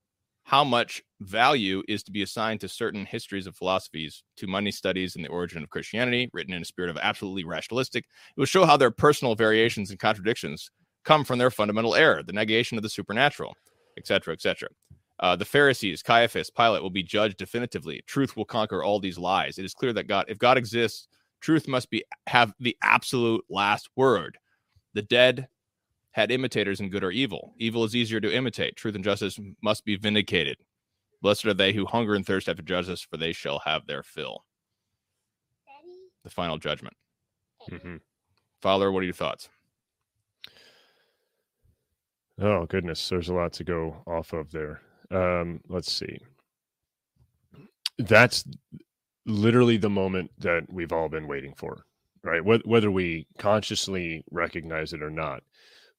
how 0.46 0.62
much 0.62 1.02
value 1.22 1.82
is 1.88 2.04
to 2.04 2.12
be 2.12 2.22
assigned 2.22 2.60
to 2.60 2.68
certain 2.68 3.04
histories 3.04 3.48
of 3.48 3.56
philosophies, 3.56 4.22
to 4.36 4.46
money 4.46 4.70
studies 4.70 5.16
and 5.16 5.24
the 5.24 5.28
origin 5.28 5.60
of 5.60 5.70
Christianity, 5.70 6.30
written 6.32 6.54
in 6.54 6.62
a 6.62 6.64
spirit 6.64 6.88
of 6.88 6.96
absolutely 6.98 7.42
rationalistic. 7.42 8.04
It 8.04 8.40
will 8.40 8.46
show 8.46 8.64
how 8.64 8.76
their 8.76 8.92
personal 8.92 9.34
variations 9.34 9.90
and 9.90 9.98
contradictions 9.98 10.70
come 11.06 11.24
from 11.24 11.38
their 11.38 11.50
fundamental 11.50 11.94
error, 11.94 12.22
the 12.22 12.32
negation 12.32 12.76
of 12.76 12.82
the 12.82 12.90
supernatural, 12.90 13.54
etc., 13.96 14.34
etc. 14.34 14.68
Uh, 15.20 15.34
the 15.34 15.44
Pharisees, 15.44 16.02
Caiaphas, 16.02 16.50
Pilate 16.50 16.82
will 16.82 16.90
be 16.90 17.02
judged 17.02 17.38
definitively. 17.38 18.02
Truth 18.06 18.36
will 18.36 18.44
conquer 18.44 18.84
all 18.84 19.00
these 19.00 19.16
lies. 19.16 19.56
It 19.56 19.64
is 19.64 19.72
clear 19.72 19.94
that 19.94 20.08
God, 20.08 20.26
if 20.28 20.38
God 20.38 20.58
exists, 20.58 21.08
truth 21.40 21.68
must 21.68 21.88
be 21.88 22.04
have 22.26 22.52
the 22.60 22.76
absolute 22.82 23.42
last 23.48 23.88
word. 23.96 24.36
The 24.92 25.02
dead 25.02 25.48
had 26.10 26.30
imitators 26.30 26.80
in 26.80 26.90
good 26.90 27.04
or 27.04 27.10
evil. 27.12 27.54
Evil 27.56 27.84
is 27.84 27.96
easier 27.96 28.20
to 28.20 28.34
imitate. 28.34 28.76
Truth 28.76 28.96
and 28.96 29.04
justice 29.04 29.38
must 29.62 29.84
be 29.84 29.96
vindicated. 29.96 30.58
Blessed 31.22 31.46
are 31.46 31.54
they 31.54 31.72
who 31.72 31.86
hunger 31.86 32.14
and 32.14 32.26
thirst 32.26 32.48
after 32.48 32.62
justice, 32.62 33.00
for 33.00 33.16
they 33.16 33.32
shall 33.32 33.60
have 33.60 33.86
their 33.86 34.02
fill. 34.02 34.44
Daddy? 35.66 35.94
The 36.24 36.30
final 36.30 36.58
judgment. 36.58 36.96
Mhm. 37.70 38.00
Father, 38.60 38.90
what 38.90 39.00
are 39.00 39.06
your 39.06 39.14
thoughts? 39.14 39.48
Oh 42.40 42.66
goodness, 42.66 43.08
there's 43.08 43.28
a 43.28 43.34
lot 43.34 43.52
to 43.54 43.64
go 43.64 43.96
off 44.06 44.32
of 44.32 44.50
there. 44.50 44.80
Um, 45.10 45.60
let's 45.68 45.92
see. 45.92 46.18
That's 47.98 48.44
literally 49.24 49.78
the 49.78 49.90
moment 49.90 50.30
that 50.38 50.70
we've 50.70 50.92
all 50.92 51.08
been 51.08 51.28
waiting 51.28 51.54
for, 51.54 51.86
right? 52.22 52.44
Whether 52.44 52.90
we 52.90 53.26
consciously 53.38 54.22
recognize 54.30 54.92
it 54.92 55.02
or 55.02 55.10
not. 55.10 55.42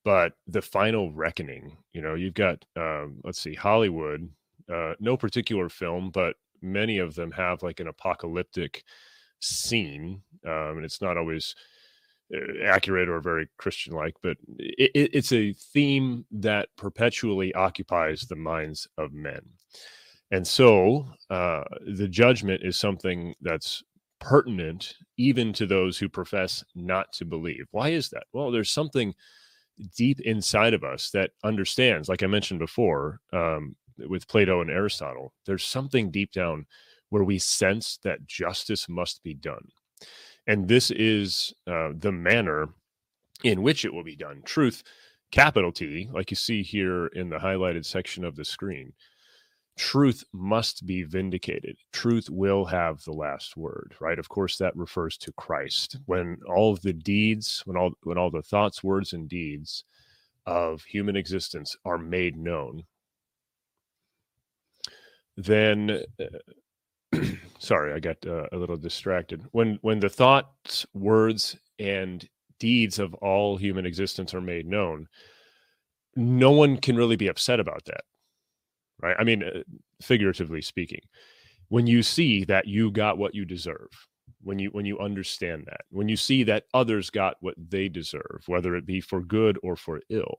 But 0.04 0.34
the 0.48 0.62
final 0.62 1.12
reckoning, 1.12 1.76
you 1.92 2.02
know, 2.02 2.14
you've 2.14 2.36
got, 2.36 2.64
um, 2.78 3.20
let's 3.24 3.42
see, 3.42 3.56
Hollywood, 3.56 4.30
uh, 4.72 4.94
no 5.00 5.18
particular 5.18 5.68
film, 5.70 6.12
but 6.12 6.36
many 6.62 7.00
of 7.00 7.16
them 7.16 7.32
have 7.32 7.62
like 7.64 7.80
an 7.82 7.88
apocalyptic 7.88 8.84
scene. 9.42 10.22
Um, 10.46 10.78
and 10.78 10.86
it's 10.86 11.02
not 11.02 11.18
always 11.18 11.56
accurate 12.64 13.10
or 13.10 13.20
very 13.20 13.48
Christian 13.58 13.94
like, 13.94 14.16
but 14.22 14.38
it, 14.58 15.10
it's 15.14 15.32
a 15.32 15.54
theme 15.54 16.26
that 16.32 16.70
perpetually 16.76 17.54
occupies 17.54 18.22
the 18.22 18.36
minds 18.36 18.88
of 18.98 19.14
men. 19.14 19.42
And 20.32 20.46
so 20.46 21.08
uh, 21.30 21.64
the 21.86 22.08
judgment 22.08 22.64
is 22.64 22.78
something 22.78 23.34
that's 23.42 23.84
pertinent 24.20 24.96
even 25.18 25.54
to 25.54 25.66
those 25.66 25.98
who 25.98 26.10
profess 26.10 26.64
not 26.76 27.14
to 27.14 27.26
believe. 27.26 27.68
Why 27.72 27.90
is 27.90 28.10
that? 28.10 28.24
Well, 28.34 28.52
there's 28.52 28.72
something 28.72 29.14
deep 29.96 30.20
inside 30.22 30.74
of 30.74 30.84
us 30.84 31.12
that 31.12 31.32
understands, 31.44 32.10
like 32.10 32.24
I 32.24 32.28
mentioned 32.28 32.60
before 32.60 33.20
um, 33.32 33.76
with 34.10 34.28
Plato 34.28 34.62
and 34.62 34.70
Aristotle, 34.70 35.34
there's 35.46 35.66
something 35.66 36.12
deep 36.12 36.32
down 36.32 36.66
where 37.10 37.24
we 37.24 37.40
sense 37.40 38.00
that 38.04 38.26
justice 38.26 38.90
must 38.90 39.24
be 39.24 39.34
done. 39.34 39.66
And 40.48 40.68
this 40.68 40.92
is 40.92 41.54
uh, 41.68 41.92
the 41.98 42.12
manner 42.12 42.70
in 43.44 43.62
which 43.62 43.86
it 43.86 43.94
will 43.94 44.04
be 44.04 44.16
done. 44.16 44.42
Truth, 44.46 44.84
capital 45.32 45.72
T, 45.72 46.10
like 46.12 46.32
you 46.32 46.38
see 46.38 46.64
here 46.64 47.08
in 47.08 47.30
the 47.30 47.38
highlighted 47.38 47.86
section 47.86 48.24
of 48.24 48.36
the 48.36 48.46
screen 48.46 48.94
truth 49.78 50.24
must 50.34 50.86
be 50.86 51.04
vindicated. 51.04 51.78
Truth 51.94 52.30
will 52.30 52.66
have 52.66 53.04
the 53.04 53.14
last 53.14 53.56
word, 53.56 53.96
right? 54.00 54.20
Of 54.20 54.28
course, 54.28 54.58
that 54.58 54.76
refers 54.76 55.18
to 55.20 55.32
Christ. 55.34 55.98
When 56.06 56.38
all 56.48 56.74
of 56.74 56.82
the 56.82 56.94
deeds, 56.94 57.62
when 57.66 57.78
all 57.78 57.92
when 58.04 58.18
all 58.18 58.32
the 58.32 58.42
thoughts, 58.42 58.84
words, 58.84 59.14
and 59.14 59.30
deeds 59.30 59.84
of 60.46 60.84
human 60.84 61.16
existence 61.16 61.76
are 61.86 61.98
made 61.98 62.38
known, 62.38 62.84
then 65.38 66.04
uh, 66.20 66.26
sorry, 67.60 67.94
I 67.94 68.00
got 68.00 68.18
uh, 68.26 68.48
a 68.52 68.58
little 68.58 68.78
distracted. 68.78 69.44
When 69.52 69.80
when 69.82 70.00
the 70.00 70.10
thoughts, 70.10 70.86
words, 70.94 71.58
and 71.80 72.28
deeds 72.60 73.00
of 73.00 73.14
all 73.16 73.58
human 73.58 73.86
existence 73.86 74.34
are 74.34 74.42
made 74.42 74.66
known, 74.66 75.08
no 76.16 76.52
one 76.52 76.78
can 76.78 76.96
really 76.96 77.16
be 77.16 77.28
upset 77.28 77.60
about 77.60 77.86
that 77.86 78.02
right? 79.02 79.16
I 79.20 79.24
mean, 79.24 79.44
uh, 79.44 79.62
figuratively 80.02 80.62
speaking, 80.62 81.02
when 81.70 81.88
you 81.88 82.04
see 82.04 82.44
that 82.46 82.68
you 82.68 82.92
got 82.92 83.18
what 83.18 83.36
you 83.36 83.46
deserve, 83.46 83.90
when 84.42 84.60
you 84.60 84.70
when 84.70 84.86
you 84.86 85.00
understand 85.00 85.66
that, 85.68 85.82
when 85.90 86.10
you 86.10 86.18
see 86.18 86.44
that 86.44 86.66
others 86.74 87.10
got 87.10 87.36
what 87.42 87.56
they 87.58 87.90
deserve, 87.90 88.44
whether 88.48 88.76
it 88.76 88.86
be 88.86 89.02
for 89.02 89.22
good 89.22 89.58
or 89.64 89.76
for 89.76 90.02
ill, 90.10 90.38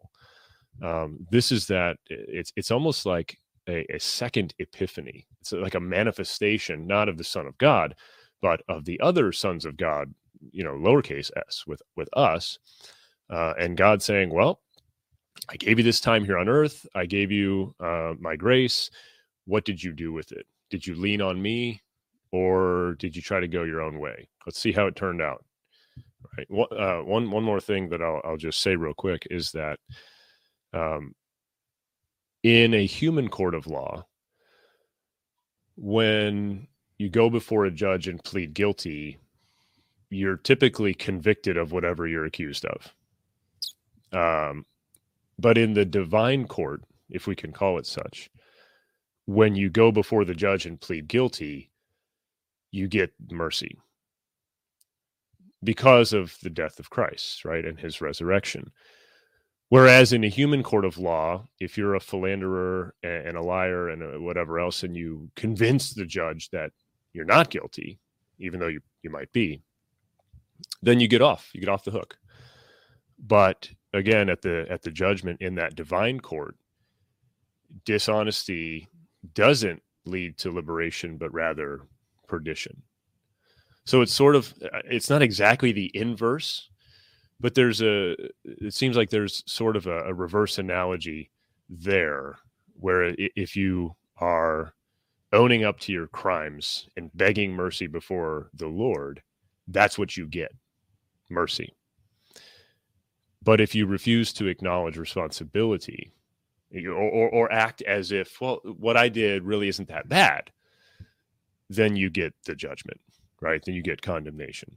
um, 0.82 1.18
this 1.30 1.52
is 1.52 1.66
that 1.66 1.96
it's 2.08 2.52
it's 2.56 2.70
almost 2.70 3.06
like 3.06 3.38
a, 3.68 3.84
a 3.94 4.00
second 4.00 4.54
epiphany. 4.58 5.26
It's 5.40 5.52
like 5.52 5.74
a 5.74 5.80
manifestation, 5.80 6.86
not 6.86 7.08
of 7.08 7.18
the 7.18 7.24
Son 7.24 7.46
of 7.46 7.56
God, 7.58 7.94
but 8.40 8.62
of 8.68 8.84
the 8.84 8.98
other 9.00 9.32
sons 9.32 9.64
of 9.64 9.76
God, 9.76 10.12
you 10.50 10.64
know, 10.64 10.72
lowercase 10.72 11.30
s 11.48 11.64
with 11.66 11.82
with 11.96 12.08
us, 12.14 12.58
uh, 13.30 13.54
and 13.58 13.76
God 13.76 14.02
saying, 14.02 14.30
"Well, 14.30 14.60
I 15.48 15.56
gave 15.56 15.78
you 15.78 15.84
this 15.84 16.00
time 16.00 16.24
here 16.24 16.38
on 16.38 16.48
earth. 16.48 16.86
I 16.94 17.06
gave 17.06 17.30
you 17.30 17.74
uh, 17.80 18.14
my 18.18 18.36
grace. 18.36 18.90
What 19.46 19.64
did 19.64 19.82
you 19.82 19.92
do 19.92 20.12
with 20.12 20.32
it? 20.32 20.46
Did 20.70 20.86
you 20.86 20.94
lean 20.94 21.22
on 21.22 21.40
me 21.40 21.80
or 22.32 22.96
did 22.98 23.16
you 23.16 23.22
try 23.22 23.40
to 23.40 23.48
go 23.48 23.62
your 23.62 23.80
own 23.80 23.98
way? 23.98 24.28
Let's 24.44 24.58
see 24.58 24.72
how 24.72 24.86
it 24.86 24.96
turned 24.96 25.22
out. 25.22 25.44
Right. 26.36 26.68
Uh, 26.72 27.02
one, 27.02 27.30
one 27.30 27.44
more 27.44 27.60
thing 27.60 27.88
that 27.88 28.02
I'll, 28.02 28.20
I'll 28.24 28.36
just 28.36 28.60
say 28.60 28.76
real 28.76 28.92
quick 28.92 29.26
is 29.30 29.52
that 29.52 29.78
um, 30.74 31.14
in 32.42 32.74
a 32.74 32.86
human 32.86 33.28
court 33.28 33.54
of 33.54 33.66
law, 33.66 34.06
when 35.76 36.66
you 36.98 37.08
go 37.08 37.30
before 37.30 37.64
a 37.64 37.70
judge 37.70 38.08
and 38.08 38.22
plead 38.22 38.54
guilty, 38.54 39.18
you're 40.10 40.36
typically 40.36 40.94
convicted 40.94 41.56
of 41.56 41.72
whatever 41.72 42.06
you're 42.06 42.24
accused 42.24 42.64
of. 42.64 42.94
Um, 44.12 44.64
but 45.38 45.58
in 45.58 45.74
the 45.74 45.84
divine 45.84 46.46
court, 46.46 46.82
if 47.10 47.26
we 47.26 47.36
can 47.36 47.52
call 47.52 47.78
it 47.78 47.86
such, 47.86 48.30
when 49.26 49.54
you 49.54 49.70
go 49.70 49.92
before 49.92 50.24
the 50.24 50.34
judge 50.34 50.66
and 50.66 50.80
plead 50.80 51.06
guilty, 51.06 51.70
you 52.70 52.88
get 52.88 53.12
mercy 53.30 53.78
because 55.62 56.12
of 56.12 56.36
the 56.42 56.50
death 56.50 56.78
of 56.78 56.90
Christ, 56.90 57.44
right, 57.44 57.64
and 57.64 57.78
his 57.78 58.00
resurrection. 58.00 58.70
Whereas 59.70 60.12
in 60.12 60.24
a 60.24 60.28
human 60.28 60.62
court 60.62 60.86
of 60.86 60.96
law, 60.96 61.46
if 61.60 61.76
you're 61.76 61.94
a 61.94 62.00
philanderer 62.00 62.94
and 63.02 63.36
a 63.36 63.42
liar 63.42 63.90
and 63.90 64.24
whatever 64.24 64.58
else, 64.58 64.82
and 64.82 64.96
you 64.96 65.30
convince 65.36 65.92
the 65.92 66.06
judge 66.06 66.48
that 66.50 66.72
you're 67.12 67.26
not 67.26 67.50
guilty, 67.50 67.98
even 68.38 68.60
though 68.60 68.68
you, 68.68 68.80
you 69.02 69.10
might 69.10 69.30
be, 69.32 69.60
then 70.80 71.00
you 71.00 71.08
get 71.08 71.20
off. 71.20 71.50
You 71.52 71.60
get 71.60 71.68
off 71.68 71.84
the 71.84 71.90
hook. 71.90 72.16
But 73.18 73.68
again 73.92 74.28
at 74.28 74.42
the 74.42 74.66
at 74.70 74.82
the 74.82 74.90
judgment 74.90 75.40
in 75.40 75.54
that 75.54 75.74
divine 75.74 76.20
court 76.20 76.56
dishonesty 77.84 78.88
doesn't 79.34 79.82
lead 80.04 80.36
to 80.38 80.52
liberation 80.52 81.16
but 81.16 81.32
rather 81.32 81.82
perdition 82.26 82.82
so 83.84 84.00
it's 84.00 84.12
sort 84.12 84.36
of 84.36 84.52
uh, 84.62 84.80
it's 84.84 85.10
not 85.10 85.22
exactly 85.22 85.72
the 85.72 85.90
inverse 85.94 86.68
but 87.40 87.54
there's 87.54 87.80
a 87.82 88.16
it 88.44 88.74
seems 88.74 88.96
like 88.96 89.10
there's 89.10 89.42
sort 89.46 89.76
of 89.76 89.86
a, 89.86 90.04
a 90.04 90.14
reverse 90.14 90.58
analogy 90.58 91.30
there 91.68 92.38
where 92.74 93.14
if 93.18 93.56
you 93.56 93.94
are 94.16 94.74
owning 95.32 95.64
up 95.64 95.78
to 95.78 95.92
your 95.92 96.06
crimes 96.06 96.88
and 96.96 97.10
begging 97.14 97.52
mercy 97.52 97.86
before 97.86 98.50
the 98.54 98.66
lord 98.66 99.22
that's 99.68 99.98
what 99.98 100.16
you 100.16 100.26
get 100.26 100.52
mercy 101.28 101.74
but 103.42 103.60
if 103.60 103.74
you 103.74 103.86
refuse 103.86 104.32
to 104.34 104.46
acknowledge 104.46 104.96
responsibility 104.96 106.12
or, 106.74 106.92
or, 106.92 107.28
or, 107.30 107.52
act 107.52 107.82
as 107.82 108.12
if, 108.12 108.40
well, 108.40 108.60
what 108.64 108.96
I 108.96 109.08
did 109.08 109.42
really 109.44 109.68
isn't 109.68 109.88
that 109.88 110.08
bad, 110.08 110.50
then 111.70 111.96
you 111.96 112.10
get 112.10 112.34
the 112.44 112.54
judgment, 112.54 113.00
right? 113.40 113.62
Then 113.64 113.74
you 113.74 113.82
get 113.82 114.02
condemnation. 114.02 114.76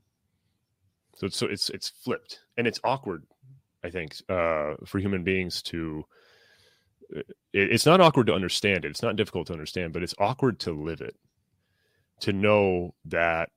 So 1.21 1.27
it's, 1.27 1.37
so 1.37 1.45
it's, 1.45 1.69
it's 1.69 1.89
flipped. 1.89 2.39
And 2.57 2.65
it's 2.65 2.79
awkward, 2.83 3.27
I 3.83 3.91
think, 3.91 4.15
uh, 4.27 4.73
for 4.87 4.97
human 4.97 5.23
beings 5.23 5.61
to, 5.63 6.03
uh, 7.15 7.19
it, 7.53 7.71
it's 7.71 7.85
not 7.85 8.01
awkward 8.01 8.25
to 8.27 8.33
understand 8.33 8.85
it. 8.85 8.89
It's 8.89 9.03
not 9.03 9.17
difficult 9.17 9.45
to 9.47 9.53
understand, 9.53 9.93
but 9.93 10.01
it's 10.01 10.15
awkward 10.17 10.59
to 10.61 10.71
live 10.71 11.01
it, 11.01 11.15
to 12.21 12.33
know 12.33 12.95
that 13.05 13.49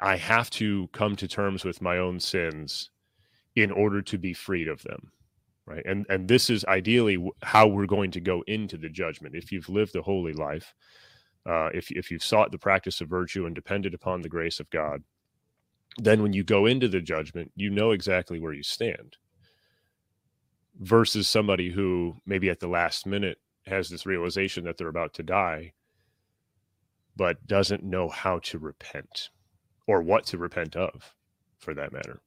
I 0.00 0.16
have 0.16 0.48
to 0.52 0.88
come 0.92 1.16
to 1.16 1.28
terms 1.28 1.66
with 1.66 1.82
my 1.82 1.98
own 1.98 2.18
sins 2.18 2.88
in 3.56 3.70
order 3.70 4.00
to 4.00 4.16
be 4.16 4.32
freed 4.32 4.68
of 4.68 4.82
them 4.82 5.10
right? 5.66 5.82
And 5.86 6.04
and 6.10 6.28
this 6.28 6.50
is 6.50 6.62
ideally 6.66 7.16
how 7.42 7.66
we're 7.66 7.86
going 7.86 8.10
to 8.10 8.20
go 8.20 8.44
into 8.46 8.76
the 8.76 8.90
judgment. 8.90 9.34
If 9.34 9.50
you've 9.50 9.70
lived 9.70 9.96
a 9.96 10.02
holy 10.02 10.34
life 10.34 10.74
uh, 11.46 11.68
if, 11.74 11.90
if 11.90 12.10
you've 12.10 12.24
sought 12.24 12.50
the 12.50 12.58
practice 12.58 13.00
of 13.00 13.08
virtue 13.08 13.46
and 13.46 13.54
depended 13.54 13.94
upon 13.94 14.22
the 14.22 14.28
grace 14.28 14.60
of 14.60 14.70
god 14.70 15.02
then 15.98 16.22
when 16.22 16.32
you 16.32 16.44
go 16.44 16.66
into 16.66 16.88
the 16.88 17.00
judgment 17.00 17.50
you 17.56 17.70
know 17.70 17.92
exactly 17.92 18.38
where 18.38 18.52
you 18.52 18.62
stand 18.62 19.16
versus 20.80 21.28
somebody 21.28 21.70
who 21.70 22.14
maybe 22.26 22.50
at 22.50 22.60
the 22.60 22.68
last 22.68 23.06
minute 23.06 23.38
has 23.66 23.88
this 23.88 24.06
realization 24.06 24.64
that 24.64 24.76
they're 24.76 24.88
about 24.88 25.14
to 25.14 25.22
die 25.22 25.72
but 27.16 27.46
doesn't 27.46 27.84
know 27.84 28.08
how 28.08 28.40
to 28.40 28.58
repent 28.58 29.30
or 29.86 30.02
what 30.02 30.26
to 30.26 30.36
repent 30.36 30.74
of 30.74 31.14
for 31.58 31.74
that 31.74 31.92
matter 31.92 32.20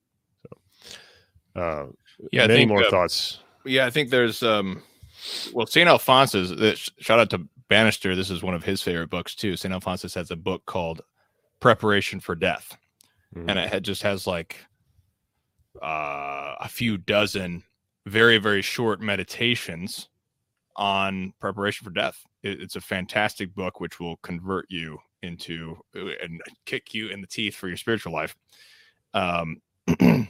uh, 1.58 1.88
yeah, 2.32 2.48
many 2.48 2.60
think, 2.60 2.70
more 2.70 2.84
uh, 2.84 2.90
thoughts. 2.90 3.40
Yeah, 3.66 3.86
I 3.86 3.90
think 3.90 4.10
there's 4.10 4.44
um, 4.44 4.84
well, 5.54 5.66
Saint 5.66 5.90
Alphonsus. 5.90 6.52
Uh, 6.52 6.76
shout 6.76 7.20
out 7.20 7.30
to 7.32 7.48
Bannister. 7.68 8.16
This 8.16 8.30
is 8.30 8.44
one 8.44 8.54
of 8.54 8.64
his 8.64 8.82
favorite 8.82 9.10
books 9.10 9.36
too. 9.36 9.58
Saint 9.58 9.74
Alphonsus 9.74 10.14
has 10.14 10.32
a 10.32 10.36
book 10.36 10.66
called 10.66 11.02
Preparation 11.60 12.20
for 12.20 12.36
Death, 12.36 12.78
mm-hmm. 13.36 13.50
and 13.50 13.60
it 13.60 13.82
just 13.82 14.04
has 14.04 14.28
like 14.28 14.58
uh, 15.82 16.56
a 16.60 16.68
few 16.70 16.98
dozen 16.98 17.64
very 18.06 18.38
very 18.38 18.62
short 18.62 19.02
meditations 19.02 20.10
on 20.78 21.34
preparation 21.40 21.84
for 21.84 21.92
death. 21.92 22.24
It, 22.44 22.62
it's 22.62 22.76
a 22.76 22.82
fantastic 22.82 23.54
book 23.54 23.80
which 23.80 24.00
will 24.00 24.18
convert 24.18 24.66
you 24.70 25.00
into 25.24 25.78
uh, 25.96 26.10
and 26.22 26.42
kick 26.66 26.94
you 26.94 27.10
in 27.10 27.22
the 27.22 27.28
teeth 27.28 27.56
for 27.56 27.68
your 27.68 27.78
spiritual 27.78 28.14
life. 28.14 28.36
Um, 29.14 29.58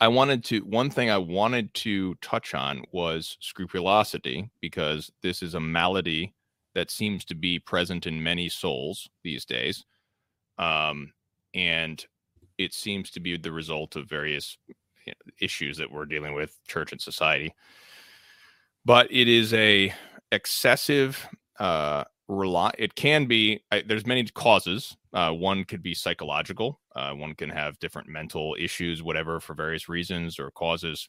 I 0.00 0.08
wanted 0.08 0.44
to 0.44 0.60
one 0.60 0.90
thing 0.90 1.10
I 1.10 1.18
wanted 1.18 1.72
to 1.74 2.14
touch 2.16 2.54
on 2.54 2.82
was 2.92 3.36
scrupulosity 3.40 4.50
because 4.60 5.10
this 5.22 5.42
is 5.42 5.54
a 5.54 5.60
malady 5.60 6.34
that 6.74 6.90
seems 6.90 7.24
to 7.26 7.34
be 7.34 7.58
present 7.58 8.06
in 8.06 8.22
many 8.22 8.48
souls 8.48 9.08
these 9.22 9.44
days. 9.44 9.84
Um, 10.58 11.12
and 11.54 12.04
it 12.58 12.72
seems 12.72 13.10
to 13.10 13.20
be 13.20 13.36
the 13.36 13.52
result 13.52 13.96
of 13.96 14.08
various 14.08 14.56
issues 15.40 15.76
that 15.76 15.90
we're 15.90 16.06
dealing 16.06 16.34
with 16.34 16.58
church 16.66 16.92
and 16.92 17.00
society. 17.00 17.54
But 18.84 19.10
it 19.10 19.28
is 19.28 19.52
a 19.54 19.92
excessive 20.32 21.26
uh 21.60 22.04
rely 22.28 22.72
it 22.78 22.94
can 22.94 23.26
be 23.26 23.62
I, 23.70 23.82
there's 23.86 24.06
many 24.06 24.24
causes 24.24 24.96
uh, 25.12 25.30
one 25.30 25.64
could 25.64 25.82
be 25.82 25.94
psychological 25.94 26.80
uh, 26.96 27.12
one 27.12 27.34
can 27.34 27.50
have 27.50 27.78
different 27.78 28.08
mental 28.08 28.56
issues 28.58 29.02
whatever 29.02 29.40
for 29.40 29.54
various 29.54 29.88
reasons 29.88 30.38
or 30.38 30.50
causes 30.50 31.08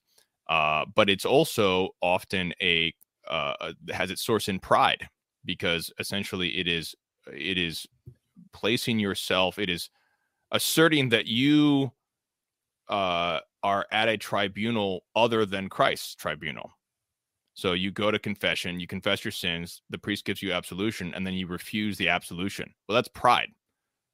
uh, 0.49 0.85
but 0.93 1.09
it's 1.09 1.25
also 1.25 1.89
often 2.01 2.53
a 2.61 2.93
uh, 3.27 3.71
has 3.91 4.11
its 4.11 4.23
source 4.23 4.49
in 4.49 4.59
pride 4.59 5.07
because 5.45 5.91
essentially 5.99 6.59
it 6.59 6.67
is 6.67 6.93
it 7.33 7.57
is 7.57 7.87
placing 8.51 8.99
yourself 8.99 9.57
it 9.57 9.69
is 9.69 9.89
asserting 10.51 11.09
that 11.09 11.25
you 11.25 11.91
uh, 12.89 13.39
are 13.63 13.85
at 13.91 14.09
a 14.09 14.17
tribunal 14.17 15.03
other 15.15 15.45
than 15.45 15.69
christ's 15.69 16.15
tribunal 16.15 16.71
so 17.55 17.71
you 17.71 17.89
go 17.89 18.11
to 18.11 18.19
confession, 18.19 18.81
you 18.81 18.85
confess 18.85 19.23
your 19.23 19.31
sins, 19.31 19.81
the 19.89 19.97
priest 19.97 20.25
gives 20.25 20.43
you 20.43 20.51
absolution, 20.51 21.13
and 21.13 21.25
then 21.25 21.33
you 21.33 21.47
refuse 21.47 21.97
the 21.97 22.09
absolution. 22.09 22.73
Well, 22.87 22.95
that's 22.95 23.07
pride. 23.07 23.47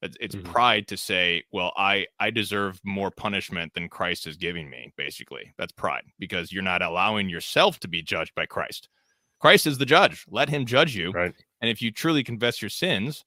It's, 0.04 0.16
it's 0.20 0.36
mm-hmm. 0.36 0.52
pride 0.52 0.88
to 0.88 0.98
say, 0.98 1.44
well, 1.52 1.74
I 1.76 2.06
I 2.20 2.30
deserve 2.30 2.80
more 2.84 3.10
punishment 3.10 3.74
than 3.74 3.90
Christ 3.90 4.28
is 4.28 4.38
giving 4.38 4.70
me. 4.70 4.94
Basically, 4.96 5.54
that's 5.58 5.72
pride 5.72 6.04
because 6.20 6.52
you're 6.52 6.64
not 6.64 6.84
allowing 6.84 7.30
yourself 7.30 7.80
to 7.80 7.88
be 7.88 8.04
judged 8.04 8.34
by 8.36 8.46
Christ. 8.46 8.90
Christ 9.40 9.66
is 9.66 9.80
the 9.80 9.86
judge. 9.86 10.26
Let 10.30 10.50
Him 10.50 10.66
judge 10.66 10.96
you. 10.96 11.12
Right. 11.12 11.34
And 11.62 11.70
if 11.70 11.82
you 11.82 11.92
truly 11.92 12.24
confess 12.24 12.62
your 12.62 12.70
sins, 12.70 13.26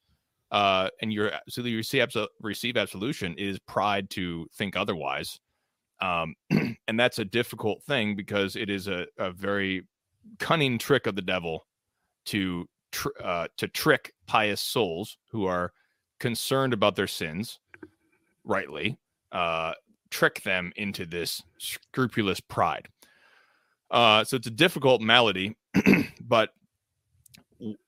uh, 0.54 0.88
and 1.02 1.12
you're 1.12 1.32
so 1.48 1.62
you 1.62 1.76
receive 1.76 2.06
receive 2.40 2.76
absolution, 2.76 3.34
is 3.36 3.58
pride 3.66 4.08
to 4.08 4.46
think 4.54 4.76
otherwise. 4.76 5.40
Um, 6.00 6.36
and 6.50 6.98
that's 6.98 7.18
a 7.18 7.24
difficult 7.24 7.82
thing 7.82 8.14
because 8.14 8.54
it 8.54 8.70
is 8.70 8.86
a, 8.86 9.04
a 9.18 9.32
very 9.32 9.82
cunning 10.38 10.78
trick 10.78 11.08
of 11.08 11.16
the 11.16 11.22
devil 11.22 11.66
to 12.26 12.66
tr- 12.92 13.08
uh, 13.20 13.48
to 13.56 13.66
trick 13.66 14.12
pious 14.28 14.60
souls 14.60 15.18
who 15.32 15.44
are 15.44 15.72
concerned 16.20 16.72
about 16.72 16.94
their 16.94 17.08
sins, 17.08 17.58
rightly, 18.44 18.96
uh, 19.32 19.72
trick 20.10 20.40
them 20.44 20.70
into 20.76 21.04
this 21.04 21.42
scrupulous 21.58 22.38
pride. 22.38 22.86
Uh, 23.90 24.22
so 24.22 24.36
it's 24.36 24.46
a 24.46 24.52
difficult 24.52 25.00
malady, 25.00 25.56
but 26.20 26.50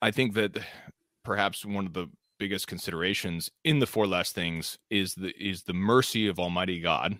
I 0.03 0.11
think 0.11 0.35
that 0.35 0.59
perhaps 1.23 1.64
one 1.64 1.87
of 1.87 1.93
the 1.93 2.09
biggest 2.39 2.66
considerations 2.66 3.51
in 3.64 3.78
the 3.78 3.87
four 3.87 4.07
last 4.07 4.34
things 4.34 4.78
is 4.91 5.14
the 5.14 5.30
is 5.39 5.62
the 5.64 5.74
mercy 5.74 6.28
of 6.28 6.39
Almighty 6.39 6.80
God 6.80 7.18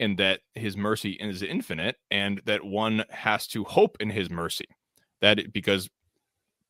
and 0.00 0.18
that 0.18 0.40
his 0.54 0.76
mercy 0.76 1.12
is 1.12 1.42
infinite 1.42 1.96
and 2.10 2.40
that 2.46 2.64
one 2.64 3.04
has 3.10 3.46
to 3.48 3.64
hope 3.64 3.96
in 4.00 4.10
his 4.10 4.30
mercy. 4.30 4.66
That 5.20 5.38
it, 5.38 5.52
because 5.52 5.88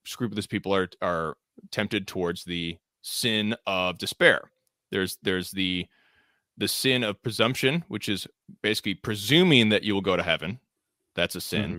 scrupulous 0.05 0.47
people 0.47 0.75
are 0.75 0.89
are 1.01 1.37
tempted 1.71 2.07
towards 2.07 2.45
the 2.45 2.79
sin 3.03 3.55
of 3.67 3.99
despair. 3.99 4.51
There's 4.91 5.19
there's 5.23 5.51
the 5.51 5.87
the 6.57 6.69
sin 6.69 7.03
of 7.03 7.21
presumption 7.23 7.85
which 7.89 8.09
is 8.09 8.27
basically 8.63 8.95
presuming 8.95 9.71
that 9.71 9.83
you 9.83 9.95
will 9.95 10.01
go 10.01 10.17
to 10.17 10.23
heaven. 10.23 10.61
That's 11.15 11.37
a 11.37 11.41
sin. 11.41 11.71
Mm-hmm. 11.71 11.79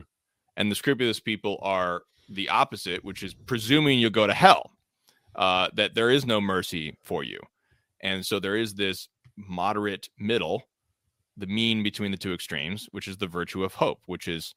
and 0.58 0.72
the 0.72 0.76
scrupulous 0.76 1.20
people 1.20 1.60
are 1.62 2.04
the 2.30 2.50
opposite 2.50 3.04
which 3.04 3.22
is 3.22 3.34
presuming 3.34 4.00
you'll 4.00 4.10
go 4.10 4.26
to 4.26 4.34
hell 4.34 4.72
uh, 5.36 5.70
that 5.74 5.96
there 5.96 6.10
is 6.10 6.26
no 6.26 6.40
mercy 6.42 6.98
for 7.04 7.24
you 7.24 7.40
and 8.02 8.26
so 8.26 8.40
there 8.40 8.56
is 8.56 8.74
this 8.74 9.10
moderate 9.38 10.10
middle 10.18 10.64
the 11.38 11.48
mean 11.48 11.84
between 11.84 12.12
the 12.12 12.18
two 12.18 12.34
extremes, 12.34 12.88
which 12.92 13.08
is 13.08 13.18
the 13.18 13.28
virtue 13.28 13.64
of 13.64 13.74
hope, 13.74 14.02
which 14.06 14.28
is, 14.28 14.56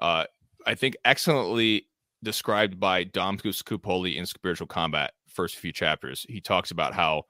uh, 0.00 0.24
I 0.66 0.74
think, 0.74 0.96
excellently 1.04 1.88
described 2.22 2.78
by 2.78 3.04
Dominic 3.04 3.44
Scupoli 3.46 4.16
in 4.16 4.26
Spiritual 4.26 4.68
Combat, 4.68 5.12
first 5.26 5.56
few 5.56 5.72
chapters. 5.72 6.24
He 6.28 6.40
talks 6.40 6.70
about 6.70 6.94
how 6.94 7.24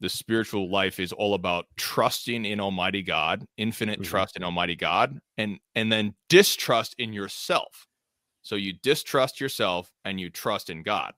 the 0.00 0.08
spiritual 0.08 0.70
life 0.70 1.00
is 1.00 1.12
all 1.12 1.34
about 1.34 1.66
trusting 1.76 2.44
in 2.44 2.60
Almighty 2.60 3.02
God, 3.02 3.46
infinite 3.56 4.00
mm-hmm. 4.00 4.10
trust 4.10 4.36
in 4.36 4.44
Almighty 4.44 4.76
God, 4.76 5.18
and 5.38 5.58
and 5.74 5.90
then 5.90 6.14
distrust 6.28 6.94
in 6.98 7.12
yourself. 7.12 7.86
So 8.42 8.56
you 8.56 8.72
distrust 8.72 9.40
yourself 9.40 9.92
and 10.04 10.20
you 10.20 10.28
trust 10.30 10.70
in 10.70 10.82
God. 10.82 11.14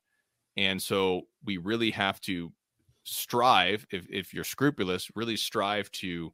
And 0.57 0.81
so 0.81 1.23
we 1.45 1.57
really 1.57 1.91
have 1.91 2.21
to 2.23 2.53
strive, 3.05 3.87
if, 3.91 4.07
if 4.11 4.33
you're 4.33 4.45
scrupulous, 4.45 5.11
really 5.15 5.37
strive 5.37 5.91
to 5.93 6.33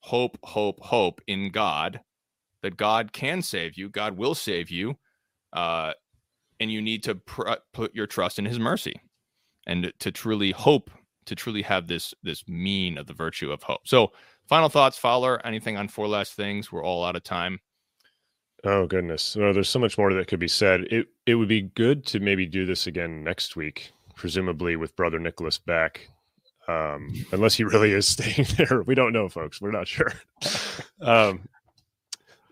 hope, 0.00 0.38
hope, 0.42 0.80
hope 0.80 1.20
in 1.26 1.50
God 1.50 2.00
that 2.62 2.76
God 2.76 3.12
can 3.12 3.42
save 3.42 3.76
you, 3.76 3.88
God 3.88 4.16
will 4.16 4.34
save 4.34 4.70
you, 4.70 4.96
uh, 5.52 5.92
and 6.58 6.70
you 6.70 6.82
need 6.82 7.02
to 7.04 7.14
pr- 7.14 7.52
put 7.72 7.94
your 7.94 8.06
trust 8.06 8.38
in 8.38 8.44
His 8.44 8.58
mercy, 8.58 9.00
and 9.66 9.92
to 9.98 10.12
truly 10.12 10.50
hope, 10.50 10.90
to 11.26 11.34
truly 11.34 11.62
have 11.62 11.86
this 11.86 12.12
this 12.22 12.46
mean 12.48 12.98
of 12.98 13.06
the 13.06 13.14
virtue 13.14 13.50
of 13.50 13.62
hope. 13.62 13.86
So, 13.86 14.12
final 14.46 14.68
thoughts, 14.68 14.98
Fowler. 14.98 15.44
Anything 15.46 15.76
on 15.78 15.88
four 15.88 16.06
last 16.06 16.34
things? 16.34 16.70
We're 16.70 16.84
all 16.84 17.04
out 17.04 17.16
of 17.16 17.24
time. 17.24 17.60
Oh 18.64 18.86
goodness, 18.86 19.36
well, 19.36 19.54
there's 19.54 19.68
so 19.68 19.78
much 19.78 19.96
more 19.96 20.12
that 20.12 20.28
could 20.28 20.40
be 20.40 20.48
said. 20.48 20.82
It 20.90 21.08
it 21.26 21.36
would 21.36 21.48
be 21.48 21.62
good 21.62 22.04
to 22.06 22.20
maybe 22.20 22.46
do 22.46 22.66
this 22.66 22.86
again 22.86 23.24
next 23.24 23.56
week, 23.56 23.92
presumably 24.14 24.76
with 24.76 24.96
Brother 24.96 25.18
Nicholas 25.18 25.58
back 25.58 26.10
um, 26.70 27.12
unless 27.32 27.54
he 27.54 27.64
really 27.64 27.92
is 27.92 28.06
staying 28.08 28.46
there. 28.56 28.82
We 28.82 28.94
don't 28.94 29.12
know, 29.12 29.28
folks. 29.28 29.60
We're 29.60 29.70
not 29.70 29.88
sure. 29.88 30.12
um, 31.00 31.48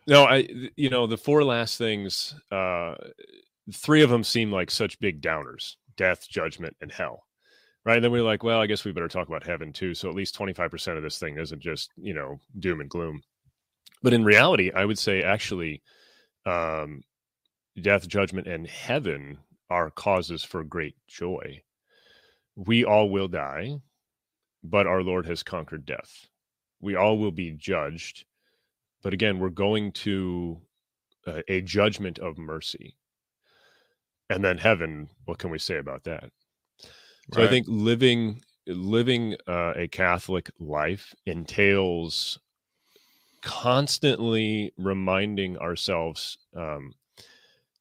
no, 0.06 0.24
I, 0.24 0.48
you 0.76 0.88
know, 0.88 1.06
the 1.06 1.18
four 1.18 1.44
last 1.44 1.76
things, 1.76 2.34
uh, 2.50 2.94
three 3.72 4.02
of 4.02 4.10
them 4.10 4.24
seem 4.24 4.50
like 4.50 4.70
such 4.70 4.98
big 5.00 5.20
downers 5.20 5.76
death, 5.96 6.28
judgment, 6.28 6.76
and 6.80 6.92
hell. 6.92 7.24
Right. 7.84 7.96
And 7.96 8.04
then 8.04 8.12
we're 8.12 8.22
like, 8.22 8.42
well, 8.44 8.60
I 8.60 8.66
guess 8.66 8.84
we 8.84 8.92
better 8.92 9.08
talk 9.08 9.28
about 9.28 9.46
heaven 9.46 9.72
too. 9.72 9.94
So 9.94 10.08
at 10.08 10.14
least 10.14 10.38
25% 10.38 10.96
of 10.96 11.02
this 11.02 11.18
thing 11.18 11.38
isn't 11.38 11.60
just, 11.60 11.90
you 11.96 12.14
know, 12.14 12.38
doom 12.58 12.80
and 12.80 12.90
gloom. 12.90 13.22
But 14.02 14.12
in 14.12 14.24
reality, 14.24 14.70
I 14.70 14.84
would 14.84 14.98
say 14.98 15.22
actually, 15.22 15.82
um, 16.48 17.02
death, 17.80 18.08
judgment, 18.08 18.46
and 18.46 18.66
heaven 18.66 19.38
are 19.70 19.90
causes 19.90 20.44
for 20.44 20.64
great 20.64 20.96
joy. 21.06 21.62
We 22.56 22.84
all 22.84 23.10
will 23.10 23.28
die 23.28 23.80
but 24.62 24.86
our 24.86 25.02
Lord 25.02 25.26
has 25.26 25.42
conquered 25.42 25.86
death. 25.86 26.26
We 26.80 26.96
all 26.96 27.18
will 27.18 27.32
be 27.32 27.52
judged, 27.52 28.24
but 29.02 29.12
again, 29.12 29.38
we're 29.38 29.48
going 29.50 29.92
to 29.92 30.60
a, 31.26 31.52
a 31.52 31.60
judgment 31.60 32.18
of 32.18 32.38
mercy. 32.38 32.96
And 34.30 34.44
then 34.44 34.58
heaven, 34.58 35.08
what 35.24 35.38
can 35.38 35.50
we 35.50 35.58
say 35.58 35.78
about 35.78 36.04
that? 36.04 36.30
So 37.32 37.40
right. 37.40 37.46
I 37.46 37.48
think 37.48 37.66
living 37.68 38.42
living 38.66 39.34
uh, 39.46 39.72
a 39.76 39.88
Catholic 39.88 40.50
life 40.58 41.14
entails 41.24 42.38
constantly 43.48 44.74
reminding 44.76 45.56
ourselves 45.56 46.36
um, 46.54 46.92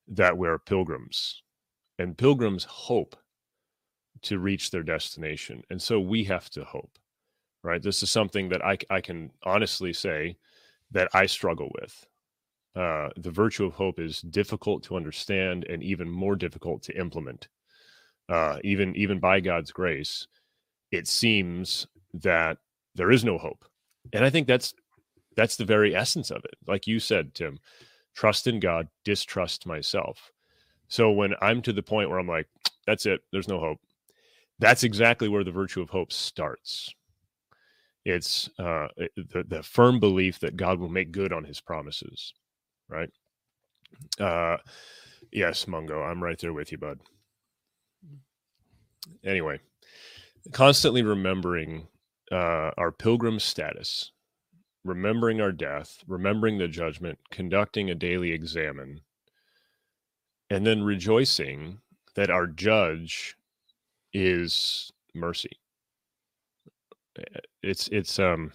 that 0.07 0.37
we're 0.37 0.57
pilgrims, 0.57 1.43
and 1.99 2.17
pilgrims 2.17 2.63
hope 2.63 3.17
to 4.21 4.39
reach 4.39 4.71
their 4.71 4.81
destination. 4.81 5.61
And 5.69 5.81
so 5.81 5.99
we 5.99 6.23
have 6.23 6.49
to 6.51 6.63
hope, 6.63 6.97
right? 7.63 7.83
This 7.83 8.01
is 8.01 8.09
something 8.09 8.47
that 8.47 8.63
I, 8.63 8.77
I 8.89 9.01
can 9.01 9.29
honestly 9.43 9.91
say 9.91 10.37
that 10.91 11.09
I 11.13 11.25
struggle 11.25 11.69
with. 11.81 12.07
Uh, 12.73 13.09
the 13.17 13.29
virtue 13.29 13.65
of 13.65 13.73
hope 13.73 13.99
is 13.99 14.21
difficult 14.21 14.83
to 14.83 14.95
understand 14.95 15.65
and 15.65 15.83
even 15.83 16.09
more 16.09 16.37
difficult 16.37 16.81
to 16.83 16.97
implement. 16.97 17.49
Uh, 18.29 18.57
even 18.63 18.95
even 18.95 19.19
by 19.19 19.41
God's 19.41 19.71
grace, 19.71 20.27
it 20.91 21.09
seems 21.09 21.87
that 22.13 22.57
there 22.95 23.11
is 23.11 23.25
no 23.25 23.37
hope, 23.37 23.65
and 24.13 24.23
I 24.23 24.29
think 24.29 24.47
that's 24.47 24.73
that's 25.37 25.55
the 25.55 25.65
very 25.65 25.95
essence 25.95 26.31
of 26.31 26.43
it. 26.43 26.55
Like 26.67 26.87
you 26.87 26.99
said, 26.99 27.33
Tim, 27.33 27.59
trust 28.13 28.47
in 28.47 28.59
God, 28.59 28.89
distrust 29.05 29.65
myself. 29.65 30.31
So 30.89 31.11
when 31.11 31.35
I'm 31.41 31.61
to 31.61 31.71
the 31.73 31.83
point 31.83 32.09
where 32.09 32.19
I'm 32.19 32.27
like, 32.27 32.47
that's 32.85 33.05
it, 33.05 33.21
there's 33.31 33.47
no 33.47 33.59
hope 33.59 33.79
that's 34.59 34.83
exactly 34.83 35.27
where 35.27 35.43
the 35.43 35.51
virtue 35.51 35.81
of 35.81 35.89
hope 35.89 36.11
starts. 36.11 36.93
It's 38.05 38.49
uh, 38.57 38.87
the, 39.15 39.43
the 39.47 39.63
firm 39.63 39.99
belief 39.99 40.39
that 40.39 40.55
God 40.57 40.79
will 40.79 40.89
make 40.89 41.11
good 41.11 41.33
on 41.33 41.43
his 41.43 41.59
promises, 41.59 42.33
right? 42.89 43.09
Uh, 44.19 44.57
yes, 45.31 45.67
Mungo, 45.67 46.01
I'm 46.01 46.23
right 46.23 46.39
there 46.39 46.53
with 46.53 46.71
you, 46.71 46.77
bud. 46.77 46.99
Anyway, 49.23 49.59
constantly 50.53 51.03
remembering 51.03 51.87
uh, 52.31 52.71
our 52.77 52.91
pilgrim 52.91 53.39
status 53.39 54.11
remembering 54.83 55.41
our 55.41 55.51
death, 55.51 56.03
remembering 56.07 56.57
the 56.57 56.67
judgment, 56.67 57.17
conducting 57.31 57.89
a 57.89 57.95
daily 57.95 58.31
examen, 58.31 59.01
and 60.49 60.65
then 60.65 60.83
rejoicing 60.83 61.79
that 62.15 62.29
our 62.29 62.47
judge 62.47 63.35
is 64.13 64.91
mercy. 65.13 65.51
Eh, 67.19 67.39
It's 67.63 67.87
it's 67.89 68.17
um 68.19 68.51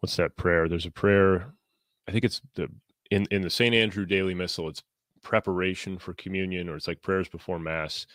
what's 0.00 0.16
that 0.16 0.36
prayer? 0.36 0.68
There's 0.68 0.86
a 0.86 0.90
prayer 0.90 1.52
I 2.08 2.12
think 2.12 2.24
it's 2.24 2.40
the 2.54 2.68
in 3.10 3.26
in 3.30 3.42
the 3.42 3.50
St. 3.50 3.74
Andrew 3.74 4.06
Daily 4.06 4.34
Missal 4.34 4.68
it's 4.68 4.82
preparation 5.22 5.98
for 5.98 6.12
communion 6.14 6.68
or 6.68 6.76
it's 6.76 6.88
like 6.88 7.00
prayers 7.02 7.28
before 7.28 7.58
mass 7.58 8.06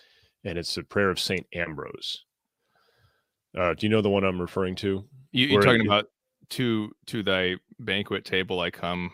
and 0.44 0.58
it's 0.58 0.76
the 0.76 0.84
prayer 0.84 1.10
of 1.10 1.20
St. 1.20 1.46
Ambrose. 1.54 2.24
Uh, 3.58 3.74
do 3.74 3.86
you 3.86 3.90
know 3.90 4.02
the 4.02 4.10
one 4.10 4.24
I'm 4.24 4.40
referring 4.40 4.76
to? 4.76 5.04
You, 5.32 5.48
you're 5.48 5.60
Where 5.60 5.66
talking 5.66 5.82
it- 5.82 5.88
about 5.88 6.06
to 6.52 6.91
to 7.08 7.24
thy 7.24 7.56
banquet 7.80 8.26
table 8.26 8.60
I 8.60 8.72
come. 8.72 9.12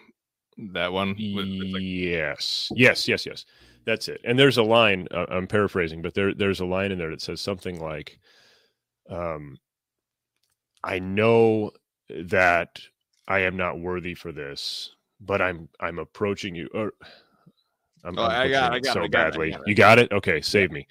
That 0.74 0.94
one. 0.94 1.10
with- 1.10 1.74
like- 1.74 1.82
yes, 1.84 2.72
yes, 2.76 3.08
yes, 3.08 3.26
yes. 3.26 3.46
That's 3.86 4.08
it. 4.08 4.22
And 4.24 4.40
there's 4.40 4.58
a 4.58 4.64
line. 4.64 5.08
Uh, 5.12 5.26
I'm 5.30 5.48
paraphrasing, 5.48 6.02
but 6.02 6.14
there 6.14 6.34
there's 6.34 6.60
a 6.62 6.66
line 6.66 6.92
in 6.92 6.98
there 6.98 7.10
that 7.12 7.22
says 7.22 7.40
something 7.42 7.80
like, 7.80 8.20
um, 9.10 9.58
"I 10.84 11.00
know 11.00 11.72
that 12.10 12.80
I 13.28 13.40
am 13.40 13.58
not 13.58 13.80
worthy 13.80 14.14
for 14.16 14.32
this, 14.32 14.96
but 15.20 15.42
I'm 15.42 15.70
I'm 15.80 16.00
approaching 16.00 16.56
you." 16.56 16.70
Or 16.74 16.94
I'm, 18.04 18.18
Oh, 18.18 18.24
I'm 18.24 18.32
I 18.32 18.50
got 18.50 18.72
it, 18.74 18.76
I 18.76 18.80
got 18.80 18.90
it, 18.90 18.94
so 18.94 19.04
I 19.04 19.08
got 19.08 19.20
it, 19.20 19.28
I 19.28 19.30
badly. 19.32 19.52
got 19.52 19.60
it. 19.62 19.68
You 19.68 19.76
got 19.76 20.00
it. 20.00 20.12
Okay, 20.12 20.42
save 20.42 20.72
me. 20.72 20.88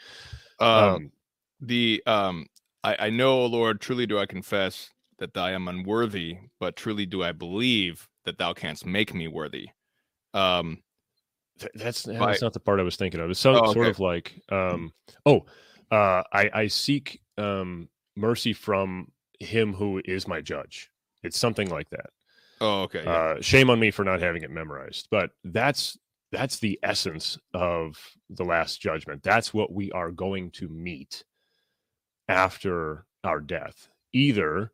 um, 0.60 0.68
Um, 0.68 1.12
the 1.60 2.02
um 2.06 2.46
I, 2.82 3.06
I 3.06 3.10
know 3.10 3.46
lord 3.46 3.80
truly 3.80 4.04
do 4.06 4.18
i 4.18 4.26
confess 4.26 4.90
that 5.18 5.36
i 5.36 5.52
am 5.52 5.68
unworthy 5.68 6.36
but 6.60 6.76
truly 6.76 7.06
do 7.06 7.22
i 7.22 7.32
believe 7.32 8.08
that 8.24 8.38
thou 8.38 8.52
canst 8.52 8.84
make 8.86 9.14
me 9.14 9.28
worthy 9.28 9.68
um 10.32 10.82
Th- 11.60 11.70
that's 11.76 12.04
By- 12.04 12.14
that's 12.32 12.42
not 12.42 12.52
the 12.52 12.58
part 12.58 12.80
I 12.80 12.82
was 12.82 12.96
thinking 12.96 13.20
of. 13.20 13.30
It's 13.30 13.38
so, 13.38 13.54
Oh, 13.64 13.72
sort 13.72 13.86
of 13.86 14.00
like, 14.00 14.34
um, 14.50 14.92
oh, 15.24 15.46
uh, 15.88 16.24
I 16.32 16.50
I 16.52 16.66
seek 16.66 17.20
um, 17.38 17.88
mercy 18.16 18.52
from 18.52 19.12
him 19.38 19.72
who 19.72 20.02
is 20.04 20.26
my 20.26 20.40
judge. 20.40 20.90
It's 21.22 21.38
something 21.38 21.70
like 21.70 21.88
that. 21.90 22.10
oh 22.60 22.82
okay 22.82 23.04
yeah. 23.04 23.12
Uh, 23.12 23.40
shame 23.40 23.70
on 23.70 23.78
me 23.78 23.92
for 23.92 24.04
not 24.04 24.20
having 24.20 24.42
it 24.42 24.50
memorized, 24.50 25.06
but 25.12 25.30
that's 25.44 25.96
that's 26.32 26.58
the 26.58 26.76
essence 26.82 27.38
of 27.52 27.96
the 28.30 28.44
last 28.44 28.80
judgment. 28.80 29.22
That's 29.22 29.54
what 29.54 29.72
we 29.72 29.92
are 29.92 30.10
going 30.10 30.50
to 30.52 30.68
meet 30.68 31.22
after 32.28 33.06
our 33.22 33.40
death. 33.40 33.88
Either 34.12 34.72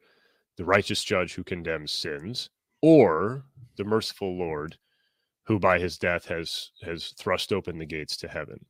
the 0.61 0.67
righteous 0.67 1.03
judge 1.03 1.33
who 1.33 1.43
condemns 1.43 1.91
sins, 1.91 2.51
or 2.83 3.45
the 3.79 3.85
merciful 3.85 4.37
Lord 4.37 4.77
who 5.47 5.59
by 5.59 5.79
his 5.79 5.97
death 5.97 6.27
has 6.27 6.73
has 6.83 7.15
thrust 7.17 7.51
open 7.51 7.79
the 7.79 7.87
gates 7.87 8.15
to 8.19 8.29
heaven. 8.29 8.67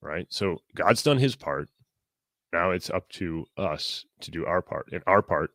Right? 0.00 0.26
So 0.30 0.62
God's 0.74 1.02
done 1.02 1.18
his 1.18 1.36
part. 1.36 1.68
Now 2.50 2.70
it's 2.70 2.88
up 2.88 3.10
to 3.10 3.44
us 3.58 4.06
to 4.22 4.30
do 4.30 4.46
our 4.46 4.62
part. 4.62 4.88
And 4.90 5.02
our 5.06 5.20
part, 5.20 5.50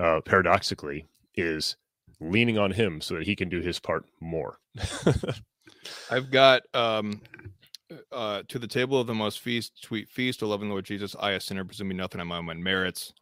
uh, 0.00 0.22
paradoxically, 0.22 1.06
is 1.36 1.76
leaning 2.18 2.58
on 2.58 2.72
him 2.72 3.00
so 3.00 3.14
that 3.14 3.26
he 3.28 3.36
can 3.36 3.48
do 3.48 3.60
his 3.60 3.78
part 3.78 4.04
more. 4.20 4.58
i've 6.10 6.32
got 6.32 6.62
um 6.74 7.20
uh 8.10 8.42
to 8.48 8.58
the 8.58 8.66
table 8.66 9.00
of 9.00 9.06
the 9.06 9.14
most 9.14 9.40
feast 9.40 9.84
sweet 9.84 10.10
feast 10.10 10.42
o 10.42 10.46
loving 10.46 10.68
lord 10.68 10.84
jesus 10.84 11.16
i 11.20 11.30
a 11.30 11.40
sinner 11.40 11.64
presuming 11.64 11.96
nothing 11.96 12.20
on 12.20 12.26
my 12.26 12.36
own 12.36 12.62
merits 12.62 13.14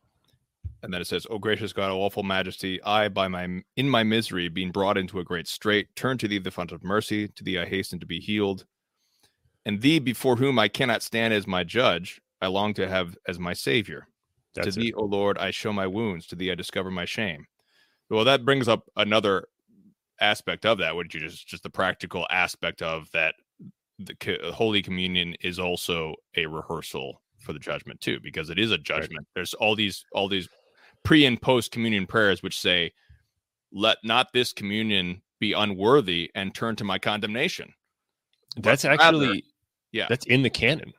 and 0.83 0.93
then 0.93 1.01
it 1.01 1.07
says, 1.07 1.27
"O 1.31 1.39
gracious 1.39 1.73
God, 1.73 1.91
O 1.91 2.01
awful 2.01 2.23
Majesty, 2.23 2.83
I, 2.83 3.09
by 3.09 3.29
my 3.29 3.63
in 3.77 3.89
my 3.89 4.05
misery, 4.05 4.49
being 4.49 4.71
brought 4.71 4.99
into 4.99 5.19
a 5.19 5.25
great 5.25 5.49
strait, 5.49 5.95
turn 5.97 6.19
to 6.19 6.29
Thee 6.29 6.39
the 6.39 6.51
fount 6.51 6.73
of 6.73 6.85
mercy. 6.85 7.29
To 7.29 7.45
Thee 7.45 7.59
I 7.59 7.67
hasten 7.67 7.99
to 8.01 8.07
be 8.07 8.21
healed, 8.21 8.65
and 9.65 9.81
Thee 9.81 9.99
before 9.99 10.37
whom 10.37 10.59
I 10.59 10.69
cannot 10.69 11.03
stand 11.03 11.35
as 11.35 11.47
my 11.47 11.65
judge, 11.65 12.21
I 12.41 12.47
long 12.47 12.75
to 12.75 12.89
have 12.89 13.17
as 13.27 13.39
my 13.39 13.53
Savior. 13.53 14.07
That's 14.55 14.75
to 14.75 14.81
it. 14.81 14.85
Thee, 14.85 14.93
O 14.95 15.05
Lord, 15.05 15.39
I 15.39 15.51
show 15.51 15.73
my 15.73 15.87
wounds. 15.87 16.27
To 16.29 16.37
Thee 16.37 16.53
I 16.53 16.55
discover 16.55 16.91
my 16.91 17.05
shame." 17.05 17.47
Well, 18.11 18.25
that 18.25 18.45
brings 18.45 18.69
up 18.69 18.85
another 18.97 19.47
aspect 20.21 20.65
of 20.65 20.79
that, 20.79 20.97
which 20.97 21.15
is 21.15 21.43
just 21.43 21.63
the 21.63 21.71
practical 21.71 22.27
aspect 22.31 22.83
of 22.83 23.11
that. 23.13 23.35
The 23.99 24.41
uh, 24.41 24.53
Holy 24.53 24.81
Communion 24.81 25.35
is 25.41 25.59
also 25.59 26.15
a 26.37 26.47
rehearsal 26.47 27.21
for 27.41 27.53
the 27.53 27.59
judgment 27.59 28.01
too, 28.01 28.21
because 28.21 28.49
it 28.49 28.59
is 28.59 28.71
a 28.71 28.79
judgment. 28.79 29.27
There's 29.35 29.55
all 29.55 29.75
these 29.75 30.05
all 30.13 30.29
these 30.29 30.49
pre 31.05 31.25
and 31.25 31.41
post 31.41 31.71
communion 31.73 32.07
prayers 32.07 32.43
which 32.43 32.59
say, 32.59 32.93
"Let 33.73 33.99
not 34.05 34.33
this 34.33 34.53
communion 34.53 35.23
be 35.41 35.53
unworthy 35.53 36.31
and 36.35 36.55
turn 36.55 36.77
to 36.77 36.85
my 36.85 36.99
condemnation." 36.99 37.73
That's 38.57 38.85
actually 38.85 39.45
yeah. 39.93 40.07
That's 40.09 40.27
in 40.27 40.43
the 40.43 40.51
canon. 40.51 40.93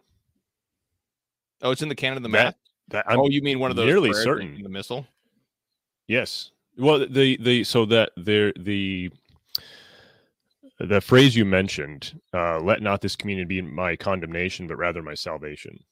Oh, 1.62 1.72
it's 1.72 1.82
in 1.82 1.90
the 1.90 1.96
canon 1.96 2.18
of 2.18 2.24
the 2.24 2.30
That- 2.30 2.44
mass. 2.46 2.54
That 2.90 3.06
I'm 3.08 3.20
oh, 3.20 3.30
you 3.30 3.44
mean 3.44 3.60
one 3.60 3.70
of 3.70 3.78
those 3.78 3.86
nearly 3.86 4.14
certain. 4.14 4.56
in 4.56 4.64
the 4.64 4.70
missal? 4.70 5.06
Yes. 6.08 6.50
Well, 6.76 7.06
the 7.08 7.38
the 7.38 7.64
so 7.64 7.86
that 7.86 8.12
there 8.18 8.52
the 8.58 9.12
the 10.80 11.02
phrase 11.02 11.36
you 11.36 11.46
mentioned, 11.46 12.20
uh, 12.34 12.60
"Let 12.60 12.82
not 12.82 13.02
this 13.02 13.16
communion 13.16 13.48
be 13.48 13.62
my 13.62 13.96
condemnation, 13.96 14.66
but 14.66 14.78
rather 14.78 15.04
my 15.04 15.14
salvation." 15.14 15.84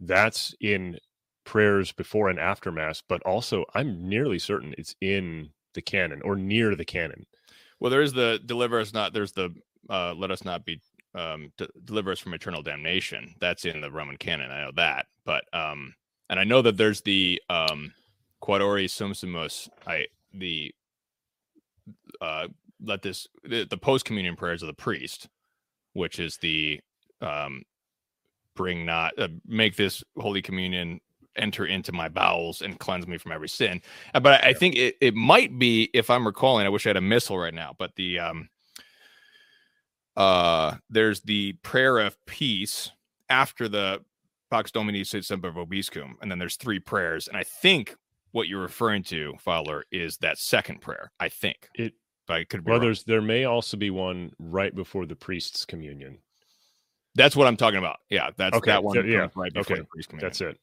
That's 0.00 0.54
in 0.60 0.98
prayers 1.44 1.92
before 1.92 2.28
and 2.28 2.38
after 2.38 2.70
mass, 2.70 3.02
but 3.06 3.22
also 3.22 3.64
I'm 3.74 4.08
nearly 4.08 4.38
certain 4.38 4.74
it's 4.78 4.94
in 5.00 5.50
the 5.74 5.82
canon 5.82 6.22
or 6.22 6.36
near 6.36 6.74
the 6.74 6.84
canon. 6.84 7.26
Well, 7.78 7.90
there 7.90 8.02
is 8.02 8.12
the 8.12 8.40
deliver 8.44 8.80
us 8.80 8.92
not. 8.92 9.12
There's 9.12 9.32
the 9.32 9.54
uh, 9.88 10.14
let 10.14 10.30
us 10.30 10.44
not 10.44 10.64
be 10.64 10.80
um, 11.14 11.52
d- 11.56 11.68
deliver 11.84 12.12
us 12.12 12.18
from 12.18 12.34
eternal 12.34 12.62
damnation. 12.62 13.34
That's 13.40 13.64
in 13.64 13.80
the 13.80 13.90
Roman 13.90 14.16
canon. 14.16 14.50
I 14.50 14.64
know 14.64 14.72
that, 14.76 15.06
but 15.24 15.44
um, 15.52 15.94
and 16.28 16.38
I 16.38 16.44
know 16.44 16.62
that 16.62 16.76
there's 16.76 17.00
the 17.00 17.40
um, 17.48 17.92
Quod 18.40 18.62
ore 18.62 18.76
sumpsimus. 18.78 19.68
I 19.86 20.06
the 20.32 20.74
uh, 22.20 22.48
let 22.82 23.02
this 23.02 23.26
the, 23.44 23.64
the 23.64 23.76
post 23.76 24.04
communion 24.04 24.36
prayers 24.36 24.62
of 24.62 24.66
the 24.68 24.74
priest, 24.74 25.28
which 25.94 26.18
is 26.18 26.36
the 26.38 26.80
um, 27.20 27.62
bring 28.54 28.84
not 28.84 29.18
uh, 29.18 29.28
make 29.46 29.76
this 29.76 30.04
holy 30.18 30.42
communion 30.42 31.00
enter 31.36 31.66
into 31.66 31.92
my 31.92 32.08
bowels 32.08 32.62
and 32.62 32.78
cleanse 32.78 33.06
me 33.06 33.18
from 33.18 33.32
every 33.32 33.48
sin. 33.48 33.80
Uh, 34.14 34.20
But 34.20 34.44
I, 34.44 34.48
I 34.48 34.52
think 34.52 34.76
it, 34.76 34.96
it 35.00 35.14
might 35.14 35.58
be, 35.58 35.88
if 35.94 36.10
I'm 36.10 36.26
recalling, 36.26 36.66
I 36.66 36.70
wish 36.70 36.86
I 36.86 36.90
had 36.90 36.96
a 36.96 37.00
missal 37.00 37.38
right 37.38 37.54
now, 37.54 37.74
but 37.78 37.94
the 37.96 38.18
um 38.18 38.48
uh 40.16 40.76
there's 40.90 41.20
the 41.20 41.52
prayer 41.62 41.98
of 41.98 42.16
peace 42.26 42.90
after 43.28 43.68
the 43.68 44.02
Pax 44.50 44.72
Domini 44.72 45.04
sit 45.04 45.24
semper 45.24 45.52
vobiscum, 45.52 46.14
and 46.20 46.30
then 46.30 46.38
there's 46.40 46.56
three 46.56 46.80
prayers. 46.80 47.28
And 47.28 47.36
I 47.36 47.44
think 47.44 47.94
what 48.32 48.48
you're 48.48 48.60
referring 48.60 49.04
to, 49.04 49.34
Fowler, 49.38 49.84
is 49.92 50.16
that 50.18 50.38
second 50.38 50.80
prayer. 50.80 51.12
I 51.20 51.28
think. 51.28 51.68
It 51.76 51.94
But 52.26 52.34
I 52.38 52.44
could 52.44 52.64
be 52.64 52.70
well, 52.70 52.78
wrong. 52.80 52.86
there's 52.86 53.04
there 53.04 53.22
may 53.22 53.44
also 53.44 53.76
be 53.76 53.90
one 53.90 54.32
right 54.40 54.74
before 54.74 55.06
the 55.06 55.14
priest's 55.14 55.64
communion. 55.64 56.18
That's 57.14 57.36
what 57.36 57.46
I'm 57.46 57.56
talking 57.56 57.78
about. 57.78 57.98
Yeah, 58.08 58.30
that's 58.36 58.56
Okay, 58.56 58.72
that 58.72 58.82
one. 58.82 58.94
so- 58.96 59.02
yeah, 59.02 59.28
right 59.36 59.52
before 59.52 59.76
okay, 59.76 59.80
the 59.82 59.86
priest 59.86 60.08
communion. 60.08 60.28
That's 60.28 60.40
it. 60.40 60.58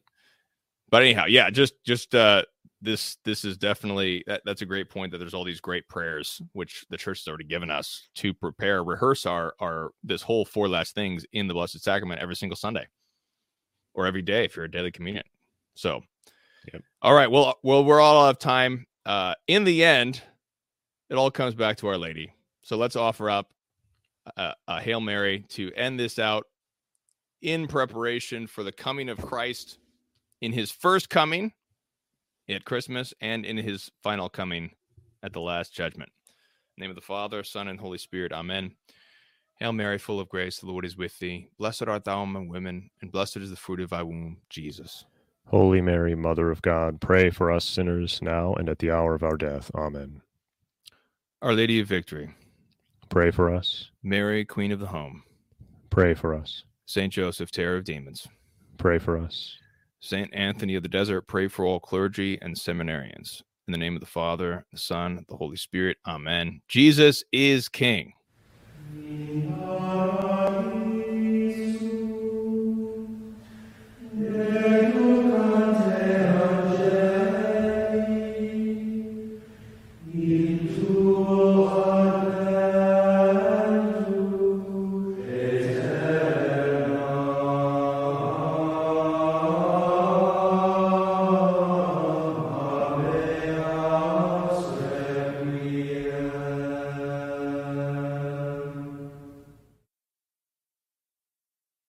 But 0.90 1.02
anyhow 1.02 1.26
yeah 1.28 1.50
just 1.50 1.74
just 1.86 2.14
uh 2.16 2.44
this 2.82 3.18
this 3.26 3.44
is 3.44 3.58
definitely 3.58 4.24
that, 4.28 4.42
that's 4.46 4.62
a 4.62 4.66
great 4.66 4.90
point 4.90 5.12
that 5.12 5.18
there's 5.18 5.34
all 5.34 5.44
these 5.44 5.60
great 5.60 5.88
prayers 5.88 6.42
which 6.54 6.86
the 6.90 6.98
church 6.98 7.20
has 7.22 7.28
already 7.28 7.44
given 7.44 7.72
us 7.72 8.08
to 8.14 8.34
prepare 8.34 8.84
rehearse 8.84 9.26
our 9.26 9.54
our 9.60 9.92
this 10.04 10.22
whole 10.22 10.46
four 10.46 10.68
last 10.68 10.94
things 10.94 11.26
in 11.34 11.48
the 11.48 11.54
blessed 11.54 11.84
sacrament 11.84 12.22
every 12.22 12.36
single 12.36 12.56
sunday 12.56 12.86
or 13.98 14.06
every 14.06 14.22
day 14.22 14.46
if 14.46 14.56
you're 14.56 14.66
a 14.66 14.72
daily 14.72 14.92
communion. 14.92 15.24
So 15.76 16.02
Yep. 16.72 16.84
all 17.02 17.14
right 17.14 17.30
well 17.30 17.58
well 17.64 17.84
we're 17.84 18.00
all 18.00 18.26
out 18.26 18.30
of 18.30 18.40
time. 18.40 18.86
Uh 19.06 19.34
in 19.48 19.64
the 19.64 19.84
end 19.84 20.22
it 21.10 21.16
all 21.16 21.32
comes 21.32 21.56
back 21.56 21.78
to 21.78 21.88
our 21.88 21.98
lady. 21.98 22.32
So 22.62 22.78
let's 22.78 22.96
offer 22.96 23.30
up 23.30 23.52
a, 24.36 24.54
a 24.68 24.82
hail 24.82 25.02
mary 25.02 25.46
to 25.50 25.72
end 25.74 26.00
this 26.00 26.20
out 26.20 26.46
in 27.42 27.68
preparation 27.68 28.46
for 28.46 28.64
the 28.64 28.72
coming 28.72 29.10
of 29.10 29.18
christ 29.20 29.78
in 30.42 30.54
his 30.54 30.72
first 30.72 31.10
coming 31.10 31.54
at 32.50 32.66
Christmas 32.66 33.14
and 33.22 33.46
in 33.46 33.58
his 33.58 33.92
final 34.04 34.30
coming 34.30 34.72
at 35.24 35.34
the 35.34 35.42
last 35.42 35.74
judgment. 35.74 36.12
In 36.28 36.82
the 36.82 36.82
name 36.84 36.92
of 36.92 36.96
the 36.96 37.02
Father, 37.02 37.44
Son, 37.44 37.68
and 37.68 37.80
Holy 37.80 37.98
Spirit. 37.98 38.32
Amen. 38.32 38.72
Hail 39.60 39.74
Mary, 39.74 39.98
full 39.98 40.20
of 40.20 40.30
grace, 40.30 40.60
the 40.60 40.68
Lord 40.68 40.86
is 40.86 40.96
with 40.96 41.18
thee. 41.18 41.48
Blessed 41.58 41.88
art 41.88 42.06
thou 42.06 42.22
among 42.22 42.48
women, 42.48 42.92
and 43.02 43.12
blessed 43.12 43.38
is 43.38 43.50
the 43.50 43.56
fruit 43.56 43.80
of 43.80 43.90
thy 43.90 44.04
womb, 44.04 44.38
Jesus. 44.50 45.06
Holy 45.48 45.82
Mary, 45.82 46.14
Mother 46.14 46.52
of 46.52 46.62
God, 46.62 47.02
pray 47.02 47.32
for 47.32 47.52
us 47.52 47.66
sinners 47.66 48.22
now 48.22 48.54
and 48.54 48.70
at 48.70 48.80
the 48.80 48.92
hour 48.92 49.16
of 49.16 49.24
our 49.24 49.38
death. 49.38 49.72
Amen. 49.74 50.22
Our 51.42 51.54
Lady 51.54 51.80
of 51.80 51.88
Victory, 51.88 52.30
Pray 53.10 53.32
for 53.32 53.54
us. 53.54 53.90
Mary, 54.04 54.44
Queen 54.46 54.72
of 54.72 54.80
the 54.80 54.88
Home, 54.88 55.24
Pray 55.90 56.14
for 56.14 56.36
us. 56.36 56.64
Saint 56.86 57.14
Joseph, 57.14 57.50
Terror 57.50 57.78
of 57.78 57.84
Demons, 57.84 58.28
Pray 58.78 59.00
for 59.00 59.18
us. 59.18 59.58
Saint 60.00 60.34
Anthony 60.34 60.76
of 60.76 60.84
the 60.84 60.90
Desert, 60.90 61.28
pray 61.28 61.48
for 61.48 61.66
all 61.66 61.80
clergy 61.80 62.38
and 62.42 62.56
seminarians. 62.56 63.42
In 63.68 63.72
the 63.72 63.78
name 63.78 63.96
of 63.96 64.00
the 64.00 64.06
Father, 64.06 64.66
the 64.72 64.78
Son, 64.78 65.26
the 65.28 65.36
Holy 65.36 65.58
Spirit. 65.58 65.98
Amen. 66.08 66.62
Jesus 66.68 67.24
is 67.32 67.68
King. 67.68 68.14